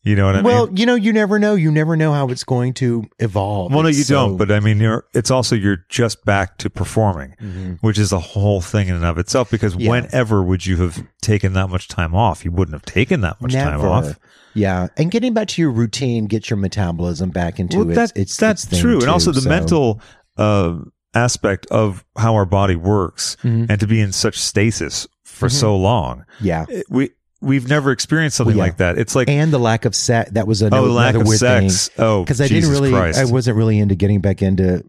[0.04, 0.76] You know what I well, mean?
[0.76, 1.54] you know, you never know.
[1.54, 3.72] You never know how it's going to evolve.
[3.72, 4.36] Well, no, you so- don't.
[4.36, 5.06] But I mean, you're.
[5.14, 7.78] It's also you're just back to performing, Mhm.
[7.80, 9.50] which is a whole thing in and of itself.
[9.50, 9.88] Because Yeah.
[9.90, 12.44] whenever would you have taken that much time off?
[12.44, 14.18] You wouldn't have taken that much time off.
[14.52, 18.36] Yeah, and getting back to your routine, get your metabolism back into Well, that- its
[18.36, 20.00] that's its true, too, and also the so- mental
[20.36, 20.74] uh,
[21.14, 23.66] aspect of how our body works, Mhm.
[23.70, 25.52] and to be in such stasis for Mhm.
[25.52, 26.24] so long.
[26.40, 27.10] Yeah, It- we
[27.44, 28.70] we've never experienced something Well, yeah.
[28.70, 28.98] like that.
[28.98, 30.30] It's like and the lack of sex.
[30.30, 31.90] That was oh, another, the lack another of weird sex.
[31.98, 33.18] Oh, because I Jesus didn't really, Christ.
[33.18, 34.84] I wasn't really into getting back into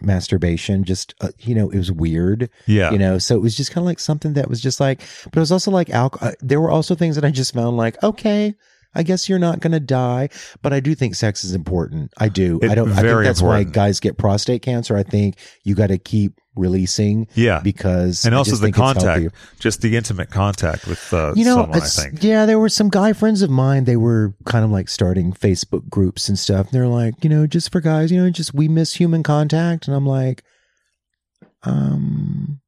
[0.00, 0.84] masturbation.
[0.84, 2.50] Just uh, you know, it was weird.
[2.66, 5.00] yeah, You know, so it was just kind of like something that was just like,
[5.24, 6.32] but it was also like alcohol.
[6.40, 8.54] There were also things that I just found like, okay,
[8.94, 10.28] I guess you're not going to die,
[10.62, 12.12] but I do think sex is important.
[12.18, 12.58] I do.
[12.62, 12.90] It- I don't.
[12.90, 13.68] I think that's important.
[13.68, 14.96] why guys get prostate cancer.
[14.96, 19.82] I think you got to keep releasing yeah, because and I also the contact, just
[19.82, 21.80] the intimate contact with uh, You know, someone.
[21.80, 22.22] I think.
[22.24, 23.84] yeah, there were some guy friends of mine.
[23.84, 26.70] They were kind of like starting Facebook groups and stuff.
[26.70, 29.96] They're like, you know, just for guys, you know, just we miss human contact, and
[29.96, 30.42] I'm like,
[31.62, 32.60] um,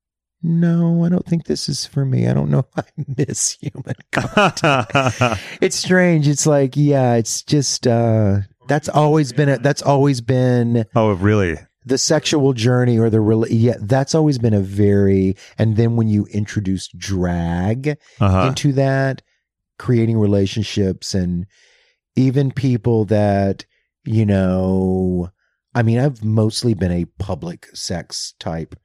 [0.43, 2.27] no, I don't think this is for me.
[2.27, 2.61] I don't know.
[2.61, 5.41] if I miss human contact.
[5.61, 6.27] it's strange.
[6.29, 8.39] It's like, yeah, it's just uh
[8.69, 11.57] that's always been a, that's always been oh, really?
[11.85, 16.09] the sexual journey or the rela- yeah that's always been a very and then when
[16.09, 18.47] you introduce drag Uh-huh.
[18.47, 19.21] into that
[19.81, 21.45] creating relationships and
[22.15, 23.65] even people that
[24.05, 25.29] you know
[25.75, 28.77] i mean i've mostly been a public sex type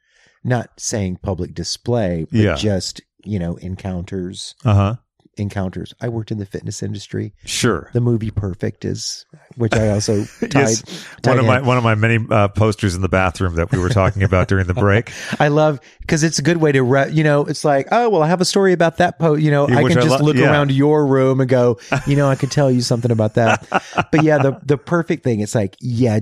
[0.43, 2.55] not saying public display but Yeah.
[2.55, 4.95] just you know encounters Uh huh.
[5.37, 7.89] encounters i worked in the fitness industry Sure.
[7.93, 10.81] the movie perfect is which i also tied, Yes.
[11.21, 11.47] tied One of in.
[11.47, 14.47] my one of my many uh, posters in the bathroom that we were talking about
[14.47, 15.11] during the break.
[15.39, 18.23] I love because it's a good way to, re- you know, it's like, oh, well,
[18.23, 19.41] I have a story about that post.
[19.41, 20.49] You know, Yeah, I can I just lo- look yeah.
[20.51, 23.67] around your room and go, you know, I could tell you something about that.
[24.11, 26.19] but yeah, the the perfect thing, it's like, yeah,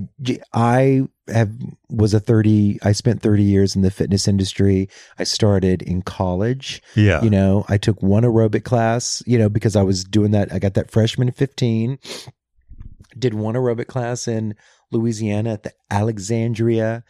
[0.52, 1.50] I have
[1.88, 4.88] was a 30 I spent 30 years in the fitness industry.
[5.18, 6.82] I started in college.
[6.94, 7.22] Yeah.
[7.22, 10.52] You know, I took one aerobic class, you know, because I was doing that.
[10.52, 11.98] I got that freshman 15.
[13.18, 14.54] Did one aerobic class in
[14.90, 17.02] Louisiana at the Alexandria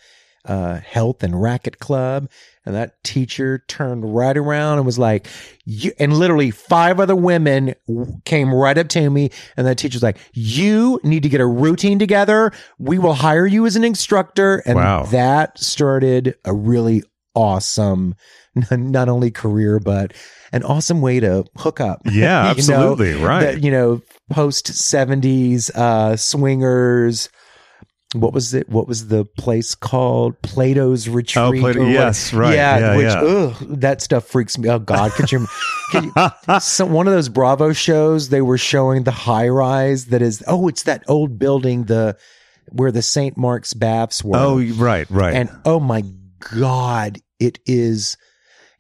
[0.47, 2.31] uh, Health and Racket Club.
[2.67, 5.29] And that teacher turned right around and was like,
[5.65, 7.75] you, and literally five other women
[8.25, 9.31] came right up to me.
[9.57, 12.53] And that teacher was like, you need to get a routine together.
[12.79, 14.63] We will hire you as an instructor.
[14.67, 15.05] And Wow.
[15.07, 17.03] that started a really
[17.37, 18.15] awesome,
[18.71, 20.13] not only career, but
[20.53, 22.01] an awesome way to hook up.
[22.05, 22.13] Yeah,
[22.57, 23.15] You know, absolutely.
[23.23, 23.41] right.
[23.41, 27.29] that, you know, post 70s uh, swingers.
[28.21, 28.69] What was it?
[28.69, 30.41] What was the place called?
[30.43, 31.43] Plato's Retreat.
[31.45, 32.55] Oh, Plato- yes, right.
[32.55, 33.21] Yeah, Yeah, which yeah.
[33.21, 34.69] ugh, that stuff freaks me.
[34.69, 35.47] Oh God, could you?
[35.93, 36.13] Could you
[36.59, 40.43] some, one of those Bravo shows, they were showing the high rise that is.
[40.49, 42.17] Oh, it's that old building, the
[42.71, 43.37] where the St.
[43.37, 44.37] Mark's baths were.
[44.37, 45.35] oh, right, right.
[45.35, 46.03] And oh my
[46.51, 48.17] God, it is,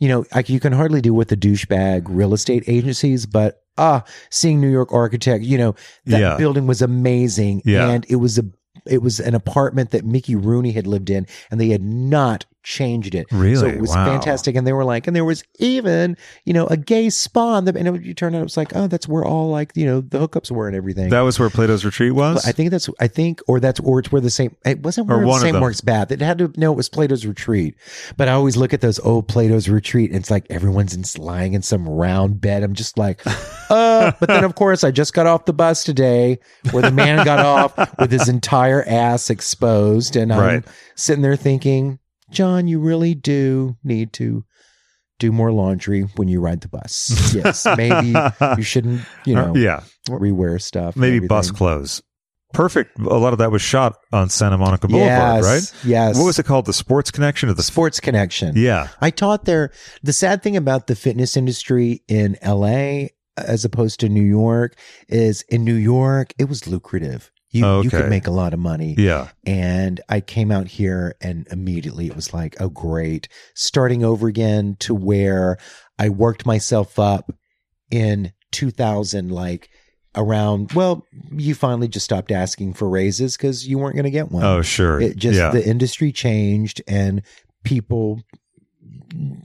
[0.00, 4.02] you know, like you can hardly do with the douchebag real estate agencies, but ah,
[4.30, 5.74] seeing New York architect, you know,
[6.06, 6.36] that Yeah.
[6.36, 7.62] building was amazing.
[7.64, 7.88] Yeah.
[7.90, 8.44] And it was a,
[8.88, 13.14] it was an apartment that Mickey Rooney had lived in and they had not changed
[13.14, 13.26] it.
[13.30, 13.36] So
[13.66, 14.06] it was Wow.
[14.06, 14.56] fantastic.
[14.56, 17.58] And they were like, and there was even, you know, a gay spa.
[17.58, 19.70] And, the, and it, you turned out it was like, oh, that's where all like,
[19.76, 21.10] you know, the hookups were and everything.
[21.10, 22.44] that was where Plato's retreat was.
[22.44, 25.24] I think that's I think or that's or it's where the same it wasn't where
[25.38, 25.52] St.
[25.52, 25.60] them.
[25.60, 26.10] Mark's Bath.
[26.10, 27.76] It had to no, it was Plato's Retreat.
[28.16, 31.52] But I always look at those old Plato's Retreat and it's like everyone's in, lying
[31.54, 32.64] in some round bed.
[32.64, 33.20] I'm just like,
[33.70, 36.40] uh but then of course I just got off the bus today
[36.72, 40.64] where the man got off with his entire ass exposed and I'm Right.
[40.96, 41.98] sitting there thinking,
[42.30, 44.44] John, you really do need to
[45.18, 47.34] do more laundry when you ride the bus.
[47.34, 48.14] Yes, maybe
[48.56, 50.96] you shouldn't, you uh, know, yeah, rewear stuff.
[50.96, 52.02] maybe bus clothes.
[52.52, 52.98] Perfect.
[52.98, 55.84] A lot of that was shot on Santa Monica Boulevard, yes, right?
[55.84, 56.16] Yes.
[56.16, 56.64] What was it called?
[56.64, 58.54] The Sports Connection or the Sports Connection.
[58.56, 59.72] Yeah, I taught there.
[60.02, 64.74] The sad thing about the fitness industry in LA as opposed to New York
[65.08, 67.30] is in New York, it was lucrative.
[67.50, 68.94] You, you could make a lot of money.
[68.98, 73.28] yeah, And I came out here and immediately it was like, oh, great.
[73.54, 75.56] Starting over again to where
[75.98, 77.32] I worked myself up
[77.90, 79.70] in 2000, like
[80.14, 84.30] around, well, you finally just stopped asking for raises because you weren't going to get
[84.30, 84.44] one.
[84.44, 85.00] Oh, sure.
[85.00, 85.50] It just yeah.
[85.50, 87.22] the industry changed and
[87.64, 88.20] people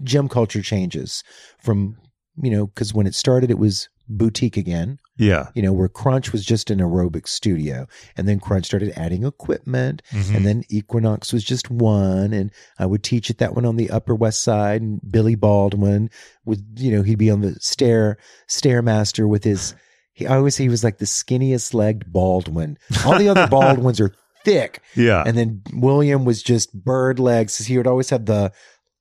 [0.04, 1.24] gym culture changes
[1.60, 1.98] from
[2.42, 5.00] you know because when it started it was boutique again.
[5.18, 5.48] Yeah.
[5.54, 10.02] You know, where Crunch was just an aerobic studio, and then Crunch started adding equipment,
[10.12, 10.36] Mhm.
[10.36, 13.90] and then Equinox was just one, and I would teach at that one on the
[13.92, 16.10] Upper West Side, and Billy Baldwin
[16.46, 18.18] would, you know, he'd be on the stair
[18.50, 19.74] stairmaster with his.
[20.14, 22.78] He I always say he was like the skinniest legged Baldwin.
[23.06, 24.14] All the other Baldwins are
[24.44, 25.24] thick, yeah.
[25.26, 27.58] and then William was just bird legs.
[27.66, 28.52] He would always have the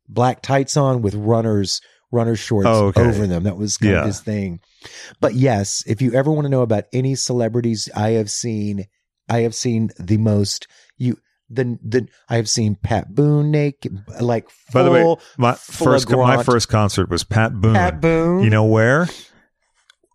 [0.09, 1.81] black tights on with runners
[2.13, 3.03] runner shorts Oh, okay.
[3.03, 3.45] over them.
[3.45, 4.01] That was kind Yeah.
[4.01, 4.61] of his thing.
[5.21, 8.87] But yes, if you ever want to know about any celebrities I have seen,
[9.29, 10.67] I have seen the most
[10.99, 11.19] you
[11.49, 16.43] the the I have seen Pat Boone naked like By the way, my first my
[16.43, 17.75] first concert was Pat Boone.
[17.75, 18.43] Pat Boone.
[18.45, 19.09] You know where?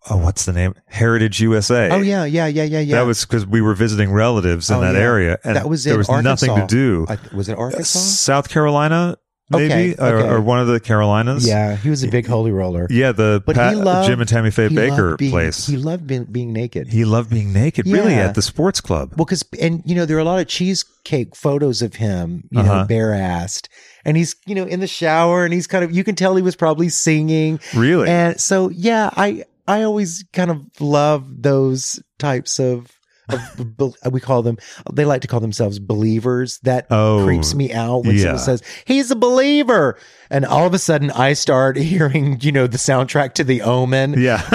[0.08, 0.74] Oh, what's the name?
[0.86, 1.90] Heritage USA.
[1.90, 2.94] Oh yeah, yeah, yeah, yeah, yeah.
[2.96, 5.00] That was because we were visiting relatives in Oh, that yeah.
[5.00, 7.06] area, and That was there was nothing to do.
[7.08, 7.98] I, was it Arkansas?
[7.98, 9.16] South Carolina,
[9.50, 10.28] maybe, Okay, okay.
[10.28, 11.46] Or, or one of the Carolinas.
[11.46, 12.86] yeah, he was a big holy roller.
[12.90, 13.12] yeah.
[13.12, 15.66] The But Pat, he loved Jim and Tammy Faye Bakker being, place.
[15.66, 16.88] He loved being, being naked.
[16.88, 19.10] He loved being naked, really, at the sports club.
[19.16, 22.62] Well, because and you know there are a lot of cheesecake photos of him, you
[22.62, 22.84] know, Uh-huh.
[22.86, 23.68] bare assed,
[24.04, 26.42] and he's you know in the shower, and he's kind of you can tell he
[26.42, 28.08] was probably singing, Really?
[28.08, 32.90] and so yeah, I I always kind of love those types of.
[33.28, 34.56] Of, bel- we call them.
[34.92, 36.58] They like to call themselves believers.
[36.62, 38.22] That Oh, creeps me out when yeah.
[38.22, 39.98] someone says he's a believer,
[40.30, 44.14] and all of a sudden I start hearing, you know, the soundtrack to The Omen.
[44.20, 44.42] yeah.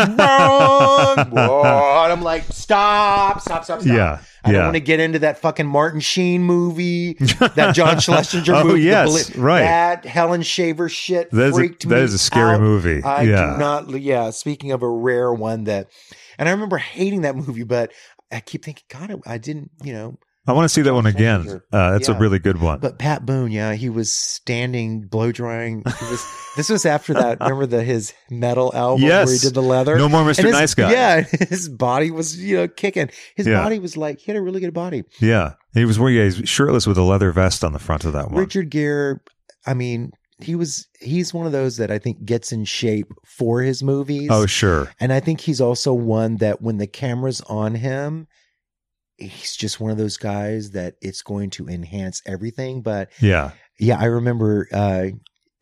[1.31, 3.83] I'm like, stop, stop, stop, stop.
[3.85, 4.63] Yeah, I don't yeah.
[4.65, 8.81] want to get into that fucking Martin Sheen movie, that John Schlesinger Oh, movie.
[8.83, 9.59] yes, Beli- right.
[9.61, 12.61] That Helen Shaver shit That is a- freaked me that is a scary out.
[12.61, 13.03] movie.
[13.03, 13.53] I Yeah.
[13.53, 15.87] do not, yeah, speaking of a rare one that,
[16.37, 17.91] and I remember hating that movie, but
[18.31, 20.17] I keep thinking, God, I didn't, you know,
[20.47, 21.61] I want to see that one again.
[21.71, 22.79] Uh, that's a really good one.
[22.79, 25.83] but Pat Boone, yeah, he was standing blow drying.
[25.85, 26.25] He was,
[26.57, 27.39] this was after that.
[27.39, 29.97] Remember the his metal album where he did the leather?
[29.97, 30.51] no more Mr.
[30.51, 30.91] Nice Guy.
[30.91, 33.11] Yeah, his body was you know kicking.
[33.35, 33.61] His Yeah.
[33.61, 35.03] body was like he had a really good body.
[35.19, 35.53] Yeah.
[35.75, 38.31] He was wearing, yeah, he's shirtless with a leather vest on the front of that
[38.31, 38.39] one.
[38.39, 39.17] Richard Gere,
[39.67, 40.11] I mean,
[40.43, 44.29] he was he's one of those that I think gets in shape for his movies.
[44.31, 44.91] oh, sure.
[44.99, 48.27] and I think he's also one that when the camera's on him,
[49.17, 52.81] he's just one of those guys that it's going to enhance everything.
[52.81, 53.51] But Yeah.
[53.79, 54.67] yeah, I remember.
[54.71, 55.07] uh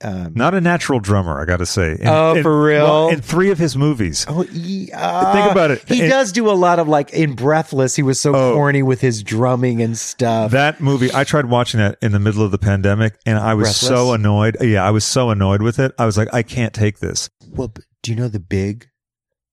[0.03, 1.93] um, Not a natural drummer, I got to say.
[1.99, 2.83] In- Oh, in- for real?
[2.83, 4.25] well, in three of his movies.
[4.29, 5.33] Oh, yeah.
[5.33, 5.83] Think about it.
[5.87, 7.95] He It- does do a lot of like in Breathless.
[7.95, 8.53] He was so Oh.
[8.53, 10.51] corny with his drumming and stuff.
[10.51, 13.65] That movie, I tried watching that in the middle of the pandemic and I was
[13.67, 13.87] Breathless?
[13.87, 14.57] so annoyed.
[14.61, 15.91] Yeah, I was so annoyed with it.
[15.99, 17.29] I was like, I can't take this.
[17.51, 18.87] Well, do you know the big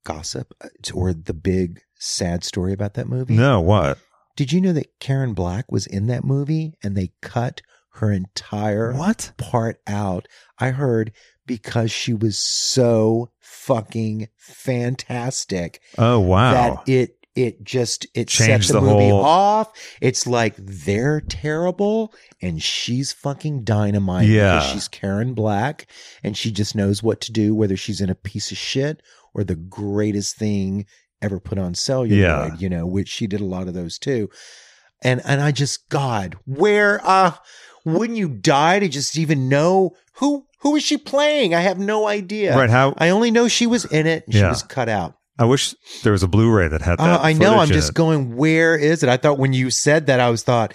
[0.04, 3.34] gossip uh, or the big sad story about that movie?
[3.34, 3.98] No, what?
[4.36, 7.62] Did you know that Karen Black was in that movie and they cut
[7.96, 9.32] her entire What?
[9.36, 10.26] part out?
[10.58, 11.12] I heard
[11.46, 16.52] because she was so fucking fantastic Oh, wow.
[16.84, 19.70] that it it just it Changed set the, the movie whole- off.
[20.00, 24.54] It's like they're terrible and she's fucking dynamite Yeah.
[24.58, 25.86] because she's Karen Black
[26.24, 29.02] and she just knows what to do whether she's in a piece of shit
[29.34, 30.86] or the greatest thing
[31.20, 32.56] ever put on celluloid, Yeah.
[32.58, 34.30] you know, which she did a lot of those too.
[35.02, 37.32] And and I just God, where uh
[37.86, 41.54] wouldn't you die to just even know who who is she playing?
[41.54, 42.54] I have no idea.
[42.56, 42.68] Right.
[42.68, 44.48] How I only know she was in it and she Yeah.
[44.50, 45.14] was cut out.
[45.38, 47.20] I wish there was a Blu ray that had that.
[47.20, 47.38] Uh, I know.
[47.52, 47.94] footage I'm in just it.
[47.94, 48.36] going.
[48.36, 49.08] Where is it?
[49.08, 50.74] I thought when you said that, I was thought.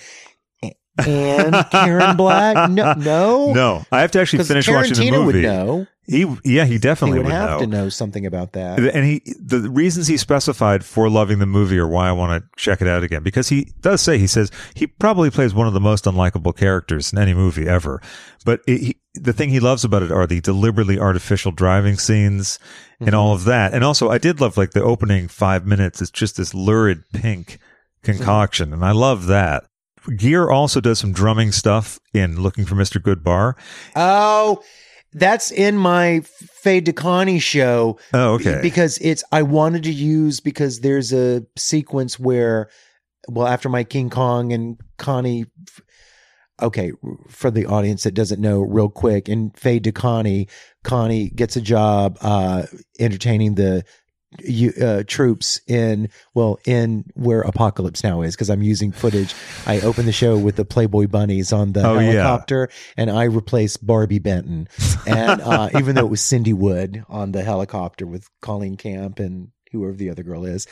[0.97, 2.69] And Karen Black?
[2.69, 5.25] No, no, No, I have to actually finish watching the movie.
[5.25, 5.87] would know.
[6.11, 7.59] He, yeah, he He definitely would, would, have know.
[7.59, 8.79] to know something about that.
[8.79, 12.49] And he, the reasons he specified for loving the movie or why I want to
[12.57, 13.23] check it out again.
[13.23, 17.13] Because he does say, he says he probably plays one of the most unlikable characters
[17.13, 18.01] in any movie ever.
[18.43, 22.59] But it, he, the thing he loves about it are the deliberately artificial driving scenes
[22.99, 23.17] and mm-hmm.
[23.17, 23.73] all of that.
[23.73, 26.01] And also, I did love like the opening five minutes.
[26.01, 27.57] It's just this lurid pink
[28.03, 28.73] concoction.
[28.73, 29.63] And I love that.
[30.15, 32.99] Gere also does some drumming stuff in Looking for Mr.
[33.01, 33.53] Goodbar.
[33.95, 34.61] Oh,
[35.13, 37.99] that's in my Faye DeConnie show.
[38.13, 38.59] Oh, okay.
[38.61, 42.69] Because it's I wanted to use because there's a sequence where,
[43.27, 45.45] well, after my King Kong and Connie.
[46.61, 46.91] Okay,
[47.27, 50.47] for the audience that doesn't know, real quick, in Faye DeConnie,
[50.83, 52.67] Connie gets a job uh,
[52.99, 53.83] entertaining the
[54.39, 59.33] you, uh, troops in well in where Apocalypse Now is because I'm using footage.
[59.67, 62.11] I open the show with the Playboy bunnies on the Oh, yeah.
[62.13, 64.67] helicopter, and I replace Barbi Benton,
[65.05, 69.49] and uh, even though it was Cindy Wood on the helicopter with Colleen Camp and
[69.71, 70.67] whoever the other girl is.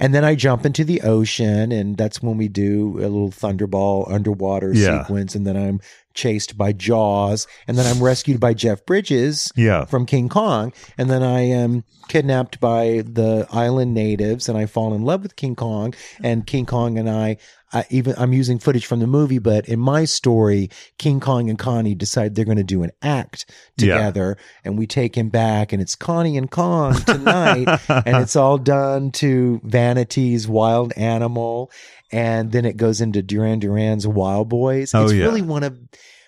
[0.00, 4.10] And then I jump into the ocean, and that's when we do a little Thunderball
[4.10, 5.02] underwater Yeah.
[5.02, 5.36] sequence.
[5.36, 5.80] And then I'm
[6.20, 9.86] chased by Jaws, and then I'm rescued by Jeff Bridges Yeah.
[9.86, 14.92] from King Kong, and then I am kidnapped by the island natives, and I fall
[14.94, 17.38] in love with King Kong, and King Kong and I.
[17.72, 21.56] I even I'm using footage from the movie, but in my story, King Kong and
[21.56, 23.46] Connie decide they're going to do an act
[23.78, 23.94] Yeah.
[23.94, 28.58] together, and we take him back, and it's Connie and Kong tonight, and it's all
[28.58, 31.70] done to Vanity's Wild Animal,
[32.12, 34.94] and then it goes into Duran Duran's Wild Boys.
[34.94, 35.24] Oh, it's yeah.
[35.24, 35.78] really one of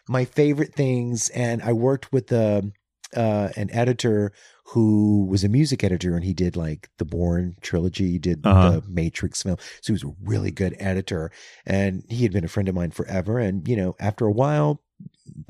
[0.09, 2.70] my favorite things, and I worked with a
[3.16, 4.32] uh, an editor
[4.68, 8.70] who was a music editor and he did like the Bourne trilogy, he did Uh-huh.
[8.80, 9.59] the Matrix film.
[9.82, 11.30] So he was a really good editor
[11.66, 13.38] and he had been a friend of mine forever.
[13.38, 14.80] And, you know, after a while,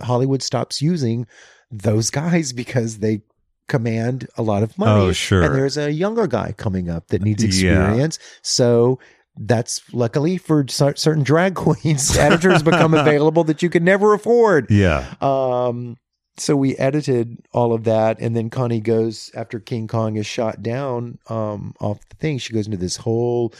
[0.00, 1.26] Hollywood stops using
[1.70, 3.22] those guys because they
[3.68, 5.00] command a lot of money.
[5.00, 5.42] Oh, sure.
[5.44, 7.74] And there's a younger guy coming up that needs Yeah.
[7.84, 8.18] experience.
[8.42, 8.98] So
[9.36, 14.70] that's luckily for certain drag queens, editors become available that you could never afford.
[14.70, 15.14] Yeah.
[15.20, 15.96] Um,
[16.38, 20.62] so we edited all of that, and then Connie goes after King Kong is shot
[20.62, 22.38] down um, off the thing.
[22.38, 23.52] She goes into this whole,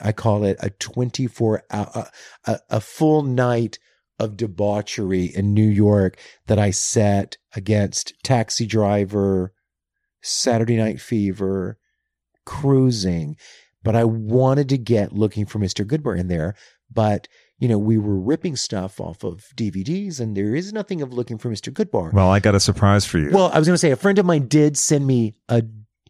[0.00, 2.08] I call it a twenty four hour,
[2.46, 3.78] a, a full night
[4.18, 9.54] of debauchery in New York that I set against Taxi Driver,
[10.20, 11.78] Saturday Night Fever,
[12.44, 13.36] Cruising.
[13.82, 15.84] But I wanted to get Looking for Mr.
[15.86, 16.54] Goodbar in there,
[16.92, 17.28] but
[17.58, 21.36] you know, we were ripping stuff off of DVDs, and there is nothing of looking
[21.36, 21.70] for Mr.
[21.72, 22.10] Goodbar.
[22.12, 23.30] Well, I got a surprise for you.
[23.30, 25.62] Well, I was going to say a friend of mine did send me a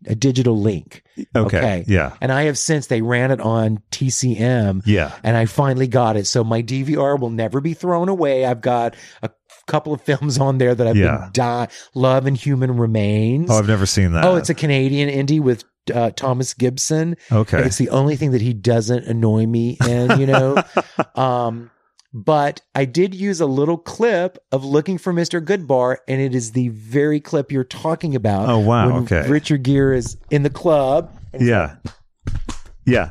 [0.06, 1.02] a digital link,
[1.36, 1.58] okay.
[1.58, 1.84] okay.
[1.86, 2.16] Yeah.
[2.22, 5.14] and I have since they ran it on TCM, Yeah.
[5.22, 6.26] and I finally got it.
[6.26, 8.46] So my DVR will never be thrown away.
[8.46, 9.28] I've got a
[9.66, 11.18] couple of films on there that I've Yeah.
[11.24, 13.50] been die Love and Human Remains.
[13.50, 14.24] Oh, I've never seen that.
[14.24, 17.16] Oh, it's a Canadian indie with uh, Thomas Gibson.
[17.30, 17.62] okay.
[17.64, 20.62] It's the only thing that he doesn't annoy me in, you know.
[21.14, 21.70] um,
[22.12, 25.40] but I did use a little clip of looking for Mr.
[25.44, 28.48] Goodbar, and it is the very clip you're talking about.
[28.48, 29.28] Oh, wow, When okay.
[29.28, 31.76] Richard Gere is in the club, yeah.
[32.84, 33.10] Yeah.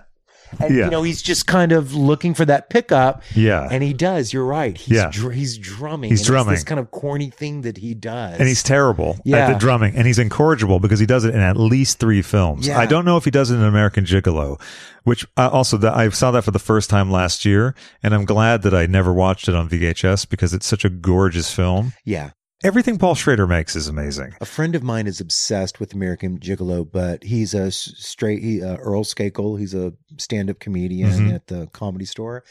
[0.59, 0.85] And yeah.
[0.85, 3.67] you know he's just kind of looking for that pickup, Yeah.
[3.71, 4.33] and he does.
[4.33, 4.77] You're right.
[4.77, 5.09] He's Yeah.
[5.11, 6.09] dr- he's drumming.
[6.09, 6.53] He's drumming.
[6.55, 10.07] this kind of corny thing that he does, and he's terrible at the drumming, and
[10.07, 12.67] he's incorrigible because he does it in at least three films.
[12.67, 12.79] Yeah.
[12.79, 14.59] I don't know if he does it in American Gigolo,
[15.03, 18.25] which uh, also the, I saw that for the first time last year, and I'm
[18.25, 21.93] glad that I never watched it on VHS because it's such a gorgeous film.
[22.05, 22.31] yeah.
[22.61, 24.35] Everything Paul Schrader makes is amazing.
[24.41, 28.75] A friend of mine is obsessed with American Gigolo, but he's a straight he, uh,
[28.75, 29.57] Earl Skakel.
[29.57, 31.33] He's a stand-up comedian Mhm.
[31.33, 32.43] at the Comedy Store,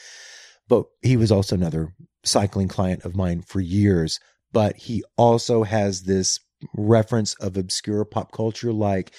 [0.67, 1.93] but he was also another
[2.25, 4.19] cycling client of mine for years.
[4.51, 6.41] But he also has this
[6.75, 9.13] reference of obscure pop culture, like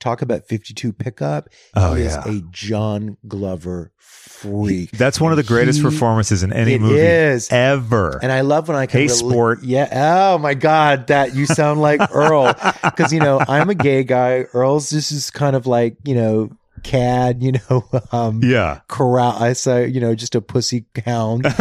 [0.00, 1.48] talk about fifty-two pickup.
[1.74, 2.20] Oh, he yeah.
[2.28, 4.90] is a John Glover freak.
[4.92, 7.50] That's one of the greatest He- performances in any movie is.
[7.50, 8.18] ever.
[8.22, 9.62] And I love when I can Hey, rela- sport.
[9.62, 9.88] Yeah.
[10.34, 12.52] Oh my God, that you sound like Earl.
[12.82, 14.44] Because you know I'm a gay guy.
[14.52, 16.50] Earl's just is kind of like you know
[16.82, 17.42] cad.
[17.42, 18.80] You know, um, yeah.
[18.88, 19.32] corral.
[19.42, 21.44] I say you know just a pussy hound.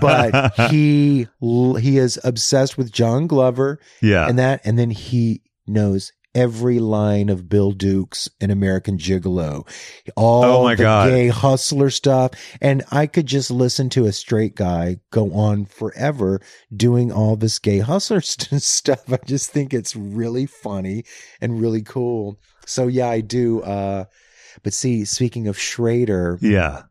[0.00, 4.26] But he he is obsessed with John Glover yeah.
[4.28, 9.66] and that, and then he knows every line of Bill Dukes in American Gigolo,
[10.16, 11.10] all Oh, my the God.
[11.10, 16.40] gay hustler stuff, and I could just listen to a straight guy go on forever
[16.74, 19.12] doing all this gay hustler st- stuff.
[19.12, 21.04] I just think it's really funny
[21.40, 22.38] and really cool.
[22.66, 23.62] So yeah, I do.
[23.62, 24.04] Uh,
[24.62, 26.82] but see, speaking of Schrader, yeah.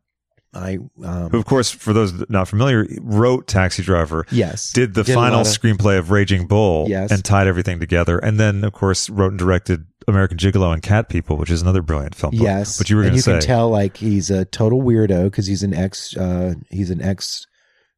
[0.54, 4.24] I um, Who, of course, for those not familiar, wrote Taxi Driver.
[4.30, 7.10] yes did the Did final of- screenplay of Raging Bull Yes.
[7.10, 8.18] and tied everything together.
[8.18, 11.82] And then, of course, wrote and directed American Gigolo and Cat People, which is another
[11.82, 12.32] brilliant film.
[12.34, 13.32] Yes, But you were going you to say.
[13.32, 16.16] can tell like he's a total weirdo because he's an ex.
[16.16, 17.46] Uh, he's an ex.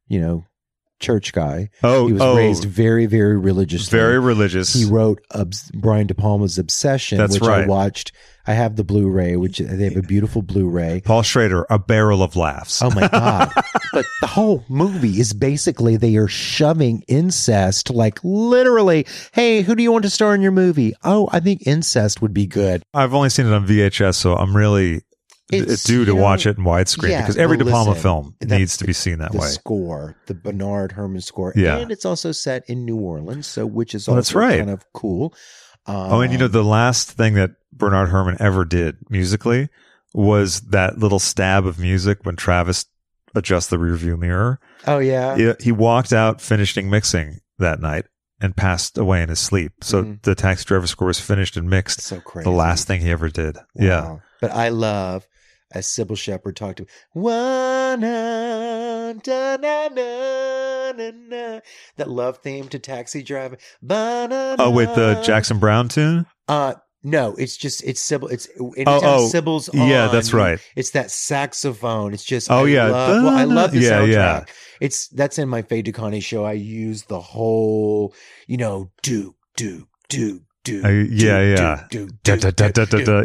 [0.09, 0.43] You know,
[1.01, 1.69] church guy.
[1.83, 3.89] oh, he was oh, raised very, very religious.
[3.89, 4.73] very religious.
[4.73, 7.67] He wrote Obs- Brian De Palma's Obsession, That's which I right.
[7.67, 8.13] watched.
[8.47, 11.03] I have the Blu-ray, which they have a beautiful Blu-ray.
[11.05, 12.81] Paul Schrader, a barrel of laughs.
[12.81, 13.51] Oh my god!
[13.93, 19.05] but the whole movie is basically they are shoving incest, like literally.
[19.31, 20.93] Hey, who do you want to star in your movie?
[21.03, 22.81] Oh, I think incest would be good.
[22.93, 25.03] I've only seen it on VHS, so I'm really
[25.51, 27.89] It's, due to you know, watch it in widescreen yeah, because every well, De Palma
[27.91, 29.47] listen, film needs to be seen that the way.
[29.47, 31.77] score, the Bernard Herrmann score, Yeah.
[31.77, 34.59] and it's also set in New Orleans, so which is also that's right.
[34.59, 35.33] kind of cool.
[35.85, 39.69] Um, Oh, and you know, the last thing that Bernard Herrmann ever did musically
[40.13, 42.85] was that little stab of music when Travis
[43.33, 44.59] adjusts the rearview mirror.
[44.87, 48.05] oh yeah, He- he walked out finishing mixing that night
[48.41, 49.71] and passed away in his sleep.
[49.83, 50.21] So Mhm.
[50.23, 52.01] the taxi driver score was finished and mixed.
[52.01, 52.43] So crazy.
[52.43, 53.57] The last thing he ever did.
[53.75, 54.17] Yeah.
[54.41, 55.27] But I love,
[55.73, 56.85] as Cybill Shepherd talked to
[60.91, 61.59] na-na.
[61.97, 63.57] that love theme to Taxi Driver.
[63.81, 64.55] Ba-na-na.
[64.63, 66.25] Oh, with the Jackson Browne tune?
[66.47, 66.73] Uh,
[67.03, 68.31] no, it's just it's Cybill.
[68.31, 70.59] It's anytime Oh, oh, Cybill's yeah, that's right.
[70.75, 72.13] It's that saxophone.
[72.13, 72.87] It's just Oh, I yeah.
[72.87, 74.11] love, well, I love the Yeah, soundtrack.
[74.11, 74.43] yeah.
[74.79, 76.43] It's that's in my Fade Ducani show.
[76.43, 78.13] I use the whole,
[78.47, 80.83] you know, do do do do.
[80.83, 81.85] Uh, yeah, yeah.
[81.89, 82.37] Do, do,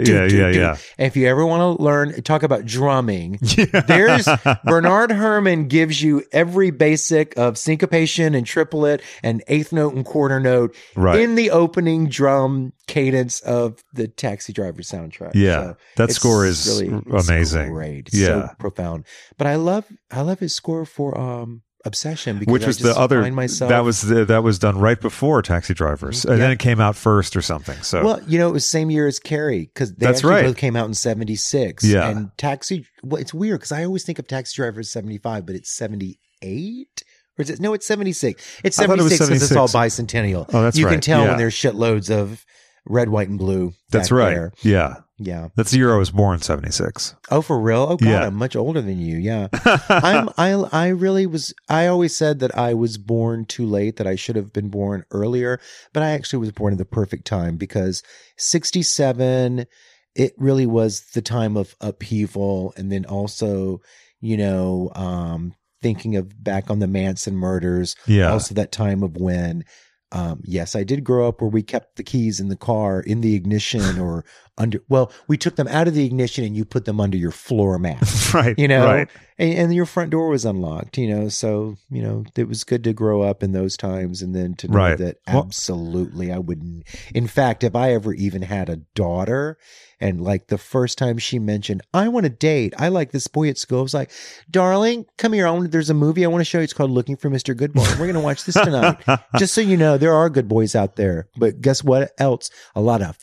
[0.05, 0.77] Yeah, yeah, yeah.
[0.99, 3.39] If you ever want to learn, talk about drumming.
[3.57, 3.81] Yeah.
[3.81, 4.29] There's
[4.65, 10.39] Bernard Herrmann gives you every basic of syncopation and triplet and eighth note and quarter
[10.41, 11.21] note Right.
[11.21, 15.33] in the opening drum cadence of the Taxi Driver soundtrack.
[15.35, 15.61] Yeah.
[15.63, 17.73] So that score is really amazing.
[17.73, 18.09] Great.
[18.09, 18.49] It's Yeah.
[18.49, 19.07] so profound.
[19.39, 22.99] But I love I love his score for um Obsession because Which I was the
[22.99, 26.45] other myself that was the, that was done right before Taxi Drivers, and Yeah.
[26.45, 27.81] then it came out first or something.
[27.83, 30.45] So Well, you know, it was same year as Carrie because That's right.
[30.45, 31.85] both came out in '76.
[31.85, 32.09] Yeah.
[32.09, 32.87] and Taxi.
[33.03, 37.03] Well, it's weird because I always think of Taxi Driver as '75, but it's '78.
[37.39, 37.61] Or is it?
[37.61, 38.43] No, it's '76.
[38.65, 40.47] It's I thought it '76 because it's all bicentennial.
[40.53, 41.29] Oh, that's you can tell Yeah.
[41.29, 42.45] when there's shitloads of
[42.87, 43.75] red, white, and blue.
[43.91, 44.31] that's right.
[44.35, 44.53] there.
[44.63, 45.49] Yeah, Yeah.
[45.57, 47.15] that's the year I was born, seventy six.
[47.31, 47.87] Oh, for real?
[47.89, 48.27] Oh, God, Yeah.
[48.27, 49.17] I'm much older than you.
[49.17, 49.49] Yeah.
[49.89, 50.29] I'm.
[50.37, 50.53] I.
[50.73, 51.55] I really was.
[51.69, 53.97] I always said that I was born too late.
[53.97, 55.59] That I should have been born earlier.
[55.95, 58.03] But I actually was born at the perfect time because
[58.37, 59.67] 67.
[60.15, 63.81] It really was the time of upheaval, and then also,
[64.21, 67.97] you know, um, thinking of back on the Manson murders.
[68.07, 69.65] Yeah, Also, that time of when.
[70.13, 73.21] Um, yes, I did grow up where we kept the keys in the car in
[73.21, 74.25] the ignition or
[74.59, 74.81] under.
[74.89, 77.79] Well, we took them out of the ignition and you put them under your floor
[77.79, 78.03] mat
[78.35, 78.59] right.
[78.59, 79.09] you know right.
[79.39, 82.83] and, and your front door was unlocked you know so you know it was good
[82.85, 84.99] to grow up in those times and then to know Right.
[84.99, 86.85] that Well- absolutely i wouldn't
[87.15, 89.59] in fact if i ever even had a daughter
[90.01, 93.49] and like the first time she mentioned i want to date i like this boy
[93.49, 94.11] at school i was like
[94.51, 96.91] darling come here I want, there's a movie i want to show you it's called
[96.91, 98.99] looking for mr good boy we're going to watch this tonight
[99.39, 102.81] just so you know there are good boys out there but guess what else a
[102.81, 103.19] lot of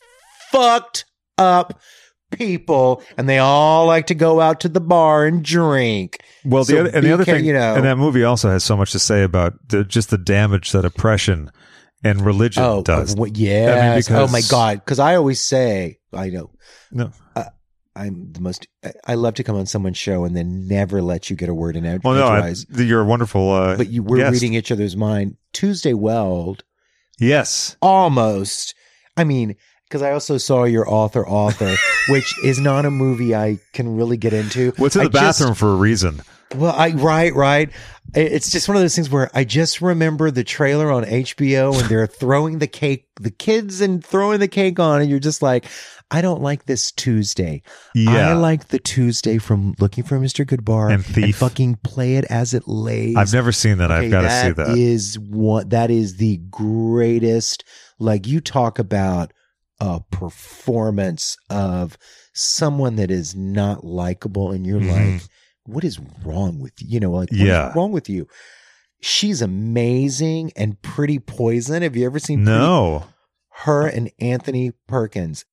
[0.50, 1.04] fucked
[1.38, 1.80] up
[2.30, 6.72] people and they all like to go out to the bar and drink Well, So
[6.72, 8.90] the other, and the other thing, you know- and that movie also has so much
[8.92, 11.50] to say about the, just the damage that oppression
[12.02, 13.14] and religion oh does.
[13.14, 14.10] uh, what, yes.
[14.10, 16.50] oh my god because i always say i know
[16.90, 17.12] No.
[17.96, 21.30] i'm the most I- i love to come on someone's show and then never let
[21.30, 22.66] you get a word in ed- Well, no, I, edgewise.
[22.74, 23.52] you're a wonderful.
[23.52, 24.32] Uh, but you we're guest.
[24.32, 26.64] reading each other's mind tuesday weld
[27.18, 28.74] Yes, almost
[29.16, 29.54] i mean
[29.94, 31.72] because i also saw your author author
[32.08, 35.38] which is not a movie i can really get into what's in I the just-
[35.38, 36.20] bathroom for a reason?
[36.56, 37.70] Well, I right, right.
[38.14, 41.88] It's just one of those things where I just remember the trailer on HBO and
[41.88, 45.64] they're throwing the cake, the kids and throwing the cake on, and you're just like,
[46.12, 47.62] I don't like this Tuesday.
[47.92, 50.44] Yeah, I like the Tuesday from Looking for Mr.
[50.46, 51.38] Goodbar And Thief.
[51.38, 53.16] fucking play it as it lays.
[53.16, 53.90] I've never seen that.
[53.90, 54.78] Okay, I've got to see that.
[54.78, 57.64] Is one that is the greatest.
[57.98, 59.32] Like you talk about
[59.84, 61.98] a performance of
[62.32, 65.12] someone that is not likable, and you're Mhm.
[65.14, 65.22] like,
[65.66, 66.88] what is wrong with you?
[66.88, 67.72] You know, like Yeah.
[67.74, 68.26] wrong with you?
[69.00, 71.82] She's amazing and pretty poison.
[71.82, 73.04] Have you ever seen Pretty- no,
[73.64, 75.44] her and Anthony Perkins?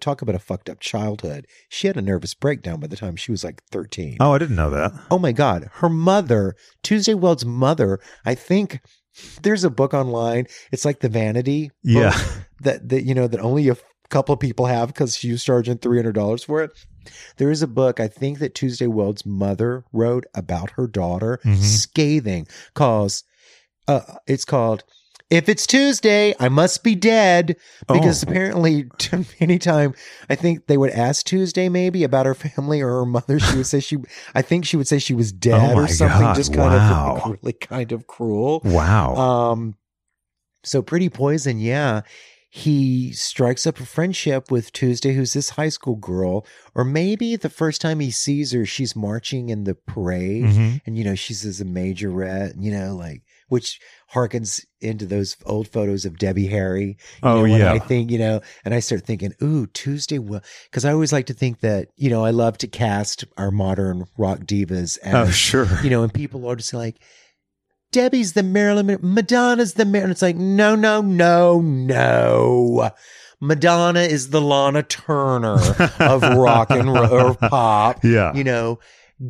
[0.00, 1.46] Talk about a fucked up childhood.
[1.68, 4.16] She had a nervous breakdown by the time she was like 13.
[4.20, 4.92] oh, I didn't know that.
[5.10, 5.70] Oh my God.
[5.74, 8.80] Her mother, Tuesday Weld's mother, I think
[9.42, 10.46] there's a book online.
[10.70, 12.16] It's like the Vanity Yeah.
[12.60, 13.76] that, that, you know, that only a
[14.08, 16.70] couple of people have because she was charging $300 for it.
[17.36, 21.56] There is a book, I think that Tuesday Weld's mother wrote about her daughter, Mhm.
[21.56, 23.24] scathing, cause
[23.88, 24.84] uh, it's called
[25.30, 27.56] if it's Tuesday, I must be dead.
[27.88, 28.28] Because Oh.
[28.30, 28.86] apparently,
[29.40, 29.94] anytime
[30.28, 33.66] I think they would ask Tuesday maybe about her family or her mother, she would
[33.66, 33.96] say she,
[34.34, 37.20] I think she would say she was dead Oh or something, God, just kind wow.
[37.24, 38.60] of really kind of cruel.
[38.64, 39.14] Wow.
[39.16, 39.76] Um,
[40.64, 42.02] so Pretty Poison, yeah.
[42.54, 47.48] He strikes up a friendship with Tuesday, who's this high school girl, or maybe the
[47.48, 50.82] first time he sees her, she's marching in the parade, Mhm.
[50.84, 53.80] and you know she's as a majorette, you know, like which
[54.14, 56.96] harkens into those old photos of Debbie Harry.
[57.22, 57.72] Oh, know, yeah.
[57.72, 61.26] I think you know, and I start thinking, ooh, Tuesday will, because I always like
[61.26, 65.28] to think that you know I love to cast our modern rock divas oh, as
[65.28, 65.82] Oh, sure.
[65.82, 66.96] you know, and people are just like,
[67.92, 70.12] Debbie's the Marilyn, Madonna's the Marilyn.
[70.12, 72.90] It's like, no, no, no, no.
[73.40, 75.58] Madonna is the Lana Turner
[75.98, 78.04] of rock and ro- or pop.
[78.04, 78.32] Yeah.
[78.34, 78.78] You know,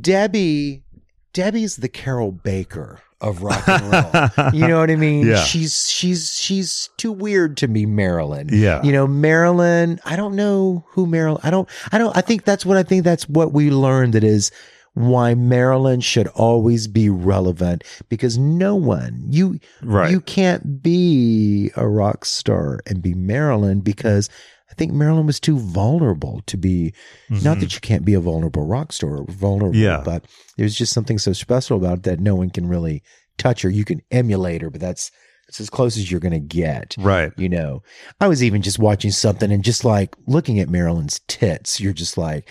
[0.01, 0.85] Debbie,
[1.33, 4.51] Debbie's the Carroll Baker of rock and roll.
[4.53, 5.27] you know what I mean?
[5.27, 5.43] Yeah.
[5.45, 8.49] She's she's she's too weird to be Marilyn.
[8.53, 8.83] Yeah.
[8.83, 12.67] You know, Marilyn, I don't know who Marilyn I don't I don't I think that's
[12.67, 14.51] what I think that's what we learned that is
[14.95, 20.11] why Marilyn should always be relevant because no one you Right.
[20.11, 24.29] you can't be a rock star and be Marilyn because
[24.73, 26.95] I think Marilyn was too vulnerable to be
[27.29, 27.75] not that mm-hmm.
[27.75, 30.03] you can't be a vulnerable rock star or vulnerable, Yeah.
[30.03, 30.25] but
[30.57, 33.03] there's just something so special about it that no one can really
[33.37, 33.71] touch her.
[33.71, 35.11] You can emulate her, but that's
[35.49, 36.97] it's as close as you're gonna get.
[36.99, 37.33] Right.
[37.37, 37.83] You know,
[38.19, 42.17] I was even just watching something and just like looking at Marilyn's tits, you're just
[42.17, 42.49] like,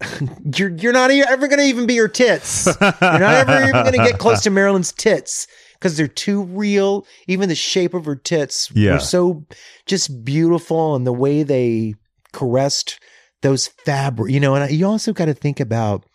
[0.56, 2.66] you're you're not ever going to even be her tits.
[2.66, 5.46] You're not ever even going to get close to Marilyn's tits
[5.84, 7.06] because they're too real.
[7.28, 8.94] Even the shape of her tits Yeah.
[8.94, 9.44] were so
[9.84, 11.94] just beautiful, and the way they
[12.32, 12.98] caressed
[13.42, 14.54] those fabric, you know.
[14.54, 16.06] And you also got to think about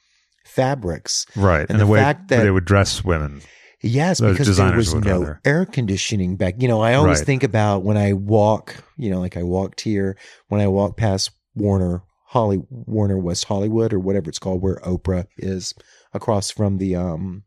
[0.43, 1.27] fabrics.
[1.35, 1.61] Right.
[1.61, 3.41] And And, the, the way fact that- they would dress women.
[3.81, 5.39] Yes, Those because there was no rather.
[5.45, 6.55] air conditioning back.
[6.57, 7.25] You know, I always Right.
[7.27, 10.17] think about when I walk, you know, like I walked here,
[10.49, 15.27] when I walk past Warner, Holly, Warner West Hollywood or whatever it's called, where Oprah
[15.37, 15.73] is
[16.13, 17.43] across from the, um,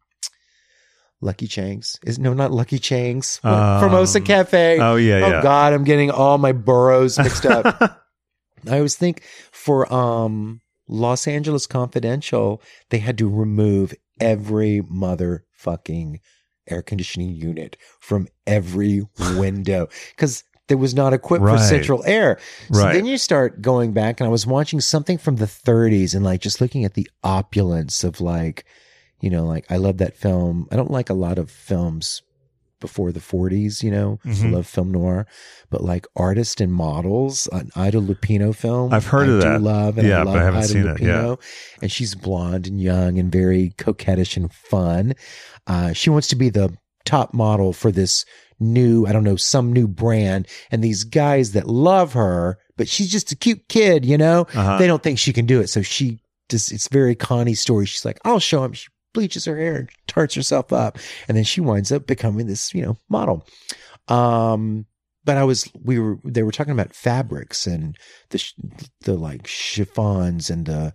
[1.22, 1.98] Lucky Chang's.
[2.04, 3.40] Is no, not Lucky Chang's.
[3.44, 4.78] Um, Formosa Cafe.
[4.80, 5.42] Oh yeah, Oh yeah.
[5.42, 7.80] God, I'm getting all my boroughs mixed up.
[8.70, 16.18] I always think for um Los Angeles Confidential, they had to remove every motherfucking
[16.68, 19.02] air conditioning unit from every
[19.36, 22.38] window because there was not equipped for central air.
[22.72, 22.92] So Right.
[22.94, 26.40] then you start going back, and I was watching something from the 30s and like
[26.40, 28.64] just looking at the opulence of like,
[29.22, 30.68] you know, like I love that film.
[30.70, 32.20] I don't like a lot of films
[32.80, 34.52] before the 40s, you know, I Mhm.
[34.52, 35.24] love film noir,
[35.70, 38.92] but like Artist and Models, an Ida Lupino film.
[38.92, 39.62] I've heard I of do that.
[39.62, 41.06] love, and Yeah, I but love I haven't Ida seen it, yeah.
[41.22, 41.40] Lupino,
[41.80, 45.14] and she's blonde and young and very coquettish and fun.
[45.68, 46.74] Uh, she wants to be the
[47.04, 48.24] top model for this
[48.58, 53.12] new, I don't know, some new brand, and these guys that love her, but she's
[53.12, 54.40] just a cute kid, you know.
[54.54, 54.78] Uh-huh.
[54.78, 56.18] They don't think she can do it, so she
[56.48, 57.86] just it's very Connie story.
[57.86, 58.72] She's like, I'll show him.
[58.72, 60.98] She bleaches her hair and tarts herself up,
[61.28, 63.46] and then she winds up becoming this, you know, model.
[64.08, 64.86] Um,
[65.24, 67.96] but I was we were they were talking about fabrics and
[68.30, 68.44] the
[69.02, 70.92] the like chiffons and the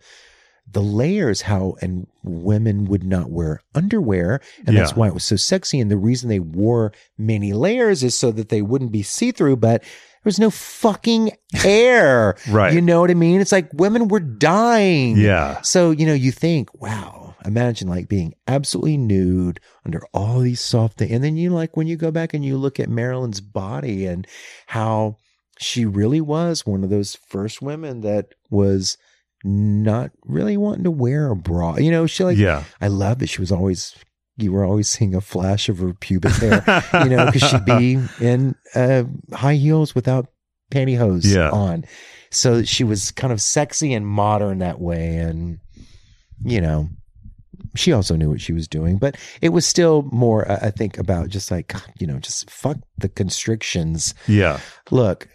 [0.70, 4.42] the layers how and women would not wear underwear.
[4.66, 5.80] And that's why it was so sexy.
[5.80, 9.82] And the reason they wore many layers is so that they wouldn't be see-through but
[9.82, 9.90] there
[10.26, 11.32] was no fucking
[11.64, 12.36] air.
[12.50, 12.74] Right.
[12.74, 13.40] you know what i mean?
[13.40, 15.16] It's like women were dying.
[15.16, 15.62] Yeah.
[15.62, 20.98] so, you know, you think, wow, imagine like being absolutely nude under all these soft
[20.98, 21.12] things.
[21.12, 24.28] And then you like when you go back and you look at Marilyn's body and
[24.68, 25.18] how
[25.60, 28.98] she really was one of those first women that was
[29.44, 31.78] not really wanting to wear a bra.
[31.78, 32.64] You know, she like, yeah.
[32.82, 33.96] I love that she was always,
[34.38, 36.64] you were always seeing a flash of her pubic hair,
[37.04, 39.04] you know, because she'd be in uh,
[39.34, 40.28] high heels without
[40.72, 41.50] pantyhose Yeah.
[41.52, 41.86] on.
[42.30, 45.18] So she was kind of sexy and modern that way.
[45.18, 45.60] And,
[46.44, 46.90] you know,
[47.76, 51.30] she also knew what she was doing, but it was still more, I think, about
[51.30, 54.14] just like, you know, just fuck the constrictions.
[54.28, 54.60] Yeah.
[54.92, 55.28] Look,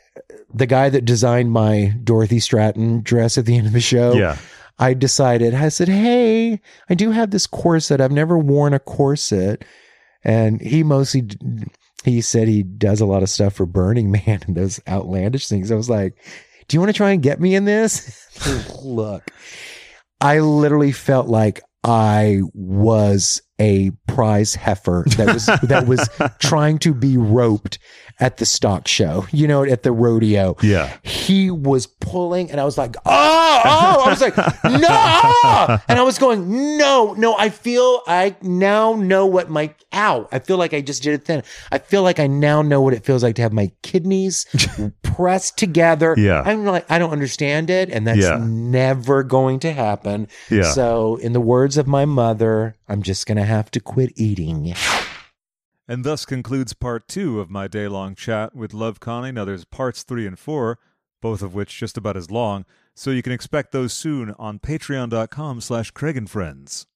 [0.52, 4.36] the guy that designed my Dorothy Stratten dress at the end of the show, Yeah.
[4.78, 8.00] I decided, I said, Hey, I do have this corset.
[8.00, 9.64] I've never worn a corset.
[10.24, 11.28] And he mostly,
[12.04, 15.70] he said he does a lot of stuff for Burning Man and those outlandish things.
[15.70, 16.14] I was like,
[16.68, 18.18] Do you want to try and get me in this?
[18.82, 19.30] Look,
[20.20, 26.08] I literally felt like I was a prize heifer that was that was
[26.40, 27.78] trying to be roped
[28.20, 30.92] at the stock show, you know, at the rodeo Yeah.
[31.02, 35.78] he was pulling and I was like, oh, oh, I was like, no.
[35.88, 40.38] And I was going, no, no, I feel I now know what my, ow, I
[40.40, 41.42] feel like I just did it then.
[41.72, 44.46] I feel like I now know what it feels like to have my kidneys
[45.02, 46.14] pressed together.
[46.16, 46.42] Yeah.
[46.44, 47.90] I'm like, I don't understand it.
[47.90, 48.38] And that's Yeah.
[48.40, 50.28] never going to happen.
[50.50, 50.62] Yeah.
[50.70, 54.74] So in the words of my mother, I'm just going to have to quit eating.
[55.88, 59.32] And thus concludes part two of my day long chat with Love Connie.
[59.32, 60.78] Now there's parts three and four,
[61.22, 65.62] both of which just about as long, so you can expect those soon on patreon.com
[65.62, 66.86] slash Craig and Friends.